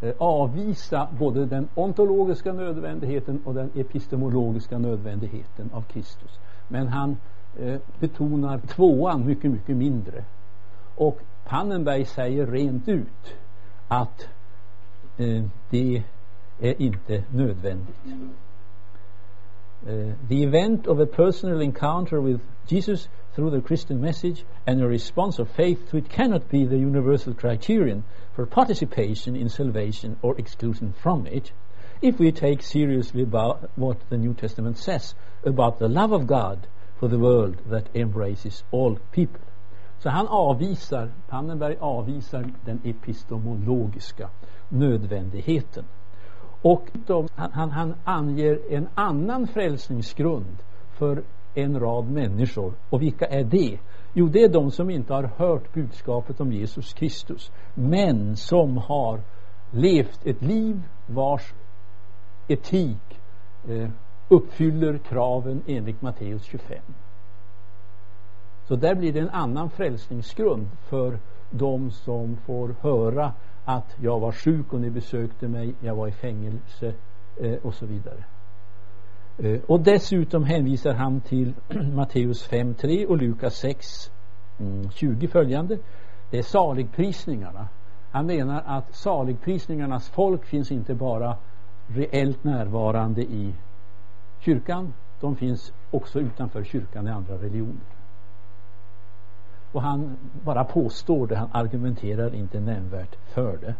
eh, 0.00 0.14
avvisa 0.18 1.08
både 1.18 1.46
den 1.46 1.68
ontologiska 1.74 2.52
nödvändigheten 2.52 3.42
och 3.44 3.54
den 3.54 3.70
epistemologiska 3.74 4.78
nödvändigheten 4.78 5.70
av 5.72 5.82
Kristus. 5.82 6.40
Men 6.68 6.88
han 6.88 7.16
eh, 7.60 7.76
betonar 8.00 8.58
tvåan 8.58 9.26
mycket, 9.26 9.50
mycket 9.50 9.76
mindre. 9.76 10.24
Och 10.96 11.20
Pannenberg 11.44 12.04
säger 12.04 12.46
rent 12.46 12.88
ut 12.88 13.34
att 13.88 14.28
eh, 15.16 15.44
det 15.70 16.02
är 16.60 16.82
inte 16.82 17.24
nödvändigt. 17.30 17.96
Uh, 19.86 20.14
the 20.28 20.42
event 20.42 20.86
of 20.86 20.98
a 20.98 21.06
personal 21.06 21.60
encounter 21.60 22.18
with 22.18 22.40
Jesus 22.66 23.06
through 23.34 23.50
the 23.50 23.60
Christian 23.60 24.00
message 24.00 24.42
and 24.66 24.80
a 24.80 24.88
response 24.88 25.38
of 25.38 25.50
faith 25.50 25.90
to 25.90 25.98
it 25.98 26.08
cannot 26.08 26.48
be 26.48 26.64
the 26.64 26.78
universal 26.78 27.34
criterion 27.34 28.04
for 28.34 28.46
participation 28.46 29.36
in 29.36 29.50
salvation 29.50 30.16
or 30.22 30.38
exclusion 30.38 30.94
from 31.02 31.26
it 31.26 31.52
if 32.00 32.18
we 32.18 32.32
take 32.32 32.62
seriously 32.62 33.22
about 33.22 33.70
what 33.76 33.98
the 34.08 34.16
New 34.16 34.32
Testament 34.32 34.78
says 34.78 35.14
about 35.44 35.78
the 35.78 35.88
love 35.88 36.12
of 36.12 36.26
God 36.26 36.66
for 37.04 37.08
the 37.10 37.18
world 37.18 37.56
that 37.70 37.94
embraces 37.94 38.64
all 38.70 38.98
people. 39.12 39.40
Så 39.98 40.08
han 40.08 40.26
avvisar, 40.28 41.10
Pannenberg 41.28 41.76
avvisar 41.80 42.44
den 42.64 42.80
epistemologiska 42.84 44.30
nödvändigheten. 44.68 45.84
Och 46.62 46.88
de, 47.06 47.28
han, 47.34 47.70
han 47.70 47.94
anger 48.04 48.60
en 48.70 48.88
annan 48.94 49.46
frälsningsgrund 49.46 50.56
för 50.92 51.22
en 51.54 51.80
rad 51.80 52.10
människor. 52.10 52.72
Och 52.90 53.02
vilka 53.02 53.26
är 53.26 53.44
det? 53.44 53.78
Jo, 54.12 54.26
det 54.26 54.42
är 54.42 54.48
de 54.48 54.70
som 54.70 54.90
inte 54.90 55.14
har 55.14 55.30
hört 55.36 55.74
budskapet 55.74 56.40
om 56.40 56.52
Jesus 56.52 56.92
Kristus 56.92 57.52
men 57.74 58.36
som 58.36 58.76
har 58.76 59.20
levt 59.70 60.26
ett 60.26 60.42
liv 60.42 60.82
vars 61.06 61.52
etik 62.48 63.20
eh, 63.68 63.88
uppfyller 64.28 64.98
kraven 64.98 65.62
enligt 65.66 66.02
Matteus 66.02 66.44
25. 66.44 66.78
Så 68.64 68.76
där 68.76 68.94
blir 68.94 69.12
det 69.12 69.20
en 69.20 69.30
annan 69.30 69.70
frälsningsgrund 69.70 70.68
för 70.88 71.18
de 71.50 71.90
som 71.90 72.36
får 72.36 72.74
höra 72.80 73.32
att 73.64 73.96
jag 74.00 74.20
var 74.20 74.32
sjuk 74.32 74.72
och 74.72 74.80
ni 74.80 74.90
besökte 74.90 75.48
mig, 75.48 75.74
jag 75.80 75.94
var 75.94 76.08
i 76.08 76.12
fängelse 76.12 76.94
eh, 77.40 77.54
och 77.62 77.74
så 77.74 77.86
vidare. 77.86 78.24
Eh, 79.38 79.60
och 79.66 79.80
dessutom 79.80 80.44
hänvisar 80.44 80.94
han 80.94 81.20
till 81.20 81.54
Matteus 81.94 82.50
5.3 82.50 83.06
och 83.06 83.16
Lukas 83.18 83.64
6.20 83.64 85.06
mm, 85.06 85.28
följande. 85.28 85.78
Det 86.30 86.38
är 86.38 86.42
saligprisningarna. 86.42 87.68
Han 88.10 88.26
menar 88.26 88.62
att 88.66 88.94
saligprisningarnas 88.94 90.08
folk 90.08 90.44
finns 90.44 90.72
inte 90.72 90.94
bara 90.94 91.36
reellt 91.86 92.44
närvarande 92.44 93.22
i 93.22 93.54
kyrkan, 94.44 94.92
de 95.20 95.36
finns 95.36 95.72
också 95.90 96.20
utanför 96.20 96.64
kyrkan 96.64 97.06
i 97.06 97.10
andra 97.10 97.34
religioner. 97.34 97.94
Och 99.72 99.82
han 99.82 100.16
bara 100.44 100.64
påstår 100.64 101.26
det, 101.26 101.36
han 101.36 101.48
argumenterar 101.52 102.34
inte 102.34 102.60
nämnvärt 102.60 103.16
för 103.26 103.56
det. 103.56 103.74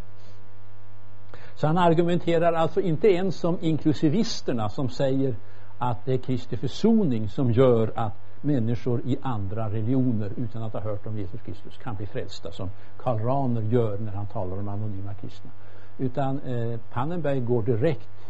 Så 1.55 1.67
han 1.67 1.77
argumenterar 1.77 2.53
alltså 2.53 2.81
inte 2.81 3.07
ens 3.07 3.35
som 3.35 3.57
inklusivisterna 3.61 4.69
som 4.69 4.89
säger 4.89 5.35
att 5.77 6.05
det 6.05 6.13
är 6.13 6.17
Kristi 6.17 6.57
försoning 6.57 7.29
som 7.29 7.51
gör 7.51 7.91
att 7.95 8.13
människor 8.41 9.01
i 9.05 9.17
andra 9.21 9.69
religioner 9.69 10.31
utan 10.37 10.63
att 10.63 10.73
ha 10.73 10.79
hört 10.79 11.07
om 11.07 11.17
Jesus 11.17 11.41
Kristus 11.41 11.77
kan 11.77 11.95
bli 11.95 12.05
frälsta 12.05 12.51
som 12.51 12.69
Karl 12.97 13.19
Rahner 13.19 13.61
gör 13.61 13.97
när 13.97 14.11
han 14.11 14.27
talar 14.27 14.57
om 14.57 14.69
anonyma 14.69 15.13
kristna. 15.13 15.51
Utan 15.97 16.39
eh, 16.39 16.79
Pannenberg 16.91 17.39
går 17.39 17.63
direkt 17.63 18.24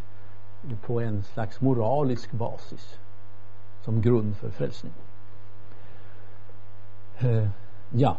på 0.82 1.01
en 1.01 1.23
slags 1.23 1.62
moralisk 1.62 2.32
basis 2.32 2.99
som 3.82 4.01
grund 4.01 4.38
för 4.38 4.49
frälsning. 4.49 4.93
Eh, 7.17 7.47
ja. 7.91 8.17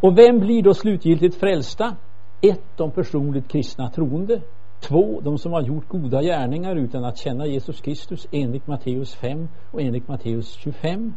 Och 0.00 0.18
vem 0.18 0.38
blir 0.38 0.62
då 0.62 0.74
slutgiltigt 0.74 1.34
frälsta? 1.34 1.96
Ett, 2.40 2.62
de 2.76 2.90
personligt 2.90 3.48
kristna 3.48 3.90
troende. 3.90 4.40
Två, 4.80 5.20
de 5.20 5.38
som 5.38 5.52
har 5.52 5.62
gjort 5.62 5.88
goda 5.88 6.22
gärningar 6.22 6.76
utan 6.76 7.04
att 7.04 7.18
känna 7.18 7.46
Jesus 7.46 7.80
Kristus 7.80 8.26
enligt 8.30 8.66
Matteus 8.66 9.14
5 9.14 9.48
och 9.70 9.82
enligt 9.82 10.08
Matteus 10.08 10.52
25. 10.52 11.14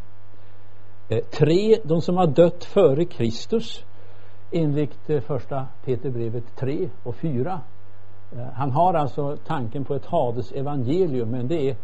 Eh, 1.10 1.20
tre, 1.20 1.78
de 1.84 2.02
som 2.02 2.18
har 2.18 2.28
dött 2.28 2.64
före 2.64 3.06
Kristus 3.06 3.86
enligt 4.52 5.10
eh, 5.10 5.22
första 5.22 5.68
Peterbrevet 5.86 6.56
3 6.56 6.90
och 7.04 7.16
4. 7.16 7.62
Eh, 8.32 8.48
han 8.54 8.72
har 8.72 8.94
alltså 8.94 9.38
tanken 9.38 9.86
på 9.86 9.96
ett 9.96 10.06
Hades 10.06 10.52
evangelium 10.52 11.30
men 11.30 11.48
det 11.48 11.70
är 11.70 11.76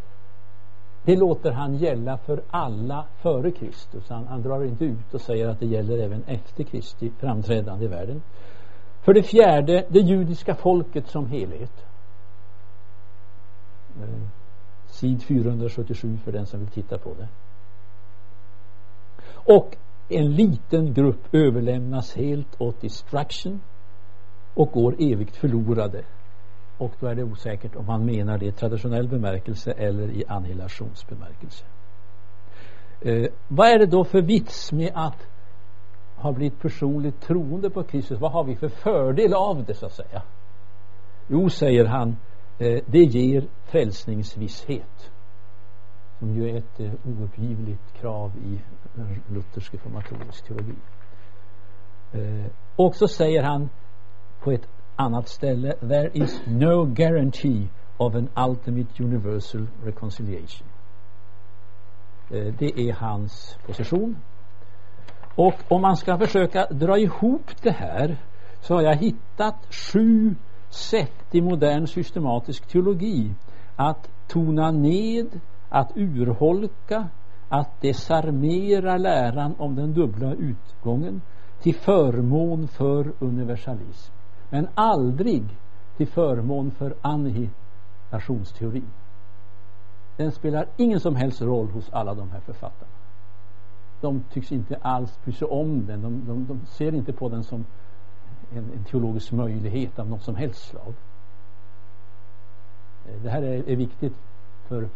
det 1.06 1.16
låter 1.16 1.52
han 1.52 1.76
gälla 1.76 2.18
för 2.18 2.44
alla 2.50 3.06
före 3.22 3.52
Kristus. 3.52 4.10
Han, 4.10 4.28
han 4.28 4.42
drar 4.42 4.64
inte 4.64 4.86
ut 4.86 5.14
och 5.14 5.22
säger 5.22 5.48
att 5.48 5.60
det 5.60 5.66
gäller 5.66 5.98
även 5.98 6.24
efter 6.24 6.64
Kristi 6.64 7.12
framträdande 7.20 7.86
i 7.86 7.88
världen. 7.88 8.22
För 9.02 9.14
det 9.14 9.24
fjärde, 9.24 9.86
det 9.90 10.00
judiska 10.00 10.56
folket 10.56 11.08
som 11.08 11.28
helhet. 11.28 11.86
Eh, 14.02 14.28
sid 14.88 15.24
477 15.24 16.18
för 16.24 16.32
den 16.32 16.46
som 16.46 16.60
vill 16.60 16.70
titta 16.70 16.98
på 16.98 17.14
det. 17.14 17.28
Och 19.28 19.78
en 20.10 20.36
liten 20.36 20.94
grupp 20.94 21.36
överlämnas 21.36 22.16
helt 22.16 22.62
åt 22.62 22.82
destruction 22.82 23.62
och 24.54 24.72
går 24.72 24.96
evigt 25.00 25.36
förlorade 25.36 26.04
och 26.78 26.92
då 27.00 27.08
är 27.08 27.16
det 27.16 27.24
osäkert 27.24 27.76
om 27.76 27.86
man 27.86 28.06
menar 28.06 28.38
det 28.38 28.46
i 28.46 28.52
traditionell 28.52 29.08
bemärkelse 29.08 29.72
eller 29.72 30.10
i 30.10 30.24
annihilationsbemärkelse. 30.28 31.66
Eh, 33.02 33.28
vad 33.48 33.68
är 33.68 33.80
det 33.80 33.86
då 33.86 34.04
för 34.04 34.22
vits 34.22 34.72
med 34.72 34.92
att 34.94 35.28
ha 36.16 36.32
blivit 36.32 36.60
personligt 36.60 37.22
troende 37.22 37.70
på 37.70 37.84
Kristus, 37.84 38.20
vad 38.20 38.32
har 38.32 38.44
vi 38.44 38.56
för 38.56 38.70
fördel 38.70 39.34
av 39.34 39.66
det 39.66 39.74
så 39.74 39.86
att 39.86 39.94
säga? 39.94 40.22
Jo, 41.28 41.50
säger 41.50 41.86
han, 41.86 42.18
eh, 42.60 42.84
det 42.86 43.04
ger 43.04 43.48
frälsningsvisshet 43.66 45.12
som 46.20 46.36
ju 46.36 46.50
är 46.50 46.58
ett 46.58 46.80
eh, 46.80 46.92
ouppgivligt 47.04 47.94
krav 47.94 48.32
i 48.38 48.62
luthersk 49.34 49.74
reformatorisk 49.74 50.46
teologi. 50.48 50.76
Eh, 52.14 52.52
och 52.76 52.96
så 52.96 53.08
säger 53.08 53.44
han 53.44 53.70
på 54.40 54.52
ett 54.52 54.68
annat 54.96 55.28
ställe 55.28 55.74
There 55.74 56.10
is 56.14 56.42
no 56.48 56.86
guarantee 56.86 57.68
of 57.98 58.16
an 58.16 58.30
ultimate 58.50 59.04
universal 59.04 59.68
reconciliation. 59.84 60.68
Eh, 62.32 62.54
det 62.60 62.80
är 62.80 62.94
hans 62.94 63.58
position. 63.66 64.18
Och 65.36 65.54
om 65.68 65.82
man 65.82 65.98
ska 65.98 66.18
försöka 66.18 66.66
dra 66.66 66.98
ihop 66.98 67.52
det 67.62 67.72
här 67.72 68.18
så 68.62 68.76
har 68.76 68.82
jag 68.82 68.96
hittat 68.96 69.74
sju 69.74 70.36
sätt 70.70 71.26
i 71.36 71.42
modern 71.42 71.88
systematisk 71.88 72.68
teologi 72.68 73.32
att 73.76 74.10
tona 74.28 74.72
ned, 74.72 75.40
att 75.70 75.92
urholka, 75.96 77.08
att 77.50 77.82
desarmera 77.82 78.98
läran 78.98 79.56
om 79.58 79.76
den 79.76 79.94
dubbla 79.94 80.34
utgången 80.34 81.22
till 81.62 81.76
förmån 81.76 82.68
för 82.68 83.14
universalism. 83.20 84.15
Men 84.56 84.68
aldrig 84.76 85.44
till 85.98 86.08
förmån 86.08 86.72
för 86.72 86.96
annihilationsteori. 87.02 88.84
Den 90.18 90.32
spelar 90.32 90.68
ingen 90.78 91.00
som 91.00 91.16
helst 91.16 91.42
roll 91.42 91.68
hos 91.72 91.90
alla 91.90 92.14
de 92.14 92.32
här 92.32 92.40
författarna. 92.40 92.92
De 94.02 94.24
tycks 94.34 94.52
inte 94.52 94.78
alls 94.82 95.20
bry 95.24 95.34
sig 95.34 95.48
om 95.48 95.86
den. 95.86 96.02
De, 96.02 96.26
de, 96.28 96.46
de 96.46 96.66
ser 96.66 96.96
inte 96.96 97.14
på 97.14 97.30
den 97.30 97.44
som 97.44 97.66
en, 98.52 98.58
en, 98.58 98.84
teologisk 98.84 99.32
möjlighet 99.32 100.00
av 100.00 100.10
något 100.10 100.24
som 100.24 100.36
helst 100.36 100.70
slag. 100.70 100.94
Det 103.24 103.30
här 103.30 103.42
är, 103.42 103.70
är 103.70 103.76
viktigt 103.76 104.16
för 104.68 104.90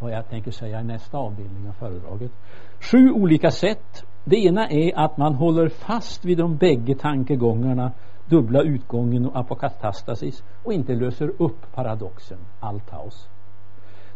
vad 0.00 0.12
jag 0.12 0.28
tänker 0.28 0.50
säga 0.50 0.80
i 0.80 0.84
nästa 0.84 1.18
avdelning 1.18 1.68
av 1.68 1.72
föredraget. 1.72 2.32
Sju 2.80 3.10
olika 3.10 3.50
sätt. 3.50 4.04
Det 4.24 4.36
ena 4.36 4.68
är 4.68 4.98
att 4.98 5.16
man 5.16 5.34
håller 5.34 5.68
fast 5.68 6.24
vid 6.24 6.38
de 6.38 6.56
bägge 6.56 6.94
tankegångarna 6.94 7.92
dubbla 8.26 8.62
utgången 8.62 9.26
och 9.26 9.38
apokatastasis 9.38 10.44
och 10.62 10.72
inte 10.72 10.94
löser 10.94 11.32
upp 11.38 11.74
paradoxen 11.74 12.38
Althaus. 12.60 13.28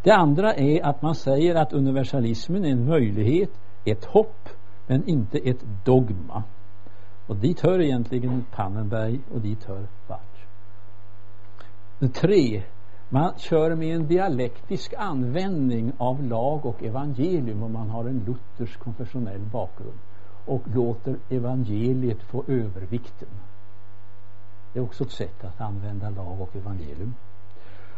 Det 0.03 0.13
andra 0.13 0.55
är 0.55 0.85
att 0.87 1.03
man 1.03 1.15
säger 1.15 1.55
att 1.55 1.73
universalismen 1.73 2.65
är 2.65 2.71
en 2.71 2.87
möjlighet, 2.87 3.51
ett 3.85 4.05
hopp, 4.05 4.49
men 4.87 5.09
inte 5.09 5.39
ett 5.39 5.65
dogma. 5.85 6.43
Och 7.27 7.37
dit 7.37 7.61
hör 7.61 7.81
egentligen 7.81 8.45
Pannenberg 8.55 9.21
och 9.35 9.41
dit 9.41 9.65
hör 9.65 9.87
Barth. 10.09 10.23
Tre, 12.15 12.63
man 13.09 13.33
kör 13.39 13.75
med 13.75 13.97
en 13.97 14.07
dialektisk 14.07 14.95
användning 14.99 15.93
av 15.99 16.23
lag 16.23 16.67
och 16.67 16.83
evangelium 16.83 17.63
om 17.63 17.73
man 17.73 17.91
har 17.91 18.05
en 18.05 18.19
luthersk 18.19 18.81
konfessionell 18.81 19.41
bakgrund 19.41 19.99
och 20.47 20.63
låter 20.75 21.17
evangeliet 21.29 22.23
få 22.23 22.45
övervikten. 22.49 23.29
Det 24.73 24.79
är 24.79 24.83
också 24.83 25.05
ett 25.05 25.11
sätt 25.11 25.45
att 25.45 25.61
använda 25.61 26.11
lag 26.11 26.41
och 26.41 26.57
evangelium. 26.57 27.15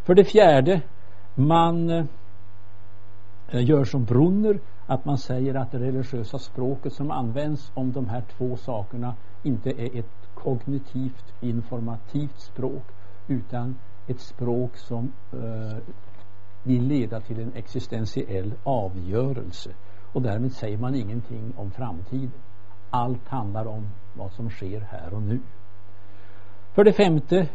För 0.03 0.15
det 0.15 0.25
fjärde, 0.25 0.83
man 1.35 1.91
eh, 1.91 2.05
gör 3.51 3.85
som 3.85 4.05
Brunner, 4.05 4.61
att 4.87 5.05
man 5.05 5.19
säger 5.19 5.55
att 5.55 5.71
det 5.71 5.79
religiösa 5.79 6.39
språket 6.39 6.93
som 6.93 7.11
används 7.11 7.73
om 7.75 7.93
de 7.93 8.09
här 8.09 8.23
två 8.37 8.57
sakerna 8.57 9.15
inte 9.43 9.71
är 9.71 9.99
ett 9.99 10.29
kognitivt 10.35 11.35
informativt 11.41 12.41
språk 12.41 12.85
utan 13.29 13.77
ett 14.07 14.21
språk 14.21 14.77
som 14.77 15.13
eh, 15.33 15.79
vill 16.63 16.87
leda 16.87 17.21
till 17.21 17.41
en 17.41 17.53
existentiell 17.55 18.53
avgörelse 18.63 19.71
och 20.13 20.23
därmed 20.23 20.53
säger 20.53 20.79
man 20.79 20.95
ingenting 20.95 21.53
om 21.57 21.71
framtiden. 21.71 22.41
Allt 22.91 23.29
handlar 23.29 23.67
om 23.67 23.89
vad 24.15 24.33
som 24.33 24.51
sker 24.51 24.81
här 24.81 25.15
och 25.15 25.23
nu. 25.23 25.41
För 26.73 26.85
det 26.85 26.93
femte, 26.93 27.49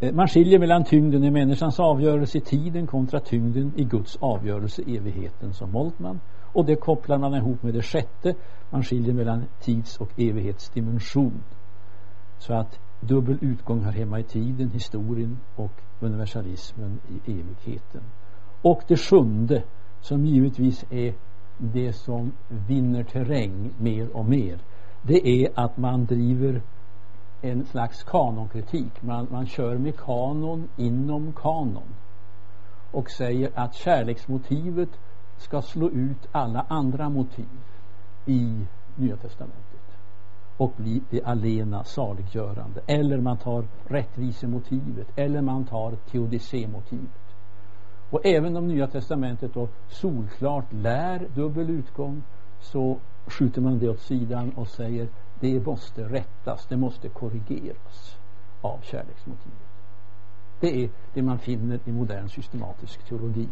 eh, 0.00 0.14
man 0.14 0.28
skiljer 0.28 0.58
mellan 0.58 0.84
tyngden 0.84 1.24
i 1.24 1.30
människans 1.30 1.80
avgörelse 1.80 2.38
i 2.38 2.40
tiden 2.40 2.86
kontra 2.86 3.20
tyngden 3.20 3.72
i 3.76 3.84
Guds 3.84 4.16
avgörelse 4.16 4.82
i 4.82 4.96
evigheten 4.96 5.52
som 5.52 5.72
Moltmann. 5.72 6.20
Och 6.52 6.64
det 6.64 6.76
kopplar 6.76 7.18
man 7.18 7.34
ihop 7.34 7.62
med 7.62 7.74
det 7.74 7.82
sjätte, 7.82 8.34
man 8.70 8.82
skiljer 8.82 9.14
mellan 9.14 9.44
tids 9.60 9.96
och 9.96 10.20
evighetsdimension. 10.20 11.42
Så 12.38 12.54
att 12.54 12.78
dubbel 13.00 13.38
utgång 13.40 13.80
hör 13.80 13.92
hemma 13.92 14.20
i 14.20 14.22
tiden, 14.22 14.70
historien 14.70 15.38
och 15.56 15.72
universalismen 16.00 17.00
i 17.08 17.32
evigheten. 17.32 18.02
Och 18.62 18.82
det 18.88 18.96
sjunde, 18.96 19.62
som 20.00 20.26
givetvis 20.26 20.84
är 20.90 21.14
det 21.58 21.92
som 21.92 22.32
vinner 22.48 23.02
terräng 23.02 23.70
mer 23.78 24.16
och 24.16 24.24
mer, 24.24 24.58
det 25.02 25.28
är 25.28 25.50
att 25.54 25.76
man 25.76 26.04
driver 26.06 26.62
en 27.42 27.66
slags 27.66 28.02
kanonkritik. 28.02 29.02
Man, 29.02 29.26
man 29.30 29.46
kör 29.46 29.78
med 29.78 29.96
kanon 29.96 30.68
inom 30.76 31.32
kanon 31.32 31.94
och 32.92 33.10
säger 33.10 33.50
att 33.54 33.74
kärleksmotivet 33.74 34.88
ska 35.36 35.62
slå 35.62 35.90
ut 35.90 36.28
alla 36.32 36.66
andra 36.68 37.08
motiv 37.08 37.58
i 38.26 38.66
Nya 38.96 39.16
Testamentet 39.16 39.66
och 40.56 40.72
bli 40.76 41.02
det 41.10 41.24
alena 41.24 41.84
saliggörande. 41.84 42.80
Eller 42.86 43.20
man 43.20 43.36
tar 43.36 43.64
rättvisemotivet 43.84 45.06
eller 45.16 45.40
man 45.40 45.64
tar 45.64 45.92
teodicémotivet. 46.10 47.26
Och 48.10 48.26
även 48.26 48.56
om 48.56 48.66
Nya 48.66 48.86
Testamentet 48.86 49.54
då 49.54 49.68
solklart 49.88 50.72
lär 50.72 51.28
dubbel 51.34 51.70
utgång 51.70 52.22
så 52.60 52.98
skjuter 53.26 53.60
man 53.60 53.78
det 53.78 53.88
åt 53.88 54.00
sidan 54.00 54.52
och 54.56 54.68
säger 54.68 55.08
det 55.40 55.66
måste 55.66 56.02
rättas, 56.02 56.66
det 56.66 56.76
måste 56.76 57.08
korrigeras 57.08 58.16
av 58.60 58.78
kärleksmotivet. 58.82 59.66
Det 60.60 60.84
är 60.84 60.90
det 61.14 61.22
man 61.22 61.38
finner 61.38 61.78
i 61.84 61.92
modern 61.92 62.28
systematisk 62.28 63.08
teologi. 63.08 63.48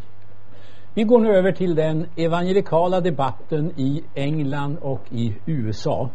Vi 0.95 1.05
går 1.05 1.21
nu 1.21 1.37
över 1.37 1.53
till 1.53 1.75
den 1.75 2.07
evangelikala 2.17 3.01
debatten 3.01 3.73
i 3.77 4.05
England 4.15 4.79
och 4.79 5.01
i 5.11 5.37
USA. 5.47 6.11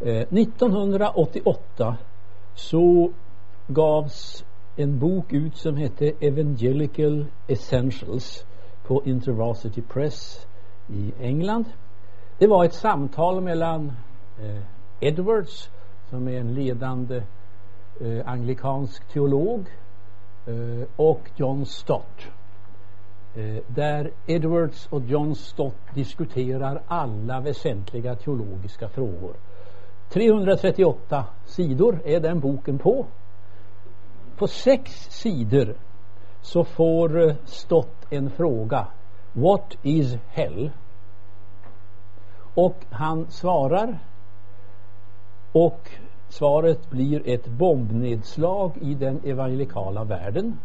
Eh, 0.00 0.26
1988 0.30 1.96
så 2.54 3.10
gavs 3.66 4.44
en 4.76 4.98
bok 4.98 5.32
ut 5.32 5.56
som 5.56 5.76
hette 5.76 6.12
Evangelical 6.20 7.26
Essentials 7.46 8.46
på 8.86 9.02
Intervarsity 9.04 9.82
Press 9.82 10.46
i 10.88 11.12
England. 11.20 11.64
Det 12.38 12.46
var 12.46 12.64
ett 12.64 12.74
samtal 12.74 13.40
mellan 13.40 13.92
Eh, 14.42 14.62
Edwards 15.00 15.70
som 16.10 16.28
är 16.28 16.40
en 16.40 16.54
ledande 16.54 17.22
eh, 18.00 18.28
anglikansk 18.28 19.08
teolog 19.08 19.66
eh, 20.46 20.86
och 20.96 21.30
John 21.36 21.66
Stott. 21.66 22.28
Eh, 23.34 23.62
där 23.66 24.10
Edwards 24.26 24.86
och 24.90 25.02
John 25.04 25.34
Stott 25.34 25.94
diskuterar 25.94 26.82
alla 26.86 27.40
väsentliga 27.40 28.14
teologiska 28.14 28.88
frågor. 28.88 29.34
338 30.08 31.24
sidor 31.44 32.00
är 32.04 32.20
den 32.20 32.40
boken 32.40 32.78
på. 32.78 33.06
På 34.36 34.46
sex 34.46 34.90
sidor 35.10 35.74
så 36.40 36.64
får 36.64 37.28
eh, 37.28 37.34
Stott 37.44 38.06
en 38.10 38.30
fråga. 38.30 38.86
What 39.32 39.76
is 39.82 40.16
hell? 40.28 40.70
Och 42.54 42.76
han 42.90 43.30
svarar 43.30 43.98
och 45.52 45.90
svaret 46.28 46.90
blir 46.90 47.28
ett 47.28 47.46
bombnedslag 47.46 48.72
i 48.80 48.94
den 48.94 49.20
evangelikala 49.24 50.04
världen 50.04 50.58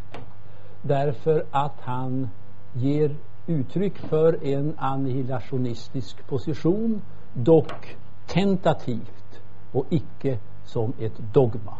därför 0.81 1.45
att 1.51 1.81
han 1.81 2.29
ger 2.73 3.15
uttryck 3.47 3.97
för 3.97 4.45
en 4.45 4.75
annihilationistisk 4.77 6.27
position 6.27 7.01
dock 7.34 7.97
tentativt 8.27 9.41
och 9.71 9.86
icke 9.89 10.39
som 10.65 10.93
ett 10.99 11.17
dogma. 11.34 11.77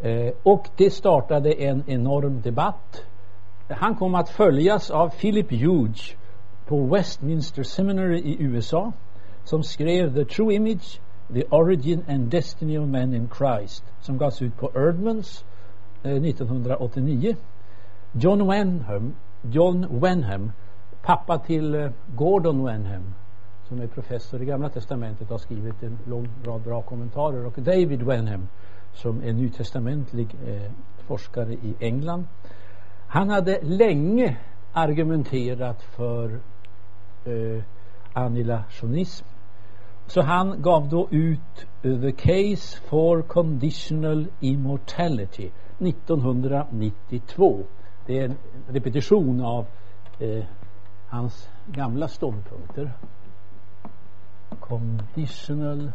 Eh, 0.00 0.32
och 0.42 0.68
det 0.76 0.90
startade 0.90 1.52
en 1.52 1.82
enorm 1.86 2.40
debatt. 2.40 3.04
Han 3.68 3.94
kom 3.94 4.14
att 4.14 4.28
följas 4.28 4.90
av 4.90 5.08
Philip 5.08 5.50
Hughes 5.50 6.14
på 6.66 6.86
Westminster 6.86 7.62
Seminary 7.62 8.18
i 8.18 8.36
USA 8.42 8.92
som 9.46 9.62
skrev 9.62 10.14
The 10.14 10.24
True 10.24 10.54
Image, 10.54 11.00
The 11.34 11.44
Origin 11.50 12.04
and 12.08 12.30
Destiny 12.30 12.78
of 12.78 12.88
Man 12.88 13.14
in 13.14 13.28
Christ 13.38 13.84
som 14.00 14.18
gavs 14.18 14.42
ut 14.42 14.56
på 14.56 14.70
Erdmans 14.74 15.44
eh, 16.04 16.12
1989. 16.12 17.36
John 18.12 18.48
Wenham, 18.50 19.14
John 19.42 20.00
Wenham 20.00 20.52
pappa 21.02 21.38
till 21.38 21.74
eh, 21.74 21.90
Gordon 22.16 22.64
Wenham 22.64 23.14
som 23.68 23.80
är 23.80 23.86
professor 23.86 24.42
i 24.42 24.44
Gamla 24.44 24.68
Testamentet 24.68 25.30
har 25.30 25.38
skrivit 25.38 25.82
en 25.82 25.98
lång 26.06 26.28
rad 26.44 26.60
bra 26.60 26.82
kommentarer. 26.82 27.46
Och 27.46 27.54
David 27.56 28.02
Wenham 28.02 28.48
som 28.94 29.22
är 29.22 29.32
nytestamentlig 29.32 30.36
eh, 30.46 30.72
forskare 31.06 31.52
i 31.52 31.74
England. 31.80 32.26
Han 33.08 33.30
hade 33.30 33.60
länge 33.62 34.36
argumenterat 34.72 35.82
för 35.82 36.40
eh, 37.24 37.62
annihilationism 38.12 39.26
så 40.06 40.22
han 40.22 40.62
gav 40.62 40.88
då 40.88 41.08
ut 41.10 41.66
The 41.82 42.12
Case 42.12 42.80
for 42.88 43.22
Conditional 43.22 44.26
Immortality 44.40 45.50
1992 45.78 47.64
det 48.06 48.18
är 48.18 48.24
en 48.24 48.36
repetition 48.68 49.40
av 49.40 49.66
eh, 50.18 50.44
hans 51.08 51.48
gamla 51.66 52.08
ståndpunkter. 52.08 52.92
Conditional 54.60 55.92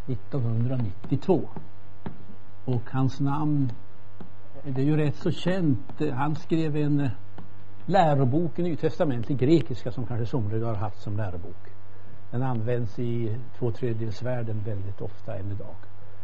1992 0.06 1.48
och 2.64 2.90
hans 2.90 3.20
namn 3.20 3.72
det 4.66 4.80
är 4.80 4.84
ju 4.84 4.96
rätt 4.96 5.16
så 5.16 5.30
känt. 5.30 6.00
Han 6.12 6.36
skrev 6.36 6.76
en 6.76 7.00
eh, 7.00 7.10
lärobok 7.86 8.58
i 8.58 8.62
Nytestamentlig 8.62 9.38
grekiska 9.38 9.92
som 9.92 10.06
kanske 10.06 10.26
somliga 10.26 10.66
har 10.66 10.74
haft 10.74 11.02
som 11.02 11.16
lärobok. 11.16 11.70
Den 12.30 12.42
används 12.42 12.98
i 12.98 13.38
två 13.58 13.70
tredjedelsvärlden 13.70 14.62
väldigt 14.66 15.00
ofta 15.00 15.34
än 15.34 15.52
idag. 15.52 15.74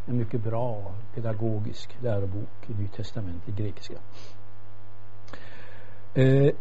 En 0.07 0.16
mycket 0.16 0.45
bra 0.45 0.95
pedagogisk 1.14 1.97
lärobok 2.03 2.68
i 2.68 2.82
Nytestamentlig 2.82 3.57
grekiska. 3.57 3.95
Eh, 6.14 6.53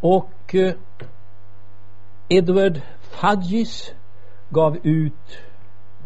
och 0.00 0.54
eh, 0.54 0.74
Edward 2.28 2.80
Fudges 3.00 3.94
gav 4.50 4.76
ut 4.82 5.38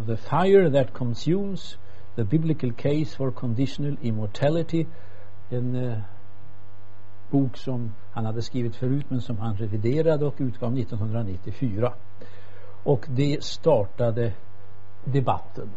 The 0.07 0.17
Fire 0.17 0.71
That 0.71 0.93
Consumes 0.93 1.79
The 2.19 2.25
Biblical 2.25 2.73
Case 2.73 3.17
for 3.17 3.31
Conditional 3.31 3.97
Immortality. 4.03 4.87
En 5.51 5.75
eh, 5.75 5.99
bok 7.31 7.57
som 7.57 7.95
han 8.13 8.27
hade 8.27 8.43
skrivit 8.43 8.77
förut 8.77 9.07
men 9.09 9.21
som 9.21 9.39
han 9.39 9.57
reviderade 9.57 10.27
och 10.27 10.35
utgav 10.39 10.79
1994 10.79 11.93
och 12.83 13.07
det 13.09 13.45
startade 13.45 14.33
debatten. 15.05 15.71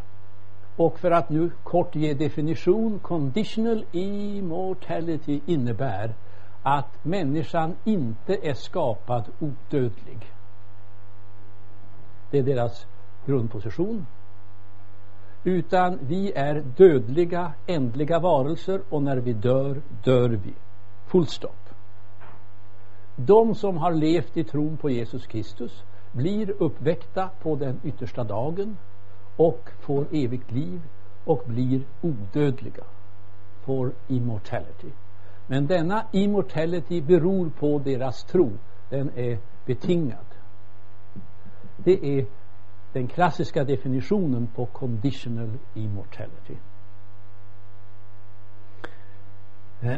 Och 0.75 0.99
för 0.99 1.11
att 1.11 1.29
nu 1.29 1.51
kort 1.63 1.95
ge 1.95 2.13
definition 2.13 2.99
conditional 2.99 3.85
immortality 3.91 5.41
innebär 5.45 6.13
att 6.63 7.05
människan 7.05 7.75
inte 7.83 8.47
är 8.47 8.53
skapad 8.53 9.23
odödlig. 9.39 10.33
Det 12.31 12.39
är 12.39 12.43
deras 12.43 12.85
grundposition 13.25 14.05
utan 15.43 15.99
vi 16.01 16.31
är 16.35 16.63
dödliga 16.77 17.53
ändliga 17.67 18.19
varelser 18.19 18.81
och 18.89 19.03
när 19.03 19.17
vi 19.17 19.33
dör, 19.33 19.81
dör 20.03 20.29
vi. 20.29 20.53
Full 21.05 21.27
stopp 21.27 21.61
de 23.15 23.55
som 23.55 23.77
har 23.77 23.91
levt 23.91 24.37
i 24.37 24.43
tron 24.43 24.77
på 24.77 24.89
Jesus 24.89 25.27
Kristus 25.27 25.83
blir 26.11 26.51
uppväckta 26.59 27.29
på 27.41 27.55
den 27.55 27.79
yttersta 27.83 28.23
dagen 28.23 28.77
och 29.35 29.69
får 29.79 30.05
evigt 30.11 30.51
liv 30.51 30.81
och 31.25 31.43
blir 31.45 31.81
odödliga 32.01 32.83
får 33.63 33.91
immortality. 34.07 34.89
Men 35.47 35.67
denna 35.67 36.05
immortality 36.11 37.01
beror 37.01 37.49
på 37.49 37.79
deras 37.79 38.23
tro. 38.23 38.51
Den 38.89 39.11
är 39.15 39.37
betingad. 39.65 40.25
Det 41.77 42.19
är 42.19 42.25
den 42.93 43.07
klassiska 43.07 43.63
definitionen 43.63 44.47
på 44.47 44.65
conditional 44.65 45.49
immortality. 45.73 46.55
Eh, 49.81 49.97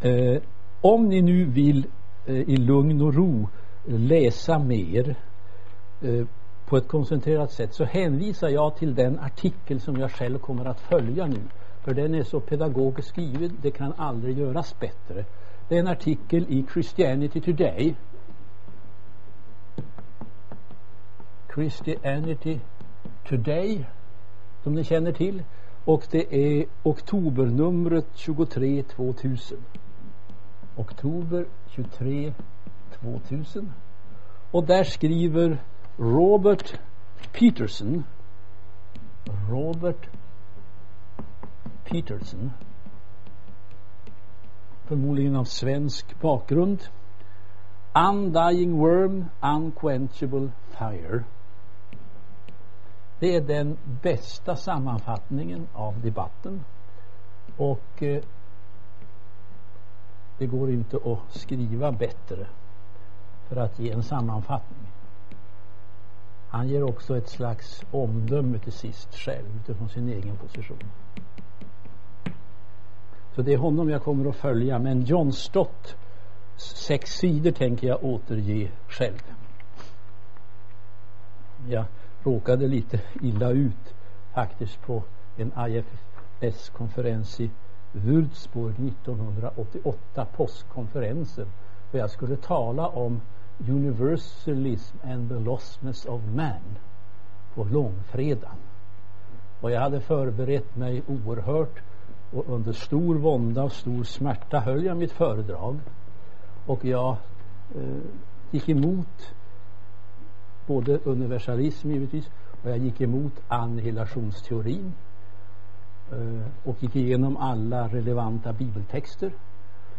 eh, 0.10 0.42
om 0.80 1.08
ni 1.08 1.22
nu 1.22 1.44
vill 1.44 1.86
eh, 2.26 2.36
i 2.36 2.56
lugn 2.56 3.00
och 3.00 3.14
ro 3.14 3.48
läsa 3.84 4.58
mer 4.58 5.16
eh, 6.02 6.26
på 6.66 6.76
ett 6.76 6.88
koncentrerat 6.88 7.52
sätt 7.52 7.74
så 7.74 7.84
hänvisar 7.84 8.48
jag 8.48 8.76
till 8.76 8.94
den 8.94 9.18
artikel 9.18 9.80
som 9.80 9.96
jag 9.96 10.12
själv 10.12 10.38
kommer 10.38 10.64
att 10.64 10.80
följa 10.80 11.26
nu. 11.26 11.40
För 11.84 11.94
den 11.94 12.14
är 12.14 12.22
så 12.22 12.40
pedagogiskt 12.40 13.08
skriven 13.08 13.58
det 13.62 13.70
kan 13.70 13.92
aldrig 13.96 14.38
göras 14.38 14.80
bättre. 14.80 15.24
Det 15.68 15.76
är 15.76 15.80
en 15.80 15.88
artikel 15.88 16.46
i 16.48 16.66
Christianity 16.72 17.40
Today. 17.40 17.94
Christianity 21.56 22.60
Today 23.28 23.84
som 24.62 24.74
ni 24.74 24.84
känner 24.84 25.12
till 25.12 25.42
och 25.84 26.06
det 26.10 26.34
är 26.34 26.66
oktobernumret 26.82 28.06
23 28.14 28.82
2000 28.82 29.58
oktober 30.76 31.46
23 31.70 32.32
2000 33.00 33.72
och 34.50 34.66
där 34.66 34.84
skriver 34.84 35.58
Robert 35.96 36.80
Peterson. 37.32 38.04
Robert 39.50 40.08
Peterson. 41.84 42.52
Förmodligen 44.84 45.36
av 45.36 45.44
svensk 45.44 46.20
bakgrund. 46.20 46.82
Undying 47.94 48.78
Worm 48.78 49.24
Unquenchable 49.40 50.50
Fire 50.70 51.24
det 53.18 53.36
är 53.36 53.40
den 53.40 53.76
bästa 54.02 54.56
sammanfattningen 54.56 55.66
av 55.72 56.00
debatten 56.00 56.64
och 57.56 58.02
eh, 58.02 58.22
det 60.38 60.46
går 60.46 60.70
inte 60.70 60.96
att 60.96 61.34
skriva 61.34 61.92
bättre 61.92 62.46
för 63.48 63.56
att 63.56 63.78
ge 63.78 63.90
en 63.90 64.02
sammanfattning. 64.02 64.86
Han 66.48 66.68
ger 66.68 66.82
också 66.82 67.16
ett 67.16 67.28
slags 67.28 67.84
omdöme 67.90 68.58
till 68.58 68.72
sist 68.72 69.14
själv 69.14 69.56
utifrån 69.56 69.88
sin 69.88 70.08
egen 70.08 70.36
position. 70.36 70.78
Så 73.34 73.42
det 73.42 73.52
är 73.52 73.58
honom 73.58 73.90
jag 73.90 74.02
kommer 74.02 74.28
att 74.28 74.36
följa 74.36 74.78
men 74.78 75.04
John 75.04 75.32
Stott 75.32 75.96
sex 76.56 77.10
sidor 77.10 77.50
tänker 77.50 77.86
jag 77.86 78.04
återge 78.04 78.70
själv. 78.88 79.22
Jag 81.68 81.84
råkade 82.26 82.68
lite 82.68 83.00
illa 83.22 83.50
ut 83.50 83.94
faktiskt 84.34 84.82
på 84.82 85.02
en 85.36 85.52
IFS-konferens 85.68 87.40
i 87.40 87.50
Würzburg 87.92 88.74
1988, 88.88 90.26
påskkonferensen 90.36 91.46
för 91.90 91.98
jag 91.98 92.10
skulle 92.10 92.36
tala 92.36 92.88
om 92.88 93.20
universalism 93.68 94.96
and 95.04 95.28
the 95.28 95.38
lostness 95.38 96.06
of 96.06 96.20
man 96.34 96.78
på 97.54 97.64
långfredagen. 97.64 98.58
Och 99.60 99.70
jag 99.70 99.80
hade 99.80 100.00
förberett 100.00 100.76
mig 100.76 101.02
oerhört 101.08 101.82
och 102.32 102.48
under 102.48 102.72
stor 102.72 103.14
vånda 103.14 103.62
och 103.62 103.72
stor 103.72 104.04
smärta 104.04 104.60
höll 104.60 104.84
jag 104.84 104.96
mitt 104.96 105.12
föredrag. 105.12 105.80
Och 106.66 106.84
jag 106.84 107.16
eh, 107.74 107.82
gick 108.50 108.68
emot 108.68 109.34
både 110.66 110.98
universalism 111.04 111.90
givetvis 111.90 112.30
och 112.62 112.70
jag 112.70 112.78
gick 112.78 113.00
emot 113.00 113.32
annihilationsteorin 113.48 114.94
eh, 116.12 116.68
och 116.68 116.82
gick 116.82 116.96
igenom 116.96 117.36
alla 117.36 117.88
relevanta 117.88 118.52
bibeltexter 118.52 119.32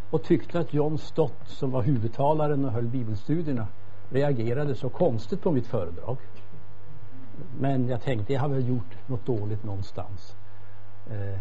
och 0.10 0.24
tyckte 0.24 0.60
att 0.60 0.74
John 0.74 0.98
Stott 0.98 1.48
som 1.48 1.72
var 1.72 1.82
huvudtalaren 1.82 2.66
och 2.66 2.72
höll 2.72 2.88
bibelstudierna 2.88 3.68
reagerade 4.10 4.76
så 4.76 4.90
konstigt 4.90 5.42
på 5.42 5.52
mitt 5.52 5.68
föredrag. 5.68 6.18
Men 7.60 7.88
jag 7.88 8.02
tänkte 8.02 8.34
jag 8.34 8.42
har 8.42 8.50
väl 8.50 8.68
gjort 8.68 8.98
något 9.08 9.26
dåligt 9.26 9.64
någonstans. 9.64 10.36
Eh, 11.10 11.40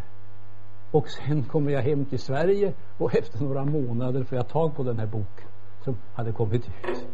och 0.91 1.09
sen 1.09 1.43
kommer 1.43 1.73
jag 1.73 1.83
hem 1.83 2.05
till 2.05 2.19
Sverige 2.19 2.73
och 2.99 3.15
efter 3.15 3.45
några 3.45 3.65
månader 3.65 4.25
får 4.25 4.37
jag 4.37 4.49
tag 4.49 4.77
på 4.77 4.83
den 4.83 4.99
här 4.99 5.07
boken 5.07 5.49
som 5.85 5.97
hade 6.15 6.33
kommit 6.33 6.69
ut 6.69 7.07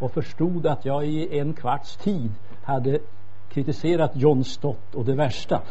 och 0.00 0.12
förstod 0.12 0.66
att 0.66 0.84
jag 0.84 1.06
i 1.06 1.38
en 1.38 1.54
kvarts 1.54 1.96
tid 1.96 2.30
hade 2.62 2.98
kritiserat 3.48 4.10
John 4.14 4.44
Stott 4.44 4.94
och 4.94 5.04
det 5.04 5.14
värsta 5.14 5.62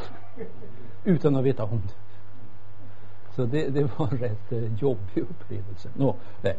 utan 1.03 1.35
att 1.35 1.43
veta 1.43 1.63
om 1.63 1.81
det. 1.87 1.93
Så 3.35 3.45
det, 3.45 3.69
det 3.69 3.83
var 3.97 4.07
en 4.07 4.17
rätt 4.17 4.51
eh, 4.51 4.73
jobbig 4.79 5.21
upplevelse. 5.29 5.89
Nå, 5.93 6.15
väl. 6.41 6.55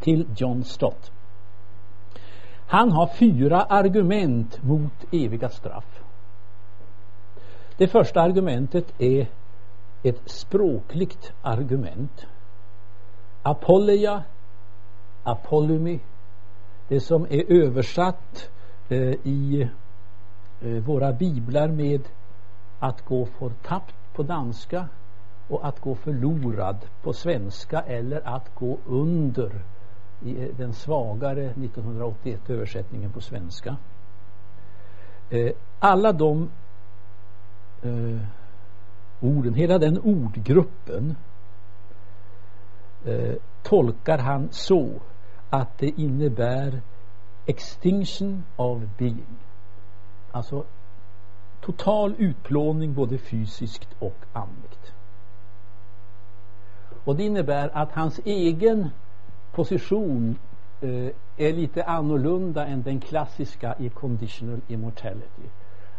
Till 0.00 0.26
John 0.36 0.64
Stott. 0.64 1.12
Han 2.68 2.92
har 2.92 3.06
fyra 3.06 3.62
argument 3.62 4.62
mot 4.62 4.92
eviga 5.12 5.48
straff. 5.48 6.02
Det 7.76 7.88
första 7.88 8.20
argumentet 8.20 8.94
är 8.98 9.26
ett 10.02 10.20
språkligt 10.24 11.32
argument. 11.42 12.26
Apolleia, 13.42 14.22
apollymi, 15.22 16.00
det 16.88 17.00
som 17.00 17.26
är 17.30 17.52
översatt 17.52 18.50
eh, 18.88 19.14
i 19.22 19.68
eh, 20.60 20.70
våra 20.70 21.12
biblar 21.12 21.68
med 21.68 22.08
att 22.78 23.04
gå 23.04 23.26
förtappt 23.26 23.94
på 24.14 24.22
danska 24.22 24.88
och 25.48 25.66
att 25.66 25.80
gå 25.80 25.94
förlorad 25.94 26.76
på 27.02 27.12
svenska 27.12 27.80
eller 27.80 28.28
att 28.28 28.54
gå 28.54 28.78
under 28.86 29.62
i 30.22 30.42
eh, 30.42 30.48
den 30.56 30.72
svagare 30.72 31.44
1981 31.44 32.50
översättningen 32.50 33.12
på 33.12 33.20
svenska. 33.20 33.76
Eh, 35.30 35.52
alla 35.78 36.12
de 36.12 36.50
eh, 37.82 38.20
orden, 39.20 39.54
hela 39.54 39.78
den 39.78 39.98
ordgruppen 39.98 41.16
eh, 43.04 43.34
tolkar 43.62 44.18
han 44.18 44.48
så 44.50 44.90
att 45.50 45.78
det 45.78 46.00
innebär 46.00 46.80
extinction 47.46 48.44
of 48.56 48.82
being. 48.98 49.38
Alltså 50.32 50.64
total 51.60 52.14
utplåning 52.18 52.94
både 52.94 53.18
fysiskt 53.18 53.88
och 53.98 54.16
andligt. 54.32 54.92
Och 57.04 57.16
det 57.16 57.24
innebär 57.24 57.70
att 57.72 57.92
hans 57.92 58.20
egen 58.24 58.90
position 59.52 60.38
eh, 60.80 61.10
är 61.36 61.52
lite 61.52 61.84
annorlunda 61.84 62.66
än 62.66 62.82
den 62.82 63.00
klassiska 63.00 63.74
i 63.78 63.88
conditional 63.88 64.60
immortality. 64.68 65.42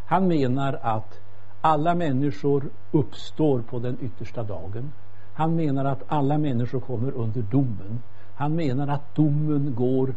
Han 0.05 0.27
menar 0.27 0.79
att 0.81 1.19
alla 1.61 1.95
människor 1.95 2.69
uppstår 2.91 3.61
på 3.61 3.79
den 3.79 3.97
yttersta 4.01 4.43
dagen. 4.43 4.91
Han 5.33 5.55
menar 5.55 5.85
att 5.85 6.03
alla 6.07 6.37
människor 6.37 6.79
kommer 6.79 7.11
under 7.11 7.41
domen. 7.41 8.01
Han 8.37 8.55
menar 8.55 8.87
att 8.87 9.15
domen 9.15 9.75
går 9.75 10.15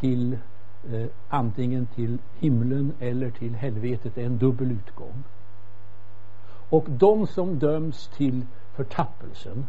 till 0.00 0.38
eh, 0.92 1.06
antingen 1.28 1.86
till 1.86 2.18
himlen 2.38 2.92
eller 3.00 3.30
till 3.30 3.54
helvetet. 3.54 4.14
Det 4.14 4.22
är 4.22 4.26
en 4.26 4.38
dubbel 4.38 4.70
utgång. 4.70 5.24
Och 6.70 6.84
de 6.88 7.26
som 7.26 7.58
döms 7.58 8.08
till 8.08 8.46
förtappelsen 8.76 9.66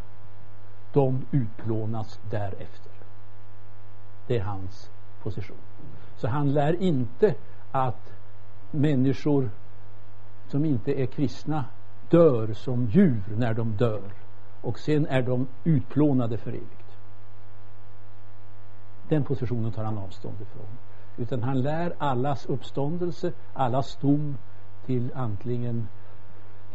de 0.94 1.26
utplånas 1.32 2.20
därefter. 2.30 2.92
Det 4.28 4.38
är 4.38 4.44
hans 4.44 4.92
position. 5.24 5.58
Så 6.16 6.28
han 6.28 6.54
lär 6.54 6.82
inte 6.82 7.36
att 7.72 8.14
människor 8.72 9.50
som 10.48 10.66
inte 10.66 11.02
är 11.02 11.06
kristna 11.06 11.66
dör 12.10 12.54
som 12.54 12.86
djur 12.86 13.24
när 13.38 13.54
de 13.54 13.72
dör 13.72 14.12
och 14.62 14.80
sen 14.80 15.06
är 15.06 15.22
de 15.22 15.48
utplånade 15.64 16.38
för 16.38 16.52
evigt. 16.52 16.81
Den 19.12 19.24
positionen 19.24 19.72
tar 19.72 19.84
han 19.84 19.98
avstånd 19.98 20.42
ifrån. 20.42 20.78
Utan 21.18 21.44
han 21.44 21.62
lär 21.62 21.94
allas 21.98 22.46
uppståndelse, 22.46 23.32
allas 23.54 23.96
dom 24.02 24.38
till 24.86 25.12
antingen 25.16 25.88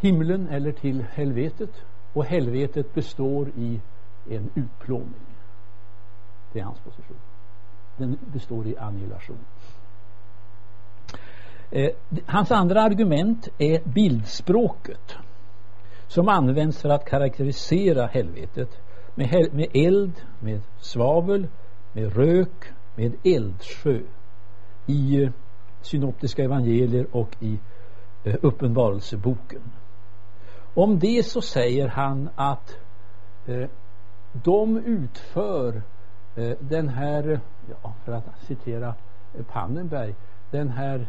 himlen 0.01 0.49
eller 0.49 0.73
till 0.73 1.05
helvetet. 1.13 1.71
Och 2.13 2.25
helvetet 2.25 2.95
består 2.95 3.49
i 3.49 3.81
en 4.31 4.51
utplåning. 4.55 5.27
Det 6.53 6.61
är 6.61 6.65
hans 6.65 6.79
position. 6.79 7.17
Den 7.97 8.19
består 8.33 8.67
i 8.67 8.77
annihilation. 8.77 9.45
Eh, 11.71 11.91
hans 12.27 12.51
andra 12.51 12.83
argument 12.83 13.49
är 13.59 13.81
bildspråket 13.85 15.17
som 16.07 16.29
används 16.29 16.83
för 16.83 16.89
att 16.89 17.05
karaktärisera 17.05 18.07
helvetet 18.07 18.79
med, 19.15 19.27
hel 19.27 19.53
med 19.53 19.69
eld, 19.75 20.13
med 20.41 20.61
svavel, 20.79 21.49
med 21.97 22.17
rök, 22.17 22.73
med 22.95 23.13
eldsjö 23.25 24.01
i 24.87 25.23
eh, 25.23 25.31
synoptiska 25.81 26.45
evangelier 26.45 27.07
och 27.13 27.37
i 27.41 27.59
eh, 28.25 28.37
uppenbarelseboken. 28.43 29.63
Om 30.75 30.99
det 30.99 31.27
så 31.27 31.41
säger 31.41 31.89
han 31.89 32.29
att 32.35 32.79
eh, 33.47 33.69
de 34.33 34.77
utför 34.79 35.83
eh, 36.35 36.57
den 36.61 36.89
här, 36.89 37.41
ja, 37.83 37.95
för 38.05 38.13
att 38.13 38.25
citera 38.41 38.95
eh, 39.35 39.45
Pannenberg, 39.45 40.15
den 40.51 40.69
här, 40.69 41.07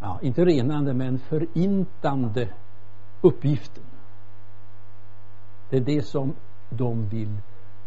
ja, 0.00 0.18
inte 0.22 0.44
renande 0.44 0.94
men 0.94 1.18
förintande 1.18 2.48
uppgiften. 3.20 3.84
Det 5.70 5.76
är 5.76 5.80
det 5.80 6.02
som 6.02 6.34
de 6.70 7.08
vill, 7.08 7.38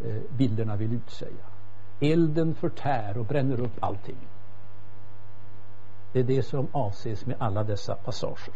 eh, 0.04 0.22
bilderna 0.38 0.76
vill 0.76 0.94
utsäga. 0.94 1.50
Elden 2.00 2.56
förtär 2.56 3.18
och 3.18 3.26
bränner 3.26 3.62
upp 3.62 3.78
allting. 3.80 4.18
Det 6.14 6.20
är 6.20 6.24
det 6.24 6.44
som 6.44 6.68
avses 6.72 7.26
med 7.26 7.36
alla 7.40 7.64
dessa 7.64 7.96
passager. 7.96 8.54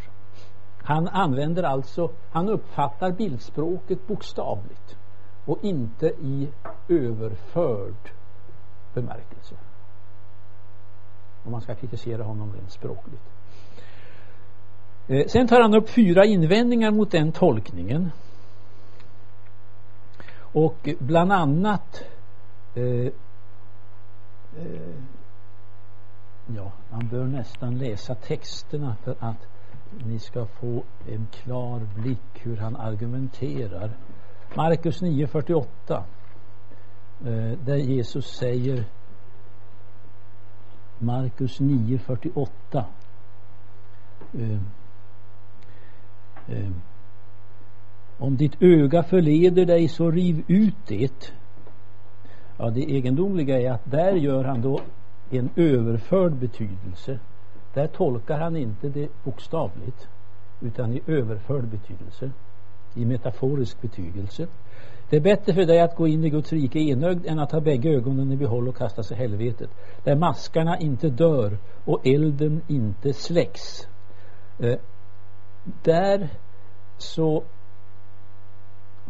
Han 0.83 1.07
använder 1.07 1.63
alltså, 1.63 2.09
han 2.31 2.49
uppfattar 2.49 3.11
bildspråket 3.11 4.07
bokstavligt 4.07 4.97
och 5.45 5.63
inte 5.63 6.07
i 6.07 6.49
överförd 6.89 8.11
bemärkelse. 8.93 9.55
Om 11.45 11.51
man 11.51 11.61
ska 11.61 11.75
kritisera 11.75 12.23
honom 12.23 12.53
rent 12.53 12.71
språkligt. 12.71 13.23
Eh, 15.07 15.27
sen 15.27 15.47
tar 15.47 15.61
han 15.61 15.73
upp 15.73 15.89
fyra 15.89 16.25
invändningar 16.25 16.91
mot 16.91 17.11
den 17.11 17.31
tolkningen. 17.31 18.11
Och 20.37 20.89
bland 20.99 21.31
annat 21.31 22.03
eh, 22.75 23.13
eh, 24.57 24.95
ja, 26.55 26.71
man 26.91 27.07
bör 27.07 27.25
nästan 27.25 27.77
läsa 27.77 28.15
texterna 28.15 28.95
för 29.03 29.15
att 29.19 29.47
ni 30.05 30.19
ska 30.19 30.45
få 30.45 30.83
en 31.07 31.27
klar 31.31 31.81
blick 31.95 32.41
hur 32.41 32.57
han 32.57 32.75
argumenterar. 32.75 33.91
Markus 34.55 35.01
9.48 35.01 36.03
eh, 37.25 37.57
där 37.65 37.75
Jesus 37.75 38.25
säger 38.25 38.85
Markus 40.99 41.59
9.48 41.59 42.83
eh, 44.33 44.51
eh, 46.47 46.71
Om 48.17 48.37
ditt 48.37 48.61
öga 48.61 49.03
förleder 49.03 49.65
dig 49.65 49.87
så 49.87 50.11
riv 50.11 50.43
ut 50.47 50.87
det. 50.87 51.33
Ja, 52.57 52.69
det 52.69 52.81
egendomliga 52.81 53.61
är 53.61 53.71
att 53.71 53.91
där 53.91 54.11
gör 54.11 54.43
han 54.43 54.61
då 54.61 54.79
en 55.29 55.49
överförd 55.55 56.33
betydelse. 56.33 57.19
Där 57.73 57.87
tolkar 57.87 58.39
han 58.39 58.57
inte 58.57 58.89
det 58.89 59.09
bokstavligt 59.23 60.07
utan 60.61 60.93
i 60.93 61.01
överförd 61.07 61.63
betydelse 61.63 62.31
i 62.95 63.05
metaforisk 63.05 63.81
betydelse. 63.81 64.47
Det 65.09 65.15
är 65.15 65.21
bättre 65.21 65.53
för 65.53 65.65
dig 65.65 65.81
att 65.81 65.95
gå 65.95 66.07
in 66.07 66.23
i 66.23 66.29
Guds 66.29 66.53
rike 66.53 66.79
enögd 66.79 67.25
än 67.25 67.39
att 67.39 67.51
ha 67.51 67.59
bägge 67.59 67.89
ögonen 67.89 68.31
i 68.31 68.37
behåll 68.37 68.67
och 68.67 68.77
kasta 68.77 69.03
sig 69.03 69.17
i 69.17 69.19
helvetet. 69.19 69.69
Där 70.03 70.15
maskarna 70.15 70.77
inte 70.77 71.09
dör 71.09 71.57
och 71.85 72.07
elden 72.07 72.61
inte 72.67 73.13
släcks. 73.13 73.87
Eh, 74.59 74.79
där 75.83 76.29
så 76.97 77.43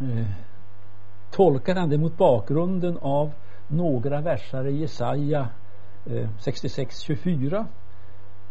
eh, 0.00 0.26
tolkar 1.34 1.74
han 1.74 1.88
det 1.88 1.98
mot 1.98 2.16
bakgrunden 2.16 2.98
av 2.98 3.32
några 3.68 4.20
versar 4.20 4.66
i 4.66 4.80
Jesaja 4.80 5.48
eh, 6.06 6.28
66-24 6.38 7.64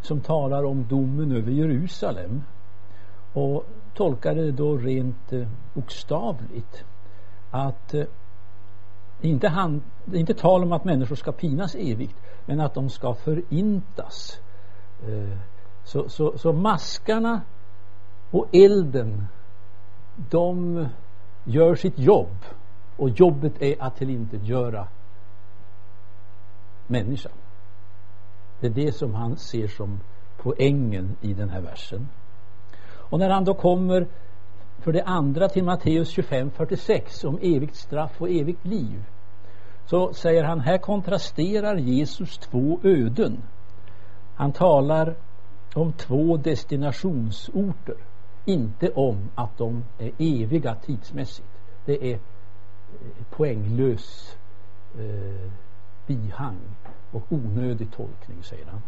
som 0.01 0.21
talar 0.21 0.63
om 0.63 0.87
domen 0.89 1.31
över 1.31 1.51
Jerusalem 1.51 2.43
och 3.33 3.65
tolkade 3.93 4.45
det 4.45 4.51
då 4.51 4.77
rent 4.77 5.33
eh, 5.33 5.47
bokstavligt 5.73 6.85
att 7.51 7.93
eh, 7.93 8.05
inte, 9.21 9.47
han, 9.47 9.81
inte 10.13 10.33
tal 10.33 10.63
om 10.63 10.71
att 10.71 10.85
människor 10.85 11.15
ska 11.15 11.31
pinas 11.31 11.75
evigt 11.75 12.15
men 12.45 12.59
att 12.59 12.73
de 12.73 12.89
ska 12.89 13.13
förintas. 13.13 14.39
Så, 15.83 16.09
så, 16.09 16.37
så 16.37 16.53
maskarna 16.53 17.41
och 18.31 18.47
elden 18.51 19.27
de 20.29 20.85
gör 21.43 21.75
sitt 21.75 21.99
jobb 21.99 22.37
och 22.97 23.09
jobbet 23.09 23.61
är 23.61 23.75
att 23.79 23.95
tillintetgöra 23.95 24.87
människan 26.87 27.31
det 28.59 28.67
är 28.67 28.71
det 28.71 28.91
som 28.91 29.13
han 29.13 29.37
ser 29.37 29.67
som 29.67 29.99
poängen 30.37 31.15
i 31.21 31.33
den 31.33 31.49
här 31.49 31.61
versen 31.61 32.07
och 33.13 33.19
när 33.19 33.29
han 33.29 33.43
då 33.43 33.53
kommer 33.53 34.07
för 34.79 34.91
det 34.91 35.03
andra 35.03 35.49
till 35.49 35.63
Matteus 35.63 36.17
25.46 36.17 37.25
om 37.25 37.39
evigt 37.41 37.75
straff 37.75 38.21
och 38.21 38.29
evigt 38.29 38.65
liv 38.65 39.03
så 39.85 40.13
säger 40.13 40.43
han 40.43 40.59
här 40.59 40.77
kontrasterar 40.77 41.75
Jesus 41.75 42.37
två 42.37 42.79
öden. 42.83 43.43
Han 44.35 44.51
talar 44.51 45.15
om 45.73 45.93
två 45.93 46.37
destinationsorter. 46.37 47.95
inte 48.45 48.89
om 48.89 49.29
att 49.35 49.57
de 49.57 49.83
är 49.99 50.11
eviga 50.17 50.75
tidsmässigt. 50.75 51.47
Det 51.85 52.11
är 52.13 52.19
poänglös 53.29 54.37
eh, 54.99 55.51
bihang 56.07 56.59
och 57.11 57.23
onödig 57.29 57.91
tolkning, 57.91 58.43
säger 58.43 58.65
han. 58.65 58.81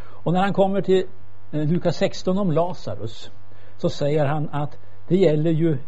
Och 0.00 0.32
när 0.32 0.40
han 0.40 0.52
kommer 0.52 0.82
till 0.82 1.06
eh, 1.52 1.66
Lukas 1.66 1.96
16 1.96 2.38
om 2.38 2.52
Lazarus 2.52 3.30
så 3.76 3.90
säger 3.90 4.26
han 4.26 4.48
att 4.52 4.78
det 5.08 5.16
gäller 5.16 5.50
ju 5.50 5.78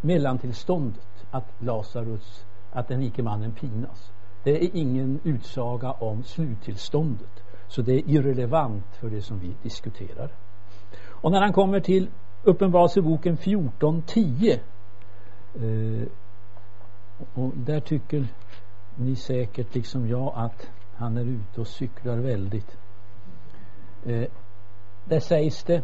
mellantillståndet 0.00 1.26
att 1.30 1.46
Lazarus, 1.58 2.46
att 2.72 2.88
den 2.88 3.00
rike 3.00 3.22
mannen 3.22 3.52
pinas. 3.52 4.12
Det 4.44 4.64
är 4.64 4.76
ingen 4.76 5.20
utsaga 5.24 5.92
om 5.92 6.24
sluttillståndet. 6.24 7.42
Så 7.68 7.82
det 7.82 7.92
är 7.92 8.08
irrelevant 8.08 8.96
för 9.00 9.10
det 9.10 9.22
som 9.22 9.38
vi 9.38 9.54
diskuterar. 9.62 10.30
Och 11.06 11.32
när 11.32 11.40
han 11.40 11.52
kommer 11.52 11.80
till 11.80 12.08
Uppenbarelseboken 12.42 13.36
14.10 13.36 14.58
eh, 15.54 16.08
och 17.34 17.52
där 17.56 17.80
tycker 17.80 18.26
ni 18.96 19.16
säkert 19.16 19.74
liksom 19.74 20.08
jag 20.08 20.32
att 20.36 20.70
han 20.94 21.16
är 21.16 21.24
ute 21.24 21.60
och 21.60 21.66
cyklar 21.66 22.16
väldigt. 22.16 22.76
Eh, 24.06 24.24
där 25.04 25.20
sägs 25.20 25.64
det 25.64 25.82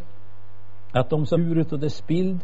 att 0.92 1.10
de 1.10 1.26
som 1.26 1.42
djuret 1.42 1.72
och 1.72 1.78
dess 1.78 2.06
bild 2.06 2.40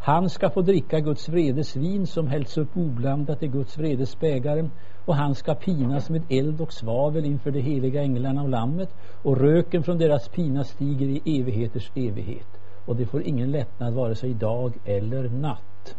han 0.00 0.30
ska 0.30 0.50
få 0.50 0.62
dricka 0.62 1.00
Guds 1.00 1.28
vredes 1.28 1.76
vin 1.76 2.06
som 2.06 2.26
hälls 2.26 2.58
upp 2.58 2.76
oblandat 2.76 3.42
i 3.42 3.48
Guds 3.48 3.78
vredes 3.78 4.20
bägare 4.20 4.68
och 5.04 5.16
han 5.16 5.34
ska 5.34 5.54
pinas 5.54 6.10
med 6.10 6.22
eld 6.28 6.60
och 6.60 6.72
svavel 6.72 7.24
inför 7.24 7.50
de 7.50 7.60
heliga 7.60 8.02
änglarna 8.02 8.42
och 8.42 8.48
lammet 8.48 8.88
och 9.22 9.36
röken 9.36 9.82
från 9.82 9.98
deras 9.98 10.28
pina 10.28 10.64
stiger 10.64 11.06
i 11.06 11.40
evigheters 11.40 11.90
evighet 11.94 12.60
och 12.86 12.96
det 12.96 13.06
får 13.06 13.22
ingen 13.22 13.50
lättnad 13.50 13.94
vare 13.94 14.14
sig 14.14 14.34
dag 14.34 14.72
eller 14.84 15.28
natt. 15.28 15.96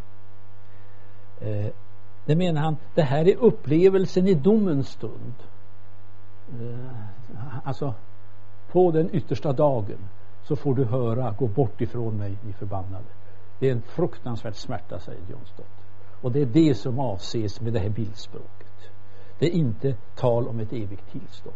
Eh, 1.41 1.71
det 2.27 2.35
menar 2.35 2.61
han, 2.61 2.77
det 2.95 3.01
här 3.01 3.27
är 3.27 3.35
upplevelsen 3.35 4.27
i 4.27 4.33
domens 4.33 4.89
stund. 4.89 5.33
Eh, 6.49 6.93
alltså, 7.63 7.93
på 8.71 8.91
den 8.91 9.15
yttersta 9.15 9.53
dagen 9.53 9.97
så 10.43 10.55
får 10.55 10.75
du 10.75 10.85
höra, 10.85 11.31
gå 11.31 11.47
bort 11.47 11.81
ifrån 11.81 12.17
mig, 12.17 12.37
ni 12.45 12.53
förbannade. 12.53 13.05
Det 13.59 13.67
är 13.67 13.71
en 13.71 13.81
fruktansvärd 13.81 14.55
smärta, 14.55 14.99
säger 14.99 15.21
Johnstott. 15.31 15.65
Och 16.21 16.31
det 16.31 16.41
är 16.41 16.45
det 16.45 16.75
som 16.75 16.99
avses 16.99 17.61
med 17.61 17.73
det 17.73 17.79
här 17.79 17.89
bildspråket. 17.89 18.91
Det 19.39 19.45
är 19.45 19.51
inte 19.51 19.95
tal 20.15 20.47
om 20.47 20.59
ett 20.59 20.73
evigt 20.73 21.11
tillstånd. 21.11 21.55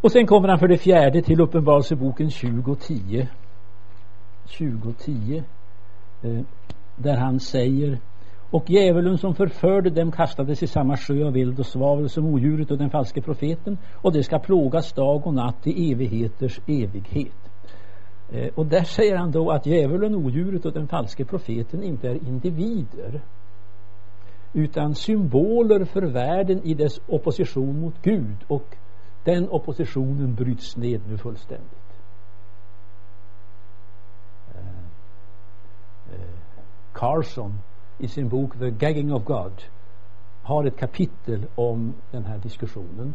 Och 0.00 0.12
sen 0.12 0.26
kommer 0.26 0.48
han 0.48 0.58
för 0.58 0.68
det 0.68 0.78
fjärde 0.78 1.22
till 1.22 1.40
Uppenbarelseboken 1.40 2.30
2010. 2.30 3.28
2010 4.58 5.42
eh, 6.22 6.40
där 6.96 7.16
han 7.16 7.40
säger 7.40 7.98
och 8.50 8.70
djävulen 8.70 9.18
som 9.18 9.34
förförde 9.34 9.90
dem 9.90 10.12
kastades 10.12 10.62
i 10.62 10.66
samma 10.66 10.96
sjö 10.96 11.26
av 11.26 11.36
eld 11.36 11.58
och 11.58 11.66
svavel 11.66 12.08
som 12.08 12.26
odjuret 12.26 12.70
och 12.70 12.78
den 12.78 12.90
falske 12.90 13.22
profeten 13.22 13.78
och 13.94 14.12
det 14.12 14.22
ska 14.22 14.38
plågas 14.38 14.92
dag 14.92 15.26
och 15.26 15.34
natt 15.34 15.66
i 15.66 15.92
evigheters 15.92 16.60
evighet. 16.66 17.50
Eh, 18.32 18.48
och 18.54 18.66
där 18.66 18.84
säger 18.84 19.16
han 19.16 19.30
då 19.30 19.50
att 19.50 19.66
djävulen, 19.66 20.14
odjuret 20.14 20.66
och 20.66 20.72
den 20.72 20.88
falske 20.88 21.24
profeten 21.24 21.82
inte 21.82 22.08
är 22.08 22.14
individer 22.14 23.20
utan 24.52 24.94
symboler 24.94 25.84
för 25.84 26.02
världen 26.02 26.60
i 26.64 26.74
dess 26.74 27.00
opposition 27.06 27.80
mot 27.80 28.02
Gud 28.02 28.36
och 28.46 28.76
den 29.24 29.48
oppositionen 29.48 30.34
bryts 30.34 30.76
ned 30.76 31.00
nu 31.08 31.18
fullständigt. 31.18 32.00
Eh, 34.54 34.60
eh, 36.14 36.38
Carson 36.92 37.58
i 37.98 38.08
sin 38.08 38.28
bok 38.28 38.58
The 38.58 38.70
Gagging 38.70 39.12
of 39.12 39.24
God 39.24 39.62
har 40.42 40.64
ett 40.64 40.76
kapitel 40.76 41.46
om 41.54 41.94
den 42.10 42.24
här 42.24 42.38
diskussionen. 42.38 43.14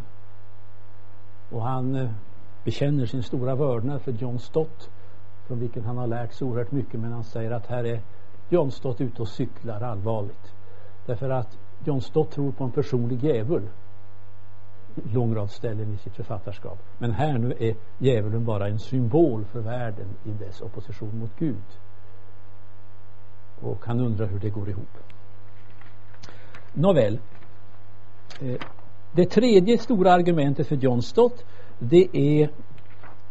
Och 1.51 1.61
han 1.61 1.95
eh, 1.95 2.09
bekänner 2.63 3.05
sin 3.05 3.23
stora 3.23 3.55
vördnad 3.55 4.01
för 4.01 4.11
John 4.11 4.39
Stott 4.39 4.89
från 5.47 5.59
vilken 5.59 5.85
han 5.85 5.97
har 5.97 6.07
lärt 6.07 6.33
sig 6.33 6.47
oerhört 6.47 6.71
mycket 6.71 6.99
men 6.99 7.11
han 7.11 7.23
säger 7.23 7.51
att 7.51 7.67
här 7.67 7.83
är 7.83 8.01
John 8.49 8.71
Stott 8.71 9.01
ute 9.01 9.21
och 9.21 9.27
cyklar 9.27 9.81
allvarligt. 9.81 10.53
Därför 11.05 11.29
att 11.29 11.57
John 11.85 12.01
Stott 12.01 12.31
tror 12.31 12.51
på 12.51 12.63
en 12.63 12.71
personlig 12.71 13.23
djävul 13.23 13.69
lång 14.95 15.35
rad 15.35 15.51
ställen 15.51 15.93
i 15.93 15.97
sitt 15.97 16.15
författarskap. 16.15 16.79
Men 16.97 17.11
här 17.11 17.37
nu 17.37 17.53
är 17.59 17.75
djävulen 17.97 18.45
bara 18.45 18.67
en 18.67 18.79
symbol 18.79 19.45
för 19.45 19.59
världen 19.59 20.07
i 20.23 20.31
dess 20.31 20.61
opposition 20.61 21.19
mot 21.19 21.31
Gud 21.39 21.63
och 23.63 23.85
han 23.85 23.99
undrar 23.99 24.27
hur 24.27 24.39
det 24.39 24.49
går 24.49 24.69
ihop 24.69 24.97
Nåväl 26.73 27.19
eh, 28.41 28.61
det 29.11 29.25
tredje 29.25 29.77
stora 29.77 30.13
argumentet 30.13 30.67
för 30.67 30.75
John 30.75 31.01
Stott 31.01 31.45
det 31.79 32.07
är 32.13 32.49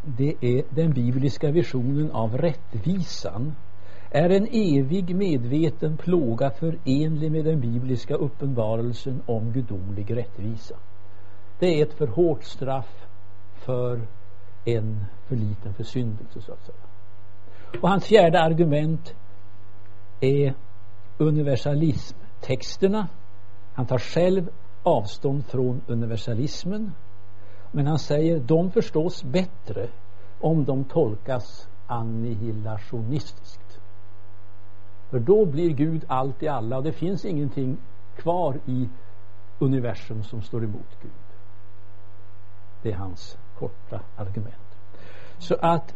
det 0.05 0.35
är 0.41 0.65
den 0.71 0.93
bibliska 0.93 1.51
visionen 1.51 2.11
av 2.11 2.39
rättvisan 2.39 3.55
är 4.11 4.31
en 4.31 4.47
evig 4.53 5.17
medveten 5.17 5.97
plåga 5.97 6.51
förenlig 6.51 7.33
med 7.33 7.45
den 7.45 7.61
bibliska 7.61 8.15
uppenbarelsen 8.15 9.23
om 9.27 9.53
gudomlig 9.53 10.17
rättvisa. 10.17 10.75
Det 11.59 11.81
är 11.81 11.83
ett 11.83 11.93
för 11.93 12.07
hårt 12.07 12.45
straff 12.45 13.07
för 13.55 14.01
en 14.65 15.05
för 15.29 15.37
liten 15.37 15.75
försyndelse 15.75 16.41
så 16.41 16.53
att 16.53 16.67
säga. 16.67 16.79
Och 17.81 17.89
hans 17.89 18.05
fjärde 18.05 18.41
argument 18.41 19.15
är 20.23 20.55
universalismtexterna. 21.19 23.09
Han 23.75 23.87
tar 23.87 23.99
själv 23.99 24.51
avstånd 24.83 25.47
från 25.47 25.83
universalismen 25.87 26.93
men 27.73 27.87
han 27.87 27.99
säger 27.99 28.41
de 28.41 28.71
förstås 28.71 29.25
bättre 29.25 29.89
om 30.41 30.65
de 30.65 30.85
tolkas 30.85 31.69
annihilationistiskt. 31.87 33.81
För 35.11 35.19
då 35.19 35.47
blir 35.47 35.71
Gud 35.71 36.05
allt 36.09 36.43
i 36.43 36.49
alla 36.49 36.77
och 36.77 36.83
det 36.83 36.93
finns 36.93 37.25
ingenting 37.25 37.77
kvar 38.17 38.61
i 38.67 38.89
universum 39.59 40.23
som 40.23 40.43
står 40.43 40.65
emot 40.65 40.99
Gud. 41.03 41.11
Det 42.83 42.93
är 42.93 42.97
hans 42.97 43.39
korta 43.59 44.01
argument. 44.17 44.79
Så 45.39 45.55
att 45.61 45.95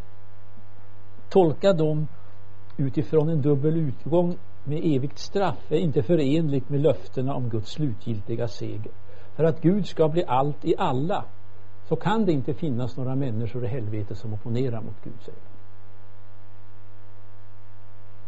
tolka 1.28 1.72
dem 1.72 2.08
utifrån 2.76 3.28
en 3.28 3.42
dubbel 3.42 3.76
utgång 3.76 4.36
med 4.64 4.80
evigt 4.84 5.18
straff 5.18 5.72
är 5.72 5.78
inte 5.78 6.02
förenligt 6.02 6.68
med 6.68 6.80
löftena 6.80 7.34
om 7.34 7.48
Guds 7.48 7.70
slutgiltiga 7.70 8.48
seger. 8.48 8.92
För 9.36 9.44
att 9.44 9.62
Gud 9.62 9.86
ska 9.86 10.08
bli 10.08 10.24
allt 10.24 10.64
i 10.64 10.74
alla 10.78 11.24
så 11.88 11.96
kan 11.96 12.24
det 12.24 12.32
inte 12.32 12.54
finnas 12.54 12.96
några 12.96 13.14
människor 13.14 13.64
i 13.64 13.68
helvetet 13.68 14.18
som 14.18 14.34
opponerar 14.34 14.80
mot 14.80 15.04
Gud, 15.04 15.14
säger 15.20 15.38
han. 15.38 15.52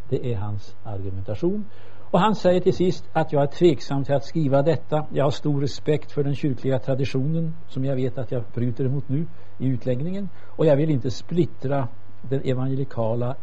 Det 0.09 0.32
är 0.32 0.36
hans 0.36 0.76
argumentation. 0.84 1.64
Och 2.11 2.20
han 2.20 2.34
säger 2.34 2.61
till 2.61 2.74
sist 2.74 3.09
att 3.12 3.32
jag 3.32 3.42
är 3.42 3.46
tveksam 3.46 4.05
till 4.05 4.14
att 4.14 4.24
skriva 4.24 4.62
detta. 4.62 5.07
Jag 5.12 5.24
har 5.24 5.30
stor 5.30 5.61
respekt 5.61 6.12
för 6.12 6.24
den 6.24 6.34
kyrkliga 6.34 6.78
traditionen 6.78 7.55
som 7.68 7.84
jag 7.84 7.96
vet 7.96 8.18
att 8.18 8.32
jag 8.32 8.44
bryter 8.55 8.84
emot 8.84 9.09
nu 9.09 9.26
i 9.59 9.66
utläggningen. 9.66 10.28
Och 10.46 10.66
jag 10.66 10.76
vill 10.76 10.90
inte 10.90 11.11
splittra 11.11 11.88
den 12.22 12.40
evangelikala 12.44 13.36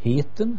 heten. 0.00 0.58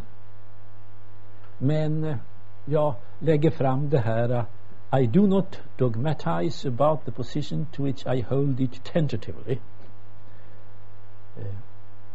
Men 1.58 2.04
eh, 2.04 2.16
jag 2.64 2.94
lägger 3.18 3.50
fram 3.50 3.90
det 3.90 3.98
här 3.98 4.46
eh, 4.92 5.00
i 5.00 5.06
do 5.06 5.26
not 5.26 5.60
dogmatize 5.76 6.68
about 6.68 7.04
the 7.04 7.12
position 7.12 7.66
to 7.72 7.82
which 7.82 8.06
I 8.06 8.22
hold 8.22 8.60
it 8.60 8.84
tentatively. 8.84 9.58
Eh, 11.36 11.54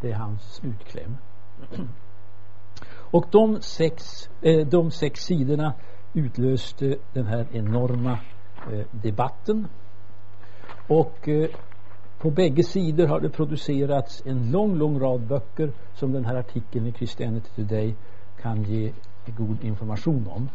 det 0.02 0.12
är 0.12 0.16
hans 0.16 0.42
slutkläm. 0.42 1.18
Och 3.12 3.26
de 3.32 3.62
sex, 3.62 4.30
de 4.72 4.92
sex 4.92 5.20
sidorna 5.22 5.74
utlöste 6.14 6.98
den 7.14 7.26
här 7.26 7.48
enorma 7.52 8.20
debatten. 8.92 9.68
Och 10.88 11.30
på 12.20 12.30
bägge 12.32 12.64
sidor 12.64 13.08
har 13.08 13.20
det 13.20 13.30
producerats 13.30 14.24
en 14.26 14.52
lång, 14.52 14.78
lång 14.78 15.00
rad 15.00 15.22
böcker 15.22 15.72
som 15.94 16.12
den 16.12 16.26
här 16.26 16.36
artikeln 16.36 16.88
i 16.88 16.92
Christianity 16.92 17.50
Today 17.56 17.96
kan 18.42 18.64
ge 18.64 18.92
god 19.38 19.64
information 19.64 20.28
om. 20.28 20.50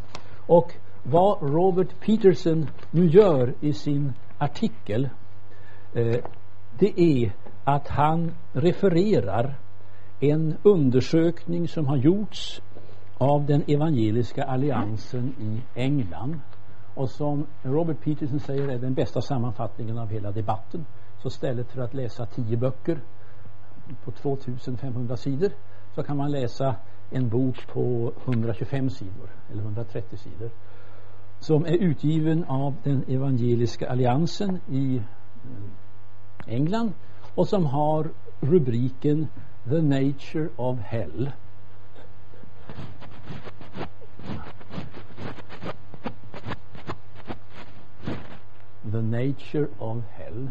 Och 0.47 0.73
vad 1.03 1.43
Robert 1.43 2.01
Peterson 2.01 2.67
nu 2.91 3.07
gör 3.07 3.55
i 3.61 3.73
sin 3.73 4.13
artikel 4.39 5.09
eh, 5.95 6.17
det 6.79 7.01
är 7.01 7.33
att 7.65 7.89
han 7.89 8.33
refererar 8.53 9.59
en 10.21 10.57
undersökning 10.63 11.69
som 11.69 11.87
har 11.87 11.97
gjorts 11.97 12.63
av 13.19 13.47
den 13.47 13.63
evangeliska 13.67 14.45
alliansen 14.45 15.35
i 15.41 15.81
England 15.81 16.41
och 16.95 17.11
som 17.11 17.47
Robert 17.63 18.01
Peterson 18.05 18.41
säger 18.41 18.69
är 18.69 18.79
den 18.79 18.95
bästa 18.95 19.21
sammanfattningen 19.21 19.99
av 19.99 20.09
hela 20.09 20.31
debatten. 20.31 20.87
Så 21.23 21.29
istället 21.29 21.71
för 21.71 21.83
att 21.83 21.95
läsa 21.95 22.27
tio 22.27 22.57
böcker 22.57 23.01
på 24.05 24.11
2500 24.11 25.17
sidor 25.17 25.51
så 25.95 26.03
kan 26.03 26.17
man 26.17 26.31
läsa 26.31 26.77
en 27.11 27.29
bok 27.29 27.67
på 27.67 28.13
125 28.25 28.91
sidor 28.91 29.31
eller 29.51 29.63
130 29.63 30.19
sidor 30.19 30.51
som 31.41 31.67
är 31.67 31.77
utgiven 31.77 32.45
av 32.45 32.75
den 32.83 33.05
evangeliska 33.09 33.91
alliansen 33.91 34.61
i 34.69 34.97
eh, 34.97 35.03
England 36.55 36.93
och 37.35 37.49
som 37.49 37.67
har 37.67 38.11
rubriken 38.41 39.29
The 39.65 39.83
Nature 39.83 40.49
of 40.57 40.79
Hell. 40.79 41.31
The 48.93 49.01
Nature 49.01 49.69
of 49.79 50.05
Hell. 50.11 50.51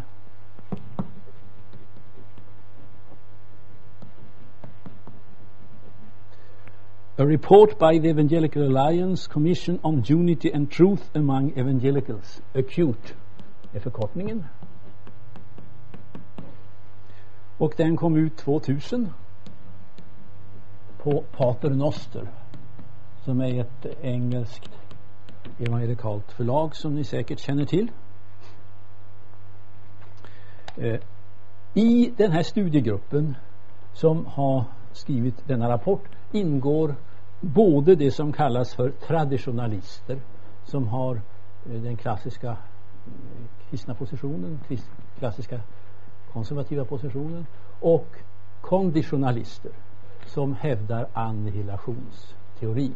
A 7.21 7.23
report 7.23 7.77
by 7.77 7.99
the 7.99 8.09
Evangelical 8.09 8.63
Alliance 8.63 9.27
Commission 9.27 9.79
on 9.83 10.03
Unity 10.03 10.51
and 10.51 10.71
Truth 10.71 11.11
among 11.13 11.53
Evangelicals. 11.55 12.41
Acute 12.55 13.13
är 13.73 13.79
förkortningen. 13.79 14.45
Och 17.57 17.73
den 17.77 17.97
kom 17.97 18.15
ut 18.15 18.37
2000 18.37 19.09
på 20.97 21.23
Pater 21.31 21.69
Noster 21.69 22.27
som 23.23 23.41
är 23.41 23.61
ett 23.61 23.85
engelskt 24.01 24.71
evangelikalt 25.59 26.31
förlag 26.31 26.75
som 26.75 26.95
ni 26.95 27.03
säkert 27.03 27.39
känner 27.39 27.65
till. 27.65 27.91
Eh, 30.77 30.99
I 31.73 32.13
den 32.17 32.31
här 32.31 32.43
studiegruppen 32.43 33.35
som 33.93 34.25
har 34.25 34.63
skrivit 34.93 35.47
denna 35.47 35.69
rapport 35.69 36.09
ingår 36.31 36.95
både 37.41 37.95
det 37.95 38.11
som 38.11 38.33
kallas 38.33 38.75
för 38.75 38.89
traditionalister 38.89 40.19
som 40.63 40.87
har 40.87 41.15
eh, 41.15 41.81
den 41.81 41.97
klassiska 41.97 42.49
eh, 42.49 42.57
kristna 43.69 43.95
positionen, 43.95 44.59
klassiska 45.19 45.59
konservativa 46.33 46.85
positionen 46.85 47.45
och 47.79 48.07
konditionalister 48.61 49.71
som 50.25 50.55
hävdar 50.55 51.07
annihilationsteorin. 51.13 52.95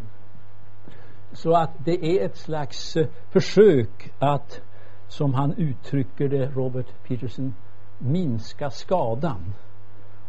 Så 1.31 1.53
att 1.53 1.71
det 1.85 2.05
är 2.05 2.25
ett 2.25 2.37
slags 2.37 2.95
eh, 2.95 3.07
försök 3.29 4.13
att, 4.19 4.61
som 5.07 5.33
han 5.33 5.53
uttrycker 5.53 6.29
det, 6.29 6.45
Robert 6.45 7.03
Peterson, 7.07 7.53
minska 7.97 8.69
skadan 8.69 9.53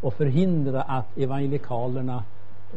och 0.01 0.15
förhindra 0.15 0.83
att 0.83 1.19
evangelikalerna 1.19 2.25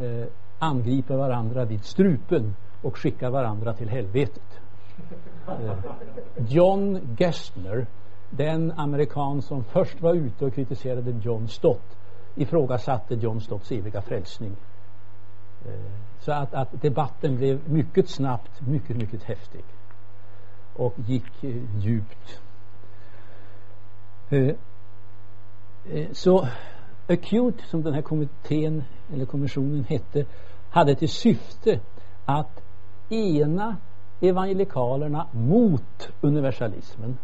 eh, 0.00 0.26
angriper 0.60 1.16
varandra 1.16 1.64
vid 1.64 1.84
strupen 1.84 2.56
och 2.82 2.96
skickar 2.96 3.30
varandra 3.30 3.72
till 3.72 3.88
helvetet. 3.88 4.60
Eh, 5.48 5.72
John 6.48 7.16
Gessner, 7.18 7.86
den 8.30 8.72
amerikan 8.72 9.42
som 9.42 9.64
först 9.64 10.00
var 10.00 10.14
ute 10.14 10.44
och 10.44 10.54
kritiserade 10.54 11.10
John 11.22 11.48
Stott, 11.48 11.96
ifrågasatte 12.34 13.14
John 13.14 13.40
Stotts 13.40 13.72
eviga 13.72 14.02
frälsning. 14.02 14.56
Eh, 15.66 15.92
så 16.18 16.32
att, 16.32 16.54
att, 16.54 16.82
debatten 16.82 17.36
blev 17.36 17.70
mycket 17.70 18.08
snabbt 18.08 18.60
mycket, 18.66 18.96
mycket 18.96 19.22
häftig 19.22 19.64
och 20.76 20.94
gick 21.06 21.44
eh, 21.44 21.78
djupt. 21.78 22.40
Så 26.12 26.46
Acute, 27.08 27.64
som 27.66 27.82
den 27.82 27.94
här 27.94 28.02
kommittén 28.02 28.84
eller 29.12 29.26
kommissionen 29.26 29.84
hette, 29.84 30.24
hade 30.70 30.94
till 30.94 31.08
syfte 31.08 31.80
att 32.24 32.62
ena 33.08 33.76
evangelikalerna 34.20 35.26
mot 35.32 36.08
universalismen 36.20 37.18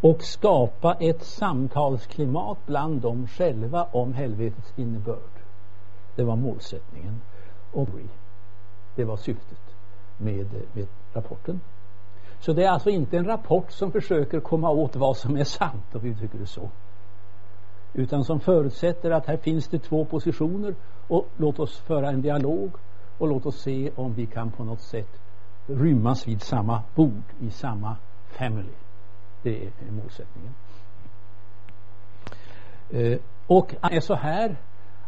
och 0.00 0.22
skapa 0.22 0.94
ett 0.94 1.22
samtalsklimat 1.22 2.58
bland 2.66 3.00
dem 3.00 3.26
själva 3.26 3.84
om 3.92 4.14
helvetets 4.14 4.72
innebörd. 4.76 5.38
Det 6.16 6.24
var 6.24 6.36
målsättningen. 6.36 7.20
Och 7.72 7.88
det 8.94 9.04
var 9.04 9.16
syftet 9.16 9.60
med, 10.16 10.46
med 10.72 10.86
rapporten. 11.12 11.60
Så 12.40 12.52
det 12.52 12.64
är 12.64 12.70
alltså 12.70 12.90
inte 12.90 13.18
en 13.18 13.24
rapport 13.24 13.72
som 13.72 13.92
försöker 13.92 14.40
komma 14.40 14.70
åt 14.70 14.96
vad 14.96 15.16
som 15.16 15.36
är 15.36 15.44
sant, 15.44 15.94
om 15.94 16.00
vi 16.00 16.08
uttrycker 16.08 16.38
det 16.38 16.46
så. 16.46 16.70
Utan 17.98 18.24
som 18.24 18.40
förutsätter 18.40 19.10
att 19.10 19.26
här 19.26 19.36
finns 19.36 19.68
det 19.68 19.78
två 19.78 20.04
positioner. 20.04 20.74
Och 21.08 21.26
låt 21.36 21.58
oss 21.58 21.78
föra 21.78 22.08
en 22.08 22.22
dialog. 22.22 22.70
Och 23.18 23.28
låt 23.28 23.46
oss 23.46 23.60
se 23.60 23.90
om 23.96 24.14
vi 24.14 24.26
kan 24.26 24.50
på 24.50 24.64
något 24.64 24.80
sätt 24.80 25.20
rymmas 25.66 26.28
vid 26.28 26.42
samma 26.42 26.82
bord, 26.94 27.22
i 27.40 27.50
samma 27.50 27.96
family. 28.28 28.74
Det 29.42 29.66
är 29.66 29.92
målsättningen. 29.92 30.54
Eh, 32.90 33.18
och 33.46 33.74
det 33.82 33.96
är 33.96 34.00
så 34.00 34.14
här 34.14 34.56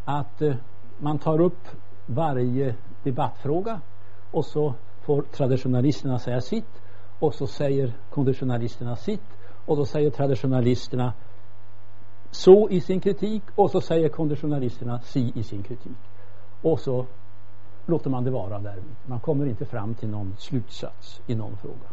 att 0.05 0.43
eh, 0.43 0.55
man 0.99 1.19
tar 1.19 1.41
upp 1.41 1.69
varje 2.07 2.75
debattfråga. 3.03 3.81
Och 4.31 4.45
så 4.45 4.75
får 5.03 5.23
traditionalisterna 5.23 6.19
säga 6.19 6.41
sitt. 6.41 6.83
Och 7.19 7.35
så 7.35 7.47
säger 7.47 7.93
konditionalisterna 8.11 8.97
sitt. 8.97 9.27
Och 9.67 9.77
då 9.77 9.85
säger 9.85 10.11
traditionalisterna 10.11 11.13
så 12.31 12.69
i 12.69 12.81
sin 12.81 13.01
kritik 13.01 13.43
och 13.55 13.71
så 13.71 13.81
säger 13.81 14.09
konditionalisterna 14.09 15.01
si 15.01 15.33
i 15.35 15.43
sin 15.43 15.63
kritik. 15.63 15.97
Och 16.63 16.81
så 16.81 17.07
låter 17.87 18.11
man 18.11 18.25
det 18.25 18.31
vara 18.31 18.59
där. 18.59 18.83
Man 19.07 19.21
kommer 19.21 19.47
inte 19.47 19.65
fram 19.65 19.95
till 19.95 20.09
någon 20.09 20.35
slutsats 20.39 21.21
i 21.27 21.35
någon 21.35 21.57
fråga. 21.57 21.89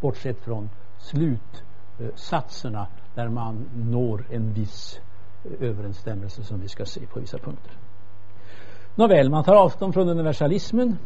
Bortsett 0.00 0.38
från 0.40 0.70
slutsatserna 0.98 2.86
där 3.14 3.28
man 3.28 3.70
når 3.74 4.24
en 4.30 4.52
viss 4.52 5.00
eh, 5.44 5.68
överensstämmelse 5.68 6.44
som 6.44 6.60
vi 6.60 6.68
ska 6.68 6.84
se 6.84 7.06
på 7.06 7.20
vissa 7.20 7.38
punkter. 7.38 7.72
Nåväl, 8.94 9.30
man 9.30 9.44
tar 9.44 9.54
avstånd 9.54 9.94
från 9.94 10.08
universalismen 10.08 10.98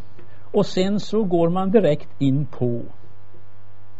och 0.52 0.66
sen 0.66 1.00
så 1.00 1.24
går 1.24 1.48
man 1.48 1.70
direkt 1.70 2.08
in 2.18 2.46
på 2.46 2.82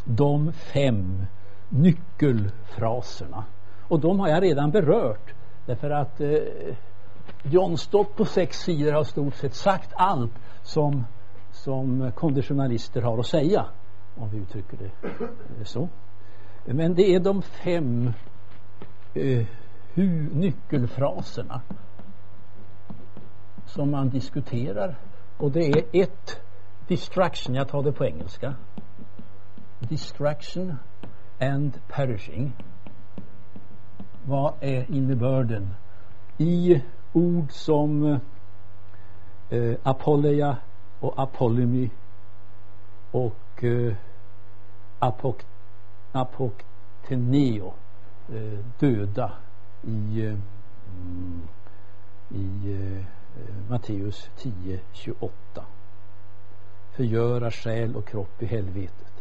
de 0.04 0.52
fem 0.52 1.26
nyckelfraserna. 1.68 3.44
Och 3.88 4.00
de 4.00 4.20
har 4.20 4.28
jag 4.28 4.42
redan 4.42 4.70
berört. 4.70 5.34
Därför 5.66 5.90
att 5.90 6.20
eh, 6.20 6.28
John 7.42 7.78
Stott 7.78 8.16
på 8.16 8.24
sex 8.24 8.58
sidor 8.58 8.92
har 8.92 9.04
stort 9.04 9.34
sett 9.34 9.54
sagt 9.54 9.90
allt 9.94 10.32
som, 10.62 11.04
som 11.50 12.12
konditionalister 12.14 13.02
har 13.02 13.18
att 13.18 13.26
säga 13.26 13.66
om 14.16 14.28
vi 14.28 14.38
uttrycker 14.38 14.76
det 14.76 15.08
eh, 15.08 15.64
så. 15.64 15.88
Men 16.64 16.94
det 16.94 17.14
är 17.14 17.20
de 17.20 17.42
fem 17.42 18.12
eh, 19.14 19.46
hu, 19.94 20.28
nyckelfraserna 20.34 21.60
som 23.66 23.90
man 23.90 24.08
diskuterar. 24.08 24.98
Och 25.38 25.50
det 25.50 25.68
är 25.68 25.84
ett 25.92 26.40
distraction, 26.88 27.54
jag 27.54 27.68
tar 27.68 27.82
det 27.82 27.92
på 27.92 28.04
engelska. 28.04 28.54
Distraction 29.78 30.76
and 31.40 31.78
perishing 31.88 32.52
vad 34.26 34.52
är 34.60 34.90
innebörden? 34.90 35.74
I 36.38 36.82
ord 37.12 37.52
som 37.52 38.18
eh, 39.50 39.74
apolleia 39.82 40.56
och 41.00 41.22
Apollemi 41.22 41.90
och 43.10 43.64
eh, 43.64 43.94
apok 44.98 45.44
apokteneo 46.12 47.72
eh, 48.28 48.58
döda 48.78 49.32
i, 49.82 50.26
eh, 50.26 50.34
i 52.30 52.72
eh, 52.72 53.04
Matteus 53.70 54.30
10, 54.36 54.80
28 54.92 55.64
förgöra 56.96 57.50
själ 57.50 57.96
och 57.96 58.08
kropp 58.08 58.42
i 58.42 58.46
helvetet. 58.46 59.12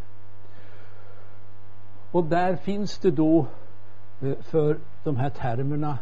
Och 2.11 2.23
där 2.23 2.55
finns 2.55 2.97
det 2.97 3.11
då 3.11 3.47
Eh, 4.21 4.33
för 4.41 4.79
de 5.03 5.17
här 5.17 5.29
termerna 5.29 5.97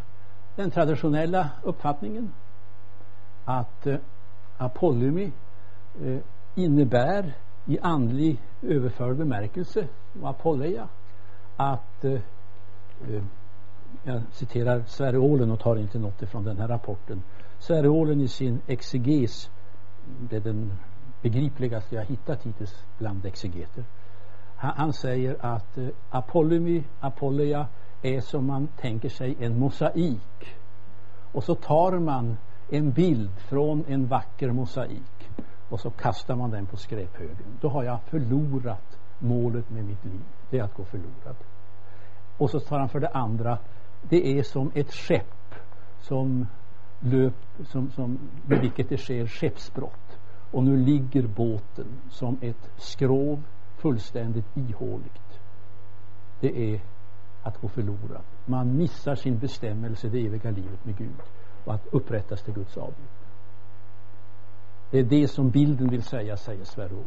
den 0.55 0.72
traditionella 0.72 1.49
uppfattningen 1.64 2.34
att 3.45 3.88
eh, 3.88 3.97
apolymi 4.57 5.32
eh, 6.03 6.18
innebär 6.55 7.34
i 7.66 7.80
andlig 7.80 8.41
överförd 8.61 9.18
bemärkelse 9.18 9.88
och 10.22 10.30
apolleia 10.30 10.88
att 11.55 12.05
eh, 12.05 12.20
jag 14.03 14.22
citerar 14.32 14.84
Sverre 14.88 15.18
Ålen 15.18 15.51
och 15.51 15.59
tar 15.59 15.76
inte 15.76 15.99
något 15.99 16.22
ifrån 16.22 16.43
den 16.43 16.57
här 16.57 16.68
rapporten. 16.68 17.22
Sverre 17.59 17.89
Ålen 17.89 18.22
i 18.22 18.28
sin 18.28 18.61
exeges 18.68 19.49
det 20.05 20.36
är 20.36 20.39
den 20.39 20.74
begripligaste 21.22 21.95
jag 21.95 22.05
hittat 22.05 22.43
hittills 22.43 22.86
bland 22.97 23.26
exegeter. 23.26 23.84
Han, 24.55 24.74
han 24.76 24.93
säger 24.93 25.45
att 25.45 25.78
eh, 25.78 25.88
apolymi, 26.09 26.84
apolleia 26.99 27.68
är 28.04 28.22
som 28.22 28.47
man 28.47 28.68
tänker 28.68 29.10
sig 29.10 29.36
en 29.39 29.60
mosaik 29.60 30.56
och 31.32 31.43
så 31.43 31.56
tar 31.56 31.99
man 31.99 32.38
en 32.70 32.91
bild 32.91 33.39
från 33.39 33.86
en 33.88 34.08
vacker 34.08 34.51
mosaik 34.51 35.30
och 35.70 35.80
så 35.80 35.89
kastar 35.89 36.36
man 36.36 36.51
den 36.51 36.66
på 36.66 36.78
skräphögen. 36.78 37.58
Då 37.62 37.70
har 37.70 37.84
jag 37.84 38.01
förlorat 38.01 38.99
målet 39.20 39.70
med 39.70 39.86
mitt 39.86 40.06
liv. 40.06 40.22
Det 40.49 40.60
är 40.60 40.64
att 40.64 40.74
gå 40.74 40.84
förlorad. 40.86 41.36
Och 42.38 42.49
så 42.49 42.60
tar 42.60 42.80
han 42.80 42.89
för 42.89 42.99
det 42.99 43.10
andra, 43.10 43.58
det 44.10 44.39
är 44.39 44.43
som 44.43 44.72
ett 44.76 44.93
skepp 44.93 45.56
som 46.01 46.47
löp, 46.99 47.36
som, 47.66 47.91
som, 47.91 48.20
med 48.45 48.60
vilket 48.60 48.89
det 48.89 48.97
sker 48.97 49.28
skeppsbrott. 49.28 50.20
Och 50.51 50.64
nu 50.64 50.78
ligger 50.78 51.28
båten 51.28 51.88
som 52.10 52.38
ett 52.41 52.70
skrov 52.78 53.43
fullständigt 53.78 54.58
ihåligt. 54.58 55.39
Det 56.39 56.74
är 56.74 56.82
att 57.44 57.62
gå 57.62 57.68
förlorad. 57.68 58.22
Man 58.46 58.78
missar 58.78 59.16
sin 59.16 59.38
bestämmelse, 59.38 60.10
det 60.10 60.26
eviga 60.26 60.52
livet 60.52 60.86
med 60.86 60.98
Gud 60.98 61.22
och 61.66 61.74
att 61.74 61.88
upprättas 61.91 62.41
till 62.41 62.54
Guds 62.54 62.78
avbild. 62.78 63.10
Det 64.91 65.00
är 65.00 65.04
det 65.04 65.28
som 65.28 65.50
bilden 65.50 65.89
vill 65.89 66.04
säga, 66.04 66.38
säger 66.38 66.64
Sverre 66.64 67.04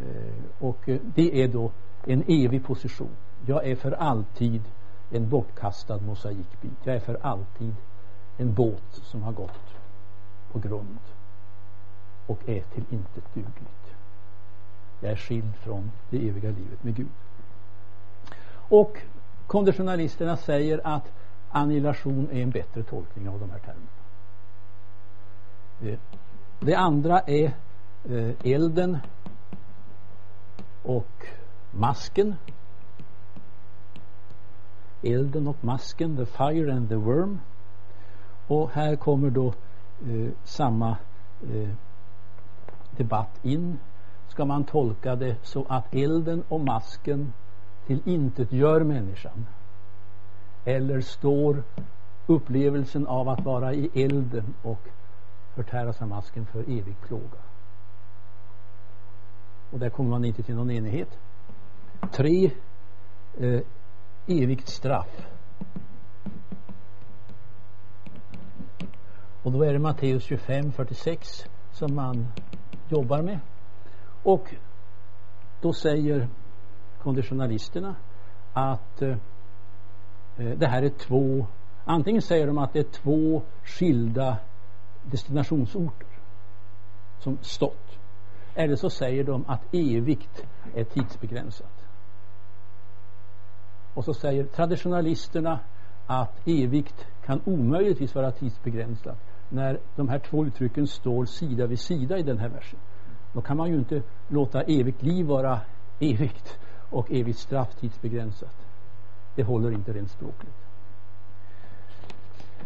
eh, 0.00 0.44
Och 0.58 0.88
eh, 0.88 1.00
det 1.14 1.42
är 1.42 1.48
då 1.48 1.70
en 2.06 2.22
evig 2.26 2.64
position. 2.64 3.16
Jag 3.46 3.66
är 3.66 3.76
för 3.76 3.92
alltid 3.92 4.62
en 5.10 5.28
bortkastad 5.28 5.98
mosaikbit. 5.98 6.78
Jag 6.84 6.96
är 6.96 7.00
för 7.00 7.18
alltid 7.22 7.74
en 8.36 8.54
båt 8.54 8.92
som 8.92 9.22
har 9.22 9.32
gått 9.32 9.74
på 10.52 10.58
grund 10.58 10.98
och 12.26 12.48
är 12.48 12.62
till 12.62 12.84
intet 12.90 13.34
dugligt. 13.34 13.94
Jag 15.00 15.12
är 15.12 15.16
skild 15.16 15.56
från 15.56 15.90
det 16.10 16.28
eviga 16.28 16.50
livet 16.50 16.84
med 16.84 16.94
Gud. 16.94 17.08
Och 18.72 18.98
konditionalisterna 19.46 20.36
säger 20.36 20.80
att 20.84 21.12
annihilation 21.50 22.28
är 22.32 22.42
en 22.42 22.50
bättre 22.50 22.82
tolkning 22.82 23.28
av 23.28 23.40
de 23.40 23.50
här 23.50 23.58
termerna. 23.58 23.88
Eh, 25.82 25.98
det 26.60 26.74
andra 26.74 27.20
är 27.20 27.52
eh, 28.04 28.52
elden 28.52 28.98
och 30.82 31.26
masken. 31.70 32.34
Elden 35.02 35.48
och 35.48 35.64
masken, 35.64 36.16
the 36.16 36.26
fire 36.26 36.72
and 36.72 36.88
the 36.88 36.96
worm. 36.96 37.40
Och 38.46 38.70
här 38.70 38.96
kommer 38.96 39.30
då 39.30 39.46
eh, 40.06 40.30
samma 40.44 40.96
eh, 41.42 41.68
debatt 42.96 43.38
in. 43.42 43.78
Ska 44.28 44.44
man 44.44 44.64
tolka 44.64 45.16
det 45.16 45.36
så 45.42 45.66
att 45.68 45.94
elden 45.94 46.44
och 46.48 46.60
masken 46.60 47.32
till 47.86 48.02
intet 48.04 48.52
gör 48.52 48.80
människan? 48.80 49.46
Eller 50.64 51.00
står 51.00 51.62
upplevelsen 52.26 53.06
av 53.06 53.28
att 53.28 53.44
vara 53.44 53.74
i 53.74 53.90
elden 53.94 54.54
och 54.62 54.88
förtäras 55.54 56.02
av 56.02 56.08
masken 56.08 56.46
för 56.46 56.60
evig 56.62 56.96
plåga? 57.06 57.38
Och 59.70 59.78
där 59.78 59.90
kommer 59.90 60.10
man 60.10 60.24
inte 60.24 60.42
till 60.42 60.54
någon 60.54 60.70
enighet. 60.70 61.18
Tre, 62.12 62.50
eh, 63.38 63.60
evigt 64.26 64.68
straff. 64.68 65.26
Och 69.42 69.52
då 69.52 69.62
är 69.62 69.72
det 69.72 69.78
Matteus 69.78 70.22
25, 70.22 70.72
46 70.72 71.46
som 71.72 71.94
man 71.94 72.26
jobbar 72.88 73.22
med. 73.22 73.38
Och 74.22 74.54
då 75.60 75.72
säger 75.72 76.28
konditionalisterna 77.02 77.94
att 78.52 79.02
eh, 79.02 79.16
eh, 80.36 80.50
det 80.56 80.66
här 80.66 80.82
är 80.82 80.88
två, 80.88 81.46
antingen 81.84 82.22
säger 82.22 82.46
de 82.46 82.58
att 82.58 82.72
det 82.72 82.78
är 82.78 83.02
två 83.02 83.42
skilda 83.64 84.36
destinationsorter 85.02 86.08
som 87.18 87.38
stått. 87.40 87.98
Eller 88.54 88.76
så 88.76 88.90
säger 88.90 89.24
de 89.24 89.44
att 89.48 89.74
evigt 89.74 90.46
är 90.74 90.84
tidsbegränsat. 90.84 91.84
Och 93.94 94.04
så 94.04 94.14
säger 94.14 94.44
traditionalisterna 94.44 95.58
att 96.06 96.48
evigt 96.48 97.06
kan 97.24 97.40
omöjligtvis 97.44 98.14
vara 98.14 98.30
tidsbegränsat 98.30 99.18
när 99.48 99.78
de 99.96 100.08
här 100.08 100.18
två 100.18 100.44
uttrycken 100.44 100.86
står 100.86 101.24
sida 101.24 101.66
vid 101.66 101.80
sida 101.80 102.18
i 102.18 102.22
den 102.22 102.38
här 102.38 102.48
versen. 102.48 102.78
Då 103.32 103.40
kan 103.40 103.56
man 103.56 103.68
ju 103.70 103.74
inte 103.74 104.02
låta 104.28 104.62
evigt 104.62 105.02
liv 105.02 105.26
vara 105.26 105.60
evigt 106.00 106.58
och 106.92 107.12
evigt 107.12 107.38
straff 107.38 107.74
tidsbegränsat. 107.80 108.56
Det 109.34 109.42
håller 109.42 109.70
inte 109.70 109.92
rent 109.92 110.10
språkligt. 110.10 110.56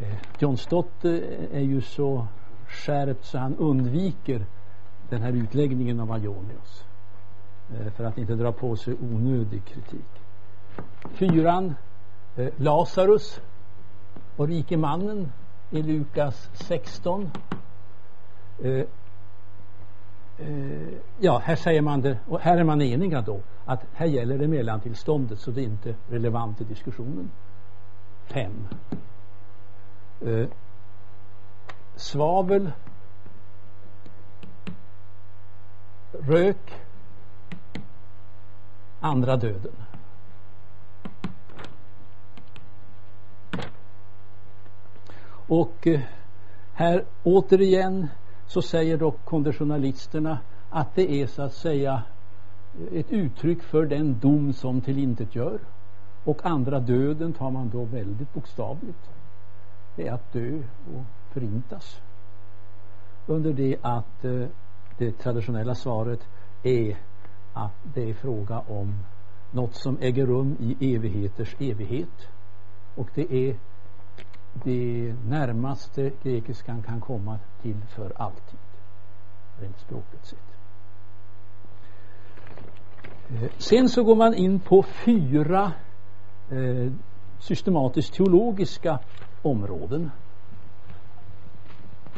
Eh, 0.01 0.17
John 0.39 0.57
Stott 0.57 1.05
eh, 1.05 1.13
är 1.53 1.61
ju 1.61 1.81
så 1.81 2.27
skärpt 2.69 3.25
så 3.25 3.39
han 3.39 3.57
undviker 3.57 4.47
den 5.09 5.23
här 5.23 5.33
utläggningen 5.33 6.01
av 6.01 6.13
Ajonius 6.13 6.85
eh, 7.75 7.93
för 7.93 8.05
att 8.05 8.19
inte 8.19 8.35
dra 8.35 8.53
på 8.53 8.77
sig 8.77 8.95
onödig 8.95 9.65
kritik. 9.65 10.23
Fyran, 11.05 11.75
Lazarus 12.57 13.41
och 14.37 14.49
rike 14.49 14.77
mannen 14.77 15.33
i 15.71 15.83
Lukas 15.83 16.51
16 16.53 17.31
ja, 21.19 21.39
här 21.39 21.57
säger 21.57 21.83
man 21.83 22.01
det, 22.01 22.19
och 22.29 22.41
här 22.41 22.59
är 22.59 22.65
man 22.65 22.83
eniga 22.83 23.21
då, 23.21 23.41
att 23.67 23.85
här 23.93 24.07
gäller 24.07 24.39
det 24.39 24.49
mellantillståndet 24.49 25.39
så 25.39 25.51
det 25.51 25.61
är 25.61 25.65
inte 25.65 25.95
relevant 26.09 26.61
i 26.61 26.65
diskussionen. 26.65 27.31
Fem. 28.27 28.69
Eh, 30.21 30.49
svavel, 31.97 32.73
rök, 36.13 36.81
andra 39.01 39.37
döden. 39.37 39.77
Och 45.49 45.87
eh, 45.87 46.01
här 46.73 47.05
återigen 47.23 48.09
så 48.47 48.63
säger 48.63 48.97
dock 48.97 49.25
konditionalisterna 49.25 50.39
att 50.71 50.95
det 50.95 51.11
är 51.11 51.27
så 51.27 51.43
att 51.43 51.55
säga 51.55 52.03
ett 52.93 53.13
uttryck 53.13 53.63
för 53.63 53.87
den 53.87 54.19
dom 54.19 54.53
som 54.53 54.81
tillintetgör. 54.81 55.59
Och 56.25 56.47
andra 56.47 56.81
döden 56.81 57.33
tar 57.33 57.51
man 57.51 57.71
då 57.71 57.85
väldigt 57.85 58.35
bokstavligt. 58.35 59.11
Det 59.97 60.09
är 60.09 60.13
att 60.13 60.33
dö 60.33 60.63
och 60.95 61.33
förintas. 61.33 62.01
Under 63.27 63.53
det 63.53 63.77
att 63.83 64.25
eh, 64.25 64.47
det 64.99 65.13
traditionella 65.13 65.75
svaret 65.75 66.29
är 66.63 66.97
att 67.53 67.75
det 67.95 68.11
är 68.11 68.15
fråga 68.15 68.59
om 68.69 68.95
något 69.51 69.75
som 69.75 69.99
äger 70.01 70.27
rum 70.27 70.57
i 70.61 70.95
evigheters 70.95 71.57
evighet. 71.59 72.29
Och 72.95 73.09
det 73.15 73.33
är 73.33 73.57
det 74.65 75.15
närmaste 75.29 76.13
grekiskan 76.23 76.83
kan 76.83 77.01
komma 77.01 77.39
till 77.63 77.81
för 77.89 78.13
alltid. 78.17 78.59
Rent 79.61 79.81
språkligt 79.81 80.27
sett. 80.27 80.56
Sen 83.59 83.89
så 83.89 84.05
går 84.05 84.15
man 84.15 84.35
in 84.35 84.61
på 84.61 84.83
fyra 84.83 85.73
eh, 86.51 86.93
systematiskt 87.39 88.15
teologiska 88.15 88.99
områden 89.43 90.11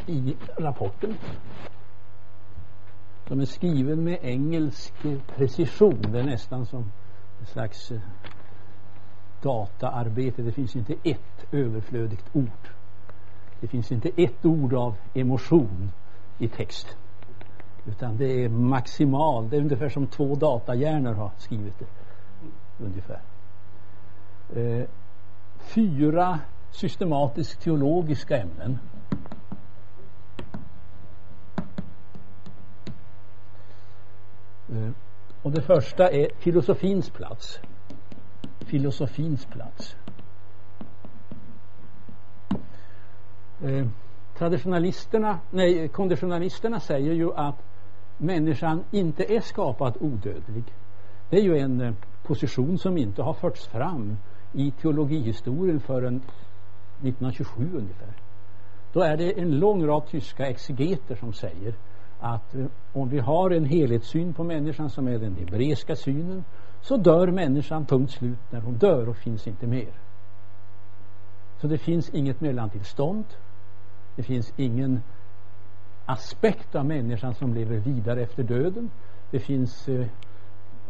i 0.07 0.37
rapporten. 0.59 1.15
Som 3.29 3.41
är 3.41 3.45
skriven 3.45 4.05
med 4.05 4.19
engelsk 4.23 4.95
precision. 5.37 6.03
Det 6.13 6.19
är 6.19 6.25
nästan 6.25 6.67
som 6.67 6.93
en 7.41 7.47
slags 7.47 7.91
eh, 7.91 8.01
dataarbete. 9.43 10.43
Det 10.43 10.53
finns 10.53 10.77
inte 10.77 10.95
ett 11.05 11.47
överflödigt 11.53 12.25
ord. 12.33 12.69
Det 13.61 13.69
finns 13.69 13.93
inte 13.93 14.11
ett 14.17 14.45
ord 14.45 14.75
av 14.75 14.97
emotion 15.15 15.91
i 16.39 16.49
text. 16.49 16.97
Utan 17.89 18.17
det 18.17 18.45
är 18.45 18.49
maximal. 18.49 19.49
Det 19.49 19.57
är 19.57 19.61
ungefär 19.61 19.89
som 19.89 20.07
två 20.07 20.35
datahjärnor 20.35 21.13
har 21.13 21.31
skrivit 21.39 21.79
det. 21.79 21.87
Ungefär. 22.85 23.21
Eh, 24.55 24.85
fyra 25.59 26.41
systematiskt 26.71 27.61
teologiska 27.61 28.37
ämnen. 28.39 28.79
Eh, 34.69 34.91
och 35.43 35.53
det 35.53 35.63
första 35.63 36.11
är 36.11 36.29
filosofins 36.39 37.11
plats 37.11 37.61
filosofins 38.69 39.47
plats. 39.47 39.97
Eh, 43.63 43.87
traditionalisterna, 44.39 45.39
nej, 45.51 45.89
konditionalisterna 45.89 46.81
säger 46.81 47.13
ju 47.13 47.35
att 47.35 47.65
människan 48.19 48.85
inte 48.91 49.35
är 49.35 49.41
skapad 49.41 49.97
odödlig. 50.01 50.65
Det 51.31 51.37
är 51.37 51.43
ju 51.43 51.59
en 51.59 51.81
eh, 51.81 51.95
position 52.23 52.79
som 52.79 52.97
inte 52.97 53.23
har 53.23 53.35
förts 53.35 53.67
fram 53.67 54.17
i 54.53 54.71
teologihistorien 54.71 55.81
förrän 55.81 56.17
1927 56.17 57.71
ungefär. 57.77 58.13
Då 58.93 59.01
är 59.01 59.17
det 59.17 59.41
en 59.41 59.59
lång 59.59 59.87
rad 59.87 60.07
tyska 60.07 60.47
exegeter 60.47 61.15
som 61.15 61.33
säger 61.33 61.75
att 62.21 62.55
eh, 62.55 62.67
om 62.93 63.09
vi 63.09 63.19
har 63.19 63.51
en 63.51 63.65
helhetssyn 63.65 64.35
på 64.35 64.45
människan 64.45 64.91
som 64.91 65.09
är 65.09 65.19
den 65.19 65.37
hebreiska 65.37 65.97
synen 65.97 66.45
så 66.81 66.97
dör 66.97 67.27
människan 67.27 67.87
punkt 67.87 68.13
slut 68.13 68.39
när 68.51 68.61
hon 68.61 68.75
dör 68.75 69.09
och 69.09 69.17
finns 69.17 69.47
inte 69.47 69.67
mer. 69.67 69.93
Så 71.61 71.67
det 71.67 71.79
finns 71.79 72.11
inget 72.11 72.41
mellantillstånd. 72.41 73.25
Det 74.17 74.23
finns 74.23 74.53
ingen 74.57 75.01
aspekt 76.09 76.75
av 76.75 76.87
människan 76.87 77.35
som 77.35 77.55
lever 77.55 77.77
vidare 77.77 78.23
efter 78.23 78.43
döden. 78.43 78.91
Det 79.31 79.41
finns 79.41 79.89
eh, 79.89 80.07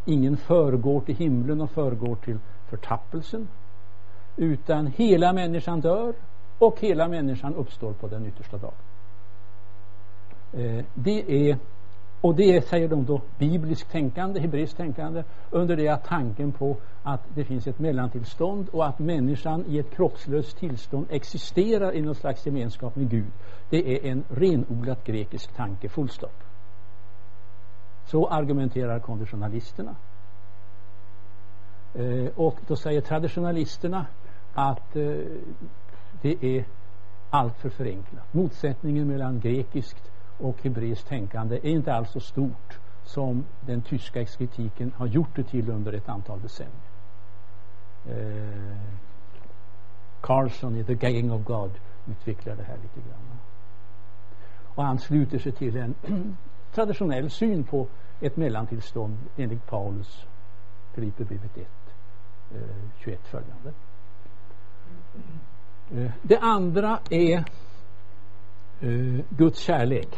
ingen 0.05 0.37
förgår 0.37 1.01
till 1.01 1.17
himlen 1.17 1.61
och 1.61 1.71
förgår 1.71 2.17
till 2.17 2.39
förtappelsen. 2.67 3.49
Utan 4.37 4.87
hela 4.87 5.33
människan 5.33 5.81
dör 5.81 6.15
och 6.59 6.81
hela 6.81 7.09
människan 7.09 7.55
uppstår 7.55 7.93
på 7.93 8.09
den 8.09 8.27
yttersta 8.27 8.57
dagen. 8.59 8.75
Eh, 10.53 10.85
det 10.95 11.51
är 11.51 11.59
och 12.21 12.35
det 12.35 12.57
är, 12.57 12.61
säger 12.61 12.89
de 12.89 13.05
då, 13.05 13.21
bibliskt 13.39 13.91
tänkande, 13.91 14.41
hebreiskt 14.41 14.77
tänkande, 14.77 15.25
under 15.51 15.77
det 15.77 15.89
att 15.89 16.05
tanken 16.05 16.53
på 16.53 16.77
att 17.03 17.21
det 17.35 17.45
finns 17.45 17.67
ett 17.67 17.79
mellantillstånd 17.79 18.69
och 18.69 18.87
att 18.87 18.99
människan 18.99 19.65
i 19.69 19.79
ett 19.79 19.91
kroppslöst 19.91 20.59
tillstånd 20.59 21.07
existerar 21.11 21.93
i 21.93 22.03
någon 22.03 22.15
slags 22.15 22.47
gemenskap 22.47 22.97
med 22.97 23.11
Gud. 23.11 23.33
Det 23.71 23.97
är 23.97 24.11
en 24.11 24.25
renodlat 24.29 25.05
grekisk 25.05 25.57
tanke, 25.57 25.89
fullstopp. 25.89 26.45
Så 28.07 28.29
argumenterar 28.29 28.99
konditionalisterna. 28.99 29.97
Eh, 31.95 32.29
och 32.37 32.57
då 32.67 32.77
säger 32.77 33.01
traditionalisterna 33.01 34.07
att 34.55 34.97
eh, 34.97 35.03
det 36.23 36.45
är 36.57 36.65
alltför 37.31 37.69
förenklat. 37.69 38.35
Motsättningen 38.35 39.09
mellan 39.09 39.41
grekiskt 39.41 40.11
och 40.39 40.57
hebreiskt 40.63 41.09
tänkande 41.09 41.57
är 41.57 41.71
inte 41.71 41.95
alls 41.95 42.11
så 42.11 42.21
stort 42.21 42.79
som 43.05 43.45
den 43.61 43.83
tyska 43.83 44.21
exkritiken 44.21 44.93
har 44.97 45.07
gjort 45.07 45.37
det 45.37 45.43
till 45.43 45.71
under 45.71 45.93
ett 45.93 46.09
antal 46.09 46.41
decennier. 46.41 46.75
Eh, 48.07 48.77
Carlson 50.21 50.77
i 50.77 50.85
The 50.85 50.95
Gang 50.95 51.33
of 51.33 51.45
God 51.45 51.71
utvecklar 52.07 52.57
det 52.57 52.63
här 52.63 52.77
lite 52.77 53.09
grann. 53.09 53.39
Och 54.75 54.85
han 54.85 54.99
sluter 54.99 55.39
sig 55.39 55.53
till 55.53 55.77
en 55.77 55.95
traditionell 56.75 57.31
syn 57.31 57.65
på 57.65 57.87
ett 58.21 58.37
mellantillstånd 58.37 59.19
enligt 59.37 59.67
Paulus 59.67 60.27
Filipperbrevet 60.95 61.57
1, 61.57 61.67
eh, 62.55 62.61
21 62.99 63.27
följande. 63.27 63.73
Eh, 65.91 66.11
det 66.23 66.39
andra 66.39 66.99
är 67.11 67.45
eh, 68.81 69.25
Guds 69.29 69.59
kärlek 69.59 70.09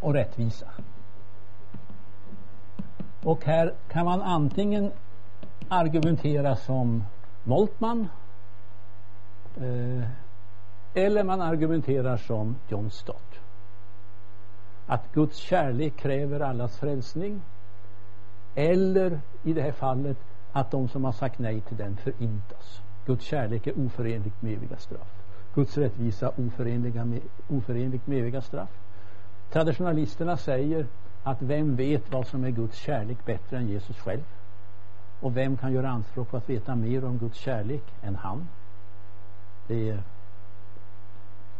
och 0.00 0.14
rättvisa. 0.14 0.66
Och 3.22 3.44
här 3.44 3.74
kan 3.88 4.04
man 4.04 4.22
antingen 4.22 4.92
argumentera 5.68 6.56
som 6.56 7.04
Moltmann 7.44 8.08
eh, 9.56 10.08
eller 10.94 11.24
man 11.24 11.40
argumenterar 11.40 12.16
som 12.16 12.56
John 12.68 12.90
Stott. 12.90 13.40
Att 14.86 15.12
Guds 15.12 15.36
kärlek 15.36 15.96
kräver 15.96 16.40
allas 16.40 16.78
frälsning 16.78 17.42
eller 18.54 19.20
i 19.42 19.52
det 19.52 19.62
här 19.62 19.72
fallet 19.72 20.16
att 20.52 20.70
de 20.70 20.88
som 20.88 21.04
har 21.04 21.12
sagt 21.12 21.38
nej 21.38 21.60
till 21.60 21.76
den 21.76 21.96
förintas. 21.96 22.80
Guds 23.06 23.24
kärlek 23.24 23.66
är 23.66 23.86
oförenligt 23.86 24.42
med 24.42 24.52
eviga 24.52 24.76
straff. 24.76 25.25
Guds 25.56 25.78
rättvisa 25.78 26.32
oförenliga 26.36 27.04
med, 27.04 27.20
oförenligt 27.48 28.06
med 28.06 28.18
eviga 28.18 28.40
straff. 28.40 28.70
Traditionalisterna 29.52 30.36
säger 30.36 30.86
att 31.22 31.42
vem 31.42 31.76
vet 31.76 32.12
vad 32.12 32.26
som 32.26 32.44
är 32.44 32.50
Guds 32.50 32.78
kärlek 32.78 33.24
bättre 33.24 33.56
än 33.56 33.68
Jesus 33.68 33.98
själv? 33.98 34.24
Och 35.20 35.36
vem 35.36 35.56
kan 35.56 35.72
göra 35.72 35.90
anspråk 35.90 36.30
på 36.30 36.36
att 36.36 36.50
veta 36.50 36.74
mer 36.74 37.04
om 37.04 37.18
Guds 37.18 37.38
kärlek 37.38 37.82
än 38.02 38.16
han? 38.16 38.48
Det 39.68 39.90
är 39.90 40.02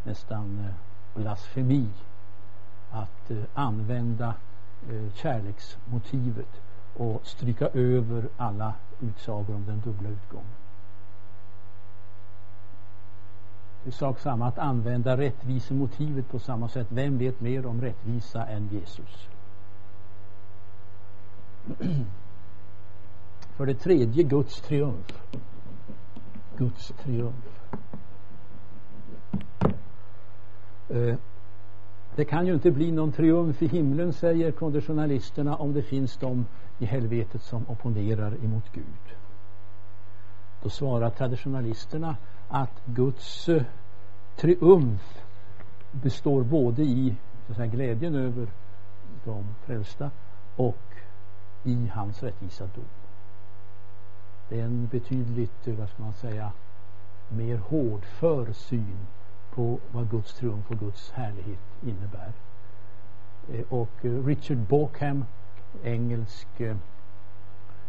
nästan 0.04 0.58
eh, 0.58 1.20
blasfemi 1.20 1.88
att 2.90 3.30
eh, 3.30 3.38
använda 3.54 4.34
eh, 4.90 5.12
kärleksmotivet 5.14 6.60
och 6.96 7.26
stryka 7.26 7.68
över 7.68 8.28
alla 8.36 8.74
utsagor 9.00 9.54
om 9.54 9.64
den 9.66 9.80
dubbla 9.80 10.08
utgången. 10.08 10.46
Det 13.75 13.75
är 13.75 13.75
sak 13.92 14.20
samma 14.20 14.46
att 14.46 14.58
använda 14.58 15.16
rättvisemotivet 15.16 16.28
på 16.28 16.38
samma 16.38 16.68
sätt. 16.68 16.86
Vem 16.90 17.18
vet 17.18 17.40
mer 17.40 17.66
om 17.66 17.80
rättvisa 17.80 18.46
än 18.46 18.68
Jesus? 18.72 19.28
För 23.56 23.66
det 23.66 23.74
tredje 23.74 24.22
Guds 24.22 24.60
triumf. 24.60 25.22
Guds 26.56 26.92
triumf. 27.02 27.72
Eh, 30.88 31.16
det 32.16 32.24
kan 32.24 32.46
ju 32.46 32.54
inte 32.54 32.70
bli 32.70 32.92
någon 32.92 33.12
triumf 33.12 33.62
i 33.62 33.66
himlen 33.66 34.12
säger 34.12 34.52
konditionalisterna 34.52 35.56
om 35.56 35.72
det 35.72 35.82
finns 35.82 36.16
de 36.16 36.46
i 36.78 36.84
helvetet 36.84 37.42
som 37.42 37.68
opponerar 37.68 38.44
emot 38.44 38.64
Gud. 38.72 39.16
Då 40.62 40.70
svarar 40.70 41.10
traditionalisterna 41.10 42.16
att 42.48 42.82
Guds 42.84 43.48
eh, 43.48 43.62
triumf 44.36 45.22
består 45.92 46.42
både 46.42 46.82
i 46.82 47.14
så 47.46 47.52
att 47.52 47.56
säga, 47.56 47.66
glädjen 47.66 48.14
över 48.14 48.48
de 49.24 49.44
frälsta 49.64 50.10
och 50.56 50.94
i 51.64 51.86
hans 51.94 52.22
rättvisa 52.22 52.64
dom. 52.74 52.84
Det 54.48 54.60
är 54.60 54.64
en 54.64 54.86
betydligt, 54.86 55.68
eh, 55.68 55.74
vad 55.74 55.88
ska 55.88 56.02
man 56.02 56.12
säga, 56.12 56.52
mer 57.28 57.56
hårdför 57.56 58.52
syn 58.52 59.06
på 59.54 59.78
vad 59.92 60.10
Guds 60.10 60.34
triumf 60.34 60.70
och 60.70 60.78
Guds 60.78 61.10
härlighet 61.10 61.60
innebär. 61.82 62.32
Eh, 63.52 63.64
och 63.68 63.92
Richard 64.02 64.58
Bauckham, 64.58 65.24
engelsk 65.82 66.48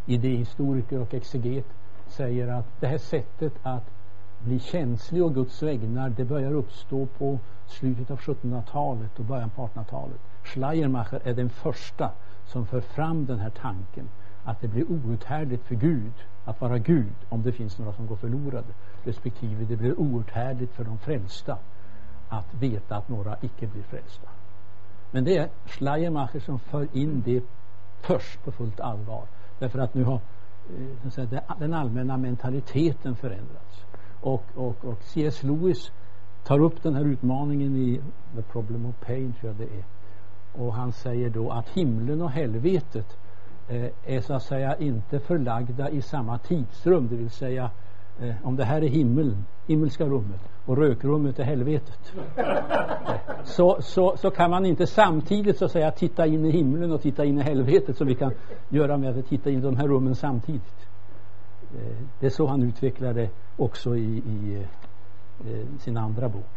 idéhistoriker 0.06 1.00
och 1.00 1.14
exeget, 1.14 1.66
säger 2.08 2.48
att 2.48 2.66
det 2.80 2.88
här 2.88 2.98
sättet 2.98 3.54
att 3.64 3.97
bli 4.40 4.60
känslig 4.60 5.24
och 5.24 5.34
Guds 5.34 5.64
vägnar 5.64 6.10
det 6.10 6.26
börjar 6.26 6.52
uppstå 6.52 7.06
på 7.06 7.40
slutet 7.68 8.12
av 8.12 8.20
1700-talet 8.20 9.20
och 9.20 9.26
början 9.26 9.50
på 9.50 9.68
1800-talet. 9.68 10.20
Schleiermacher 10.44 11.22
är 11.24 11.34
den 11.34 11.50
första 11.50 12.12
som 12.46 12.66
för 12.66 12.82
fram 12.82 13.26
den 13.26 13.40
här 13.40 13.50
tanken 13.50 14.10
att 14.44 14.62
det 14.62 14.68
blir 14.68 14.92
outhärdligt 14.92 15.64
för 15.64 15.76
Gud 15.76 16.14
att 16.46 16.62
vara 16.62 16.78
Gud 16.78 17.16
om 17.30 17.44
det 17.44 17.52
finns 17.52 17.78
några 17.78 17.94
som 17.94 18.08
går 18.08 18.16
förlorade 18.16 18.74
respektive 19.04 19.66
det 19.66 19.76
blir 19.76 20.00
outhärdligt 20.00 20.74
för 20.74 20.84
de 20.84 20.98
frälsta 20.98 21.58
att 22.30 22.54
veta 22.54 22.96
att 22.96 23.10
några 23.10 23.38
icke 23.42 23.68
blir 23.68 23.84
frälsta. 23.84 24.28
Men 25.12 25.24
det 25.24 25.38
är 25.38 25.50
Schleiermacher 25.66 26.40
som 26.40 26.60
för 26.60 26.88
in 26.94 27.22
det 27.26 27.44
först 28.02 28.44
på 28.44 28.52
fullt 28.52 28.80
allvar 28.80 29.24
därför 29.60 29.80
att 29.80 29.94
nu 29.94 30.04
har 30.04 30.20
eh, 31.18 31.40
den 31.60 31.74
allmänna 31.74 32.18
mentaliteten 32.18 33.16
förändrats. 33.16 33.87
Och, 34.22 34.44
och, 34.56 34.86
och 34.86 35.04
C.S. 35.04 35.44
Lewis 35.44 35.92
tar 36.44 36.60
upp 36.60 36.84
den 36.84 36.96
här 36.96 37.06
utmaningen 37.06 37.76
i 37.76 38.02
The 38.36 38.42
Problem 38.42 38.86
of 38.86 38.96
Pain, 39.06 39.34
tror 39.40 39.54
jag 39.58 39.68
det 39.68 39.78
är. 39.78 39.86
Och 40.64 40.74
han 40.74 40.92
säger 40.92 41.30
då 41.30 41.52
att 41.52 41.70
himlen 41.70 42.22
och 42.22 42.32
helvetet 42.32 43.18
eh, 43.68 43.86
är 44.06 44.22
så 44.22 44.34
att 44.34 44.44
säga 44.44 44.76
inte 44.78 45.20
förlagda 45.20 45.90
i 45.90 46.02
samma 46.02 46.38
tidsrum, 46.38 47.08
det 47.08 47.16
vill 47.16 47.30
säga 47.30 47.70
eh, 48.22 48.36
om 48.44 48.56
det 48.56 48.64
här 48.66 48.82
är 48.82 48.88
himmeln, 48.88 49.46
himmelska 49.68 50.06
rummet 50.06 50.42
och 50.66 50.78
rökrummet 50.78 51.40
är 51.40 51.44
helvetet 51.44 52.14
så, 53.44 53.78
så, 53.82 54.18
så 54.18 54.32
kan 54.32 54.52
man 54.52 54.66
inte 54.66 54.88
samtidigt 54.88 55.58
så 55.58 55.66
att 55.66 55.72
säga 55.72 55.92
titta 55.92 56.26
in 56.26 56.46
i 56.46 56.52
himlen 56.52 56.92
och 56.92 57.02
titta 57.02 57.26
in 57.26 57.40
i 57.40 57.42
helvetet 57.42 57.98
som 57.98 58.08
vi 58.08 58.16
kan 58.16 58.32
göra 58.70 58.98
med 58.98 59.20
att 59.20 59.28
titta 59.28 59.50
in 59.50 59.60
i 59.60 59.62
de 59.62 59.78
här 59.78 59.88
rummen 59.88 60.16
samtidigt. 60.16 60.88
Eh, 61.76 61.98
det 62.20 62.26
är 62.26 62.30
så 62.30 62.48
han 62.48 62.64
utvecklar 62.64 63.14
det 63.14 63.30
också 63.58 63.98
i, 63.98 64.18
i 64.18 64.66
eh, 65.46 65.80
sin 65.80 65.98
andra 65.98 66.30
bok. 66.30 66.54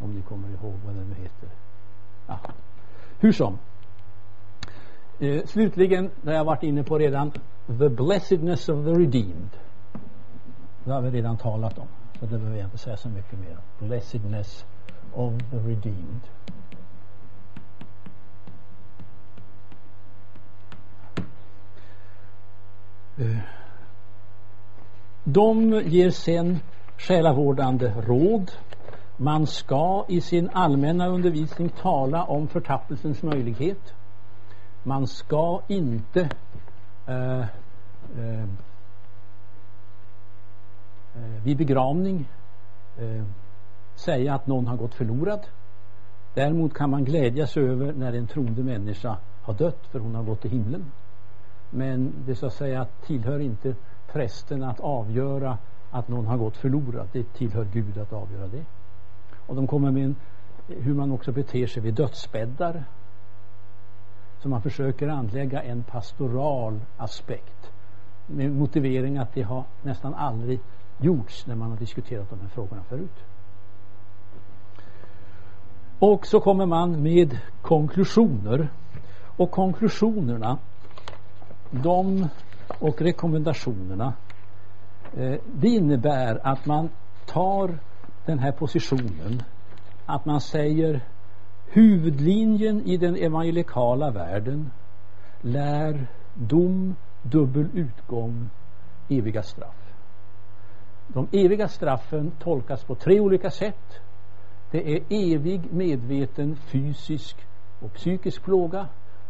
Om 0.00 0.14
ni 0.14 0.22
kommer 0.22 0.48
ihåg 0.48 0.74
vad 0.86 0.94
den 0.94 1.12
heter. 1.12 1.48
Ja. 2.26 2.40
Hur 3.18 3.32
som. 3.32 3.58
Eh, 5.18 5.44
slutligen, 5.44 6.10
det 6.22 6.30
har 6.30 6.36
jag 6.36 6.44
varit 6.44 6.62
inne 6.62 6.84
på 6.84 6.98
redan, 6.98 7.30
The 7.66 7.88
blessedness 7.88 8.68
of 8.68 8.84
the 8.84 8.92
redeemed. 8.92 9.50
Det 10.84 10.92
har 10.92 11.00
vi 11.00 11.10
redan 11.10 11.36
talat 11.36 11.78
om. 11.78 11.86
Så 12.20 12.26
det 12.26 12.38
behöver 12.38 12.56
jag 12.56 12.66
inte 12.66 12.78
säga 12.78 12.96
så 12.96 13.08
mycket 13.08 13.38
mer 13.38 13.56
om. 13.56 13.88
Blessedness 13.88 14.66
of 15.12 15.34
the 15.50 15.56
redeemed. 15.56 16.20
Uh, 23.18 23.38
de 25.28 25.82
ger 25.86 26.10
sen 26.10 26.58
själavårdande 26.98 27.92
råd. 28.06 28.50
Man 29.16 29.46
ska 29.46 30.04
i 30.08 30.20
sin 30.20 30.50
allmänna 30.52 31.06
undervisning 31.06 31.68
tala 31.68 32.24
om 32.24 32.48
förtappelsens 32.48 33.22
möjlighet. 33.22 33.94
Man 34.82 35.06
ska 35.06 35.60
inte 35.68 36.28
eh, 37.06 37.40
eh, 38.18 38.42
eh, 41.14 41.44
vid 41.44 41.56
begravning 41.56 42.28
eh, 42.98 43.24
säga 43.94 44.34
att 44.34 44.46
någon 44.46 44.66
har 44.66 44.76
gått 44.76 44.94
förlorad. 44.94 45.40
Däremot 46.34 46.74
kan 46.74 46.90
man 46.90 47.04
glädjas 47.04 47.56
över 47.56 47.92
när 47.92 48.12
en 48.12 48.26
troende 48.26 48.62
människa 48.62 49.16
har 49.42 49.54
dött 49.54 49.86
för 49.90 49.98
hon 49.98 50.14
har 50.14 50.22
gått 50.22 50.40
till 50.40 50.50
himlen. 50.50 50.92
Men 51.70 52.12
det 52.26 52.34
så 52.34 52.46
att 52.46 52.54
säga 52.54 52.86
tillhör 53.06 53.38
inte 53.38 53.74
prästen 54.12 54.62
att 54.62 54.80
avgöra 54.80 55.58
att 55.90 56.08
någon 56.08 56.26
har 56.26 56.36
gått 56.36 56.56
förlorad. 56.56 57.08
Det 57.12 57.32
tillhör 57.32 57.66
Gud 57.72 57.98
att 57.98 58.12
avgöra 58.12 58.46
det. 58.46 58.64
Och 59.46 59.56
de 59.56 59.66
kommer 59.66 59.90
med 59.90 60.04
en, 60.04 60.16
hur 60.66 60.94
man 60.94 61.12
också 61.12 61.32
beter 61.32 61.66
sig 61.66 61.82
vid 61.82 61.94
dödsbäddar. 61.94 62.84
Så 64.38 64.48
man 64.48 64.62
försöker 64.62 65.08
anlägga 65.08 65.62
en 65.62 65.82
pastoral 65.82 66.80
aspekt 66.96 67.70
med 68.26 68.52
motivering 68.52 69.18
att 69.18 69.34
det 69.34 69.42
har 69.42 69.64
nästan 69.82 70.14
aldrig 70.14 70.60
gjorts 70.98 71.46
när 71.46 71.54
man 71.54 71.70
har 71.70 71.76
diskuterat 71.76 72.30
de 72.30 72.40
här 72.40 72.48
frågorna 72.48 72.82
förut. 72.88 73.24
Och 75.98 76.26
så 76.26 76.40
kommer 76.40 76.66
man 76.66 77.02
med 77.02 77.38
konklusioner. 77.62 78.68
Och 79.36 79.50
konklusionerna, 79.50 80.58
de 81.70 82.28
och 82.78 83.00
rekommendationerna, 83.00 84.14
eh, 85.16 85.34
det 85.54 85.68
innebär 85.68 86.40
att 86.42 86.66
man 86.66 86.88
tar 87.26 87.78
den 88.24 88.38
här 88.38 88.52
positionen 88.52 89.42
att 90.06 90.24
man 90.24 90.40
säger 90.40 91.00
huvudlinjen 91.66 92.82
i 92.86 92.96
den 92.96 93.16
evangelikala 93.16 94.10
världen 94.10 94.70
lär 95.40 96.06
dom, 96.34 96.96
dubbel 97.22 97.66
utgång, 97.74 98.50
eviga 99.08 99.42
straff. 99.42 99.94
De 101.08 101.28
eviga 101.32 101.68
straffen 101.68 102.30
tolkas 102.38 102.84
på 102.84 102.94
tre 102.94 103.20
olika 103.20 103.50
sätt. 103.50 104.00
Det 104.70 104.96
är 104.96 105.02
evig 105.08 105.72
medveten 105.72 106.56
fysisk 106.56 107.36
och 107.80 107.92
psykisk 107.92 108.42
plåga. 108.42 108.86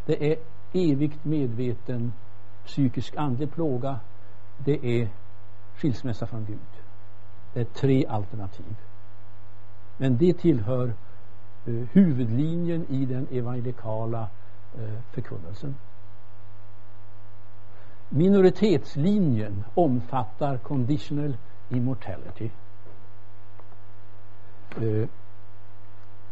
Det 0.07 0.33
är 0.33 0.39
evigt 0.73 1.25
medveten 1.25 2.13
psykisk 2.67 3.17
andlig 3.17 3.53
plåga. 3.53 4.01
Det 4.59 5.03
är 5.03 5.09
skilsmässa 5.77 6.27
från 6.27 6.45
Gud. 6.45 6.59
Det 7.55 7.61
är 7.61 7.65
tre 7.65 8.07
alternativ. 8.07 8.77
Men 9.97 10.17
det 10.17 10.39
tillhör 10.39 10.95
eh, 11.67 11.75
huvudlinjen 11.93 12.87
i 12.89 13.07
den 13.07 13.27
evangelikala 13.31 14.29
eh, 14.79 15.01
förkunnelsen. 15.13 15.75
Minoritetslinjen 18.09 19.65
omfattar 19.75 20.59
conditional 20.59 21.37
immortality. 21.69 22.51
Eh, 24.81 25.09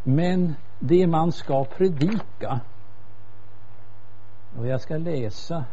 men 0.03 0.55
det 0.79 1.07
man 1.07 1.31
ska 1.31 1.65
predika 1.65 2.59
och 4.57 4.67
jag 4.67 4.81
ska 4.81 4.97
läsa 4.97 5.65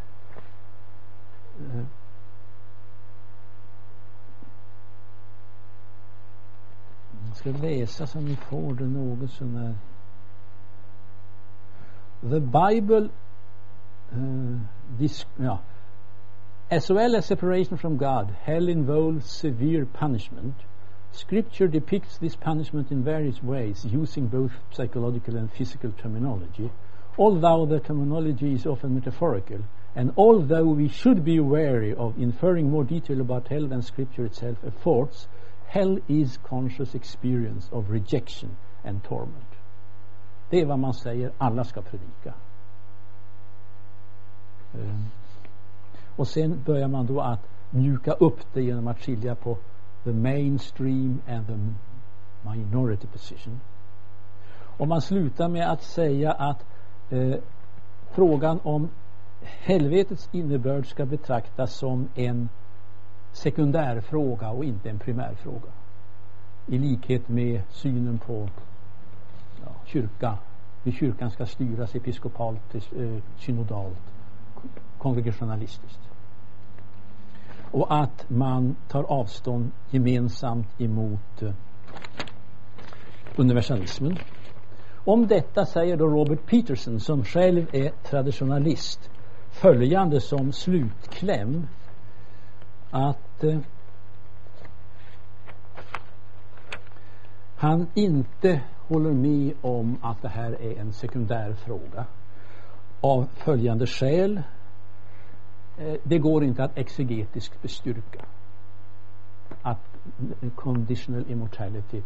jag 7.29 7.37
ska 7.37 7.51
läsa 7.51 8.07
så 8.07 8.20
ni 8.20 8.37
får 8.37 8.74
det 8.74 8.87
något 8.87 9.31
sånär 9.31 9.74
The 12.20 12.41
Bible 12.41 13.09
uh, 14.12 14.59
this, 14.99 15.27
ja, 15.37 15.59
as 16.70 16.91
well 16.91 17.15
as 17.16 17.27
separation 17.27 17.79
from 17.79 17.97
God 17.97 18.29
hell 18.43 18.69
involves 18.69 19.27
severe 19.27 19.87
punishment 19.87 20.55
Scripture 21.15 21.69
depicts 21.69 22.16
this 22.16 22.37
punishment 22.37 22.91
in 22.91 23.05
various 23.05 23.43
ways, 23.43 23.85
using 23.85 24.29
both 24.29 24.53
psychological 24.70 25.37
and 25.37 25.53
physical 25.53 25.93
terminology. 25.93 26.70
Although 27.19 27.66
the 27.66 27.81
terminology 27.81 28.55
is 28.55 28.65
often 28.65 28.95
metaphorical, 28.95 29.59
and 29.94 30.12
although 30.16 30.64
we 30.64 30.89
should 30.89 31.24
be 31.24 31.40
wary 31.40 31.94
of 31.94 32.19
inferring 32.19 32.70
more 32.70 32.85
detail 32.85 33.20
about 33.20 33.48
hell 33.48 33.69
than 33.69 33.82
Scripture 33.82 34.24
itself 34.24 34.56
affords, 34.64 35.28
hell 35.66 35.98
is 36.09 36.39
conscious 36.39 36.94
experience 36.94 37.69
of 37.73 37.90
rejection 37.90 38.56
and 38.85 39.05
torment. 39.05 39.52
Det 40.51 40.60
är 40.60 40.66
vad 40.66 40.78
man 40.78 40.94
säger 40.94 41.32
alla 41.39 41.64
ska 41.64 41.82
predika. 41.82 42.35
Um, 44.74 45.05
och 46.16 46.28
sen 46.28 46.62
börjar 46.66 46.89
man 46.89 47.06
då 47.06 47.20
att 47.20 47.48
mjuka 47.70 48.12
upp 48.12 48.40
det 48.52 48.62
genom 48.62 48.89
att 48.89 48.98
skilja 49.01 49.35
på 49.35 49.59
the 50.05 50.12
mainstream 50.12 51.20
and 51.28 51.47
the 51.47 51.59
minority 52.51 53.06
position. 53.06 53.60
Och 54.78 54.89
man 54.89 55.01
slutar 55.01 55.48
med 55.48 55.70
att 55.70 55.82
säga 55.82 56.32
att 56.32 56.66
eh, 57.10 57.35
frågan 58.10 58.60
om 58.62 58.89
helvetets 59.44 60.28
innebörd 60.32 60.86
ska 60.86 61.06
betraktas 61.06 61.74
som 61.74 62.09
en 62.14 62.48
sekundärfråga 63.32 64.51
och 64.51 64.64
inte 64.64 64.90
en 64.90 64.98
primärfråga. 64.98 65.73
I 66.66 66.78
likhet 66.78 67.28
med 67.28 67.62
synen 67.70 68.19
på 68.19 68.48
ja, 69.64 69.73
kyrka, 69.85 70.39
hur 70.85 70.93
kyrkan 70.93 71.31
ska 71.31 71.47
styras 71.47 71.94
episkopalt, 71.94 72.74
eh, 72.74 73.19
synodalt, 73.36 74.12
kongregationalistiskt 74.98 76.12
och 77.73 77.94
att 77.94 78.31
man 78.31 78.77
tar 78.89 79.02
avstånd 79.02 79.70
gemensamt 79.90 80.81
emot 80.81 81.43
eh, 81.43 81.52
universalismen. 83.36 84.19
Om 85.05 85.27
detta 85.27 85.66
säger 85.66 85.97
då 85.97 86.06
Robert 86.06 86.47
Peterson 86.47 87.01
som 87.01 87.24
själv 87.24 87.66
är 87.73 87.90
traditionalist 88.02 89.10
följande 89.53 90.20
som 90.20 90.53
slutkläm 90.53 91.66
att 92.91 93.45
eh, 93.45 93.59
han 97.57 97.87
inte 97.95 98.61
håller 98.89 99.12
med 99.12 99.53
om 99.61 99.99
att 100.03 100.23
det 100.23 100.29
här 100.29 100.62
är 100.62 100.81
en 100.81 100.93
sekundär 100.93 101.53
fråga 101.53 102.05
av 103.01 103.27
följande 103.35 103.87
skäl 103.87 104.43
Eh, 105.77 105.95
det 106.03 106.19
går 106.19 106.45
inte 106.45 106.65
att 106.65 106.79
exegetiskt 106.79 107.62
bestyrka 107.62 108.24
att 109.62 109.99
conditional 110.55 111.31
immortality 111.31 112.03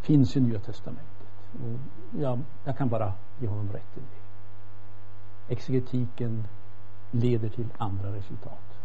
finns 0.00 0.36
i 0.36 0.40
Nya 0.40 0.58
Testamentet. 0.58 1.06
Ja, 2.18 2.38
jag 2.64 2.78
kan 2.78 2.88
bara 2.88 3.12
ge 3.40 3.48
honom 3.48 3.72
rätt 3.72 3.96
i 3.96 4.00
det. 4.00 5.54
Exegetiken 5.54 6.46
leder 7.12 7.48
till 7.48 7.68
andra 7.78 8.12
resultat. 8.12 8.78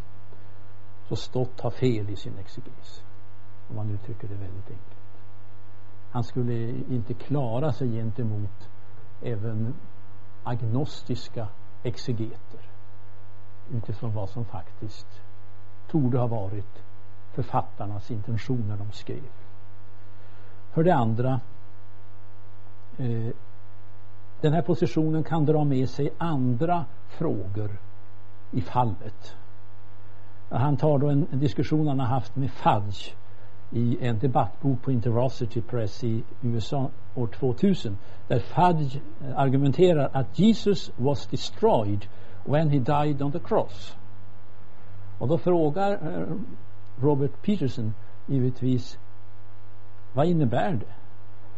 Så 1.09 1.15
Stott 1.15 1.61
har 1.61 1.71
fel 1.71 2.09
i 2.09 2.15
sin 2.15 2.37
exeges. 2.37 3.03
Om 3.69 3.75
man 3.75 3.89
uttrycker 3.89 4.27
det 4.27 4.35
väldigt 4.35 4.69
enkelt. 4.69 5.23
Han 6.11 6.23
skulle 6.23 6.53
inte 6.69 7.13
klara 7.13 7.71
sig 7.71 7.91
gentemot 7.91 8.69
även 9.21 9.73
agnostiska 10.43 11.47
exegeter 11.83 12.61
utifrån 13.71 14.13
vad 14.13 14.29
som 14.29 14.45
faktiskt 14.45 15.21
torde 15.87 16.19
ha 16.19 16.27
varit 16.27 16.83
författarnas 17.31 18.11
intentioner 18.11 18.67
när 18.67 18.77
de 18.77 18.91
skrev. 18.91 19.31
För 20.71 20.83
det 20.83 20.95
andra 20.95 21.41
eh, 22.97 23.33
den 24.41 24.53
här 24.53 24.61
positionen 24.61 25.23
kan 25.23 25.45
dra 25.45 25.63
med 25.63 25.89
sig 25.89 26.13
andra 26.17 26.85
frågor 27.07 27.79
i 28.51 28.61
fallet. 28.61 29.35
Han 30.49 30.77
tar 30.77 30.97
då 30.99 31.09
en, 31.09 31.27
en 31.31 31.39
diskussion 31.39 31.87
han 31.87 31.99
har 31.99 32.07
haft 32.07 32.35
med 32.35 32.51
Fudge 32.51 33.13
i 33.71 33.97
en 34.01 34.19
debattbok 34.19 34.81
på 34.81 34.91
Interosity 34.91 35.61
Press 35.61 36.03
i 36.03 36.23
USA 36.41 36.89
år 37.15 37.27
2000 37.27 37.97
där 38.27 38.39
Fudge 38.39 38.95
eh, 38.95 39.37
argumenterar 39.39 40.09
att 40.13 40.39
Jesus 40.39 40.91
was 40.97 41.27
destroyed 41.27 42.05
when 42.45 42.69
he 42.69 42.79
died 42.79 43.21
on 43.21 43.31
the 43.31 43.39
cross. 43.39 43.97
Och 45.19 45.27
då 45.27 45.37
frågar 45.37 45.91
eh, 45.91 46.35
Robert 47.01 47.41
Peterson 47.41 47.93
givetvis 48.25 48.99
vad 50.13 50.27
innebär 50.27 50.71
det? 50.71 50.95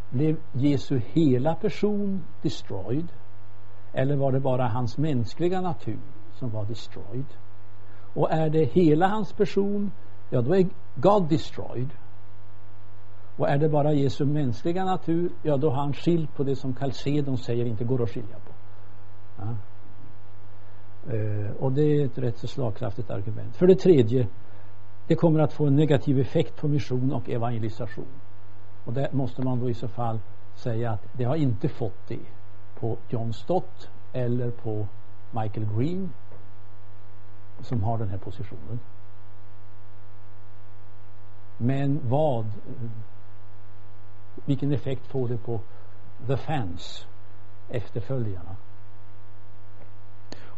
Blev 0.09 0.37
Jesu 0.53 1.01
hela 1.13 1.55
person 1.55 2.23
destroyed? 2.41 3.07
Eller 3.93 4.15
var 4.15 4.31
det 4.31 4.39
bara 4.39 4.67
hans 4.67 4.97
mänskliga 4.97 5.61
natur 5.61 5.99
som 6.39 6.49
var 6.49 6.65
destroyed? 6.65 7.25
Och 8.13 8.31
är 8.31 8.49
det 8.49 8.63
hela 8.63 9.07
hans 9.07 9.33
person, 9.33 9.91
ja 10.29 10.41
då 10.41 10.55
är 10.55 10.67
God 10.95 11.29
destroyed. 11.29 11.89
Och 13.37 13.49
är 13.49 13.57
det 13.57 13.69
bara 13.69 13.93
Jesu 13.93 14.25
mänskliga 14.25 14.85
natur, 14.85 15.31
ja 15.43 15.57
då 15.57 15.69
har 15.69 15.81
han 15.81 15.93
skilt 15.93 16.35
på 16.35 16.43
det 16.43 16.55
som 16.55 16.73
Calcedon 16.73 17.37
säger 17.37 17.65
inte 17.65 17.83
går 17.83 18.03
att 18.03 18.09
skilja 18.09 18.35
på. 18.35 18.53
Ja. 19.37 19.55
Eh, 21.13 21.51
och 21.59 21.71
det 21.71 21.81
är 21.81 22.05
ett 22.05 22.17
rätt 22.17 22.37
så 22.37 22.47
slagkraftigt 22.47 23.09
argument. 23.09 23.55
För 23.55 23.67
det 23.67 23.75
tredje, 23.75 24.27
det 25.07 25.15
kommer 25.15 25.39
att 25.39 25.53
få 25.53 25.67
en 25.67 25.75
negativ 25.75 26.19
effekt 26.19 26.61
på 26.61 26.67
mission 26.67 27.13
och 27.13 27.29
evangelisation. 27.29 28.21
Och 28.85 28.93
det 28.93 29.13
måste 29.13 29.41
man 29.41 29.59
då 29.59 29.69
i 29.69 29.73
så 29.73 29.87
fall 29.87 30.19
säga 30.55 30.91
att 30.91 31.05
det 31.13 31.23
har 31.23 31.35
inte 31.35 31.69
fått 31.69 32.07
det 32.07 32.25
på 32.79 32.97
John 33.09 33.33
Stott 33.33 33.89
eller 34.13 34.51
på 34.51 34.87
Michael 35.31 35.67
Green 35.77 36.09
som 37.61 37.83
har 37.83 37.97
den 37.97 38.09
här 38.09 38.17
positionen. 38.17 38.79
Men 41.57 41.99
vad 42.09 42.45
vilken 44.45 44.71
effekt 44.71 45.07
får 45.07 45.27
det 45.27 45.37
på 45.37 45.59
the 46.27 46.37
fans 46.37 47.07
efterföljarna? 47.69 48.55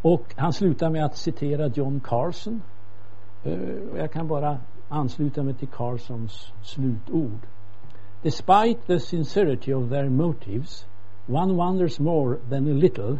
Och 0.01 0.33
han 0.35 0.53
slutar 0.53 0.89
med 0.89 1.05
att 1.05 1.15
citera 1.15 1.67
John 1.67 1.99
Carson. 1.99 2.61
Eh, 3.43 3.73
jag 3.97 4.11
kan 4.11 4.27
bara 4.27 4.57
ansluta 4.89 5.43
mig 5.43 5.53
till 5.53 5.67
Carsons 5.67 6.53
slutord. 6.61 7.39
Despite 8.21 8.81
the 8.87 8.99
sincerity 8.99 9.73
of 9.73 9.89
their 9.89 10.09
motives 10.09 10.85
one 11.27 11.53
wonders 11.53 11.99
more 11.99 12.37
than 12.49 12.67
a 12.67 12.73
little 12.73 13.19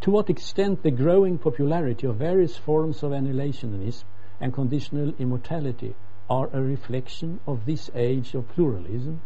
to 0.00 0.10
what 0.10 0.30
extent 0.30 0.82
the 0.82 0.90
growing 0.90 1.38
popularity 1.38 2.06
of 2.06 2.16
various 2.16 2.56
forms 2.56 3.02
of 3.02 3.12
annihilationism 3.12 4.04
and 4.40 4.54
conditional 4.54 5.12
immortality 5.18 5.94
are 6.28 6.48
a 6.52 6.62
reflection 6.62 7.40
of 7.46 7.66
this 7.66 7.90
age 7.94 8.34
of 8.34 8.48
pluralism. 8.48 9.20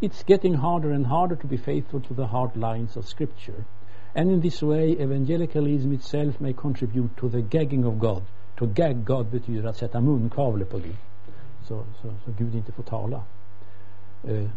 It's 0.00 0.24
getting 0.24 0.54
harder 0.54 0.90
and 0.90 1.06
harder 1.06 1.36
to 1.36 1.46
be 1.46 1.56
faithful 1.56 2.00
to 2.00 2.14
the 2.14 2.26
hard 2.26 2.56
lines 2.56 2.96
of 2.96 3.06
Scripture. 3.06 3.64
And 4.14 4.30
in 4.30 4.40
this 4.40 4.62
way, 4.62 4.92
evangelicalism 4.92 5.92
itself 5.92 6.40
may 6.40 6.52
contribute 6.52 7.16
to 7.18 7.28
the 7.28 7.42
gagging 7.42 7.84
of 7.84 7.98
God. 7.98 8.22
To 8.56 8.66
gag 8.66 9.04
God 9.04 9.30
betyder 9.30 9.68
att 9.68 9.76
sätta 9.76 10.00
munkavle 10.00 10.64
på 10.64 10.78
Gud. 10.78 10.96
Så, 11.62 11.82
så, 12.02 12.08
så 12.24 12.30
Gud 12.38 12.54
inte 12.54 12.72
får 12.72 12.82
tala. 12.82 13.22
Uh, 14.24 14.48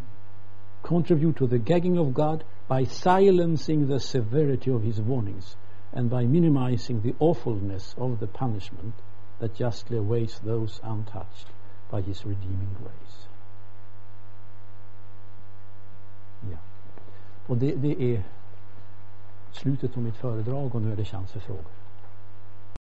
contribute 0.84 1.38
to 1.38 1.48
the 1.48 1.60
gagging 1.60 1.98
of 1.98 2.14
God 2.14 2.44
by 2.68 2.84
silencing 2.84 3.88
the 3.88 4.00
severity 4.00 4.72
of 4.72 4.84
his 4.84 5.02
warnings 5.02 5.56
and 5.94 6.10
by 6.10 6.26
minimizing 6.26 7.02
the 7.02 7.16
awfulness 7.20 7.96
of 7.98 8.20
the 8.20 8.28
punishment 8.28 8.94
that 9.40 9.56
justly 9.56 9.98
awaits 9.98 10.40
those 10.40 10.80
untouched 10.84 11.48
by 11.92 12.02
his 12.02 12.26
redeeming 12.26 12.76
grace. 12.80 13.28
Ja. 16.52 16.58
Och 17.48 17.58
det, 17.58 17.76
det 17.76 18.16
är 18.16 18.24
slutet 19.52 19.94
på 19.94 20.00
mitt 20.00 20.18
föredrag 20.18 20.76
och 20.76 20.82
nu 20.82 20.92
är 20.92 20.96
det 20.96 21.06
chans 21.06 21.32
för 21.32 21.40
frågor. 21.40 21.79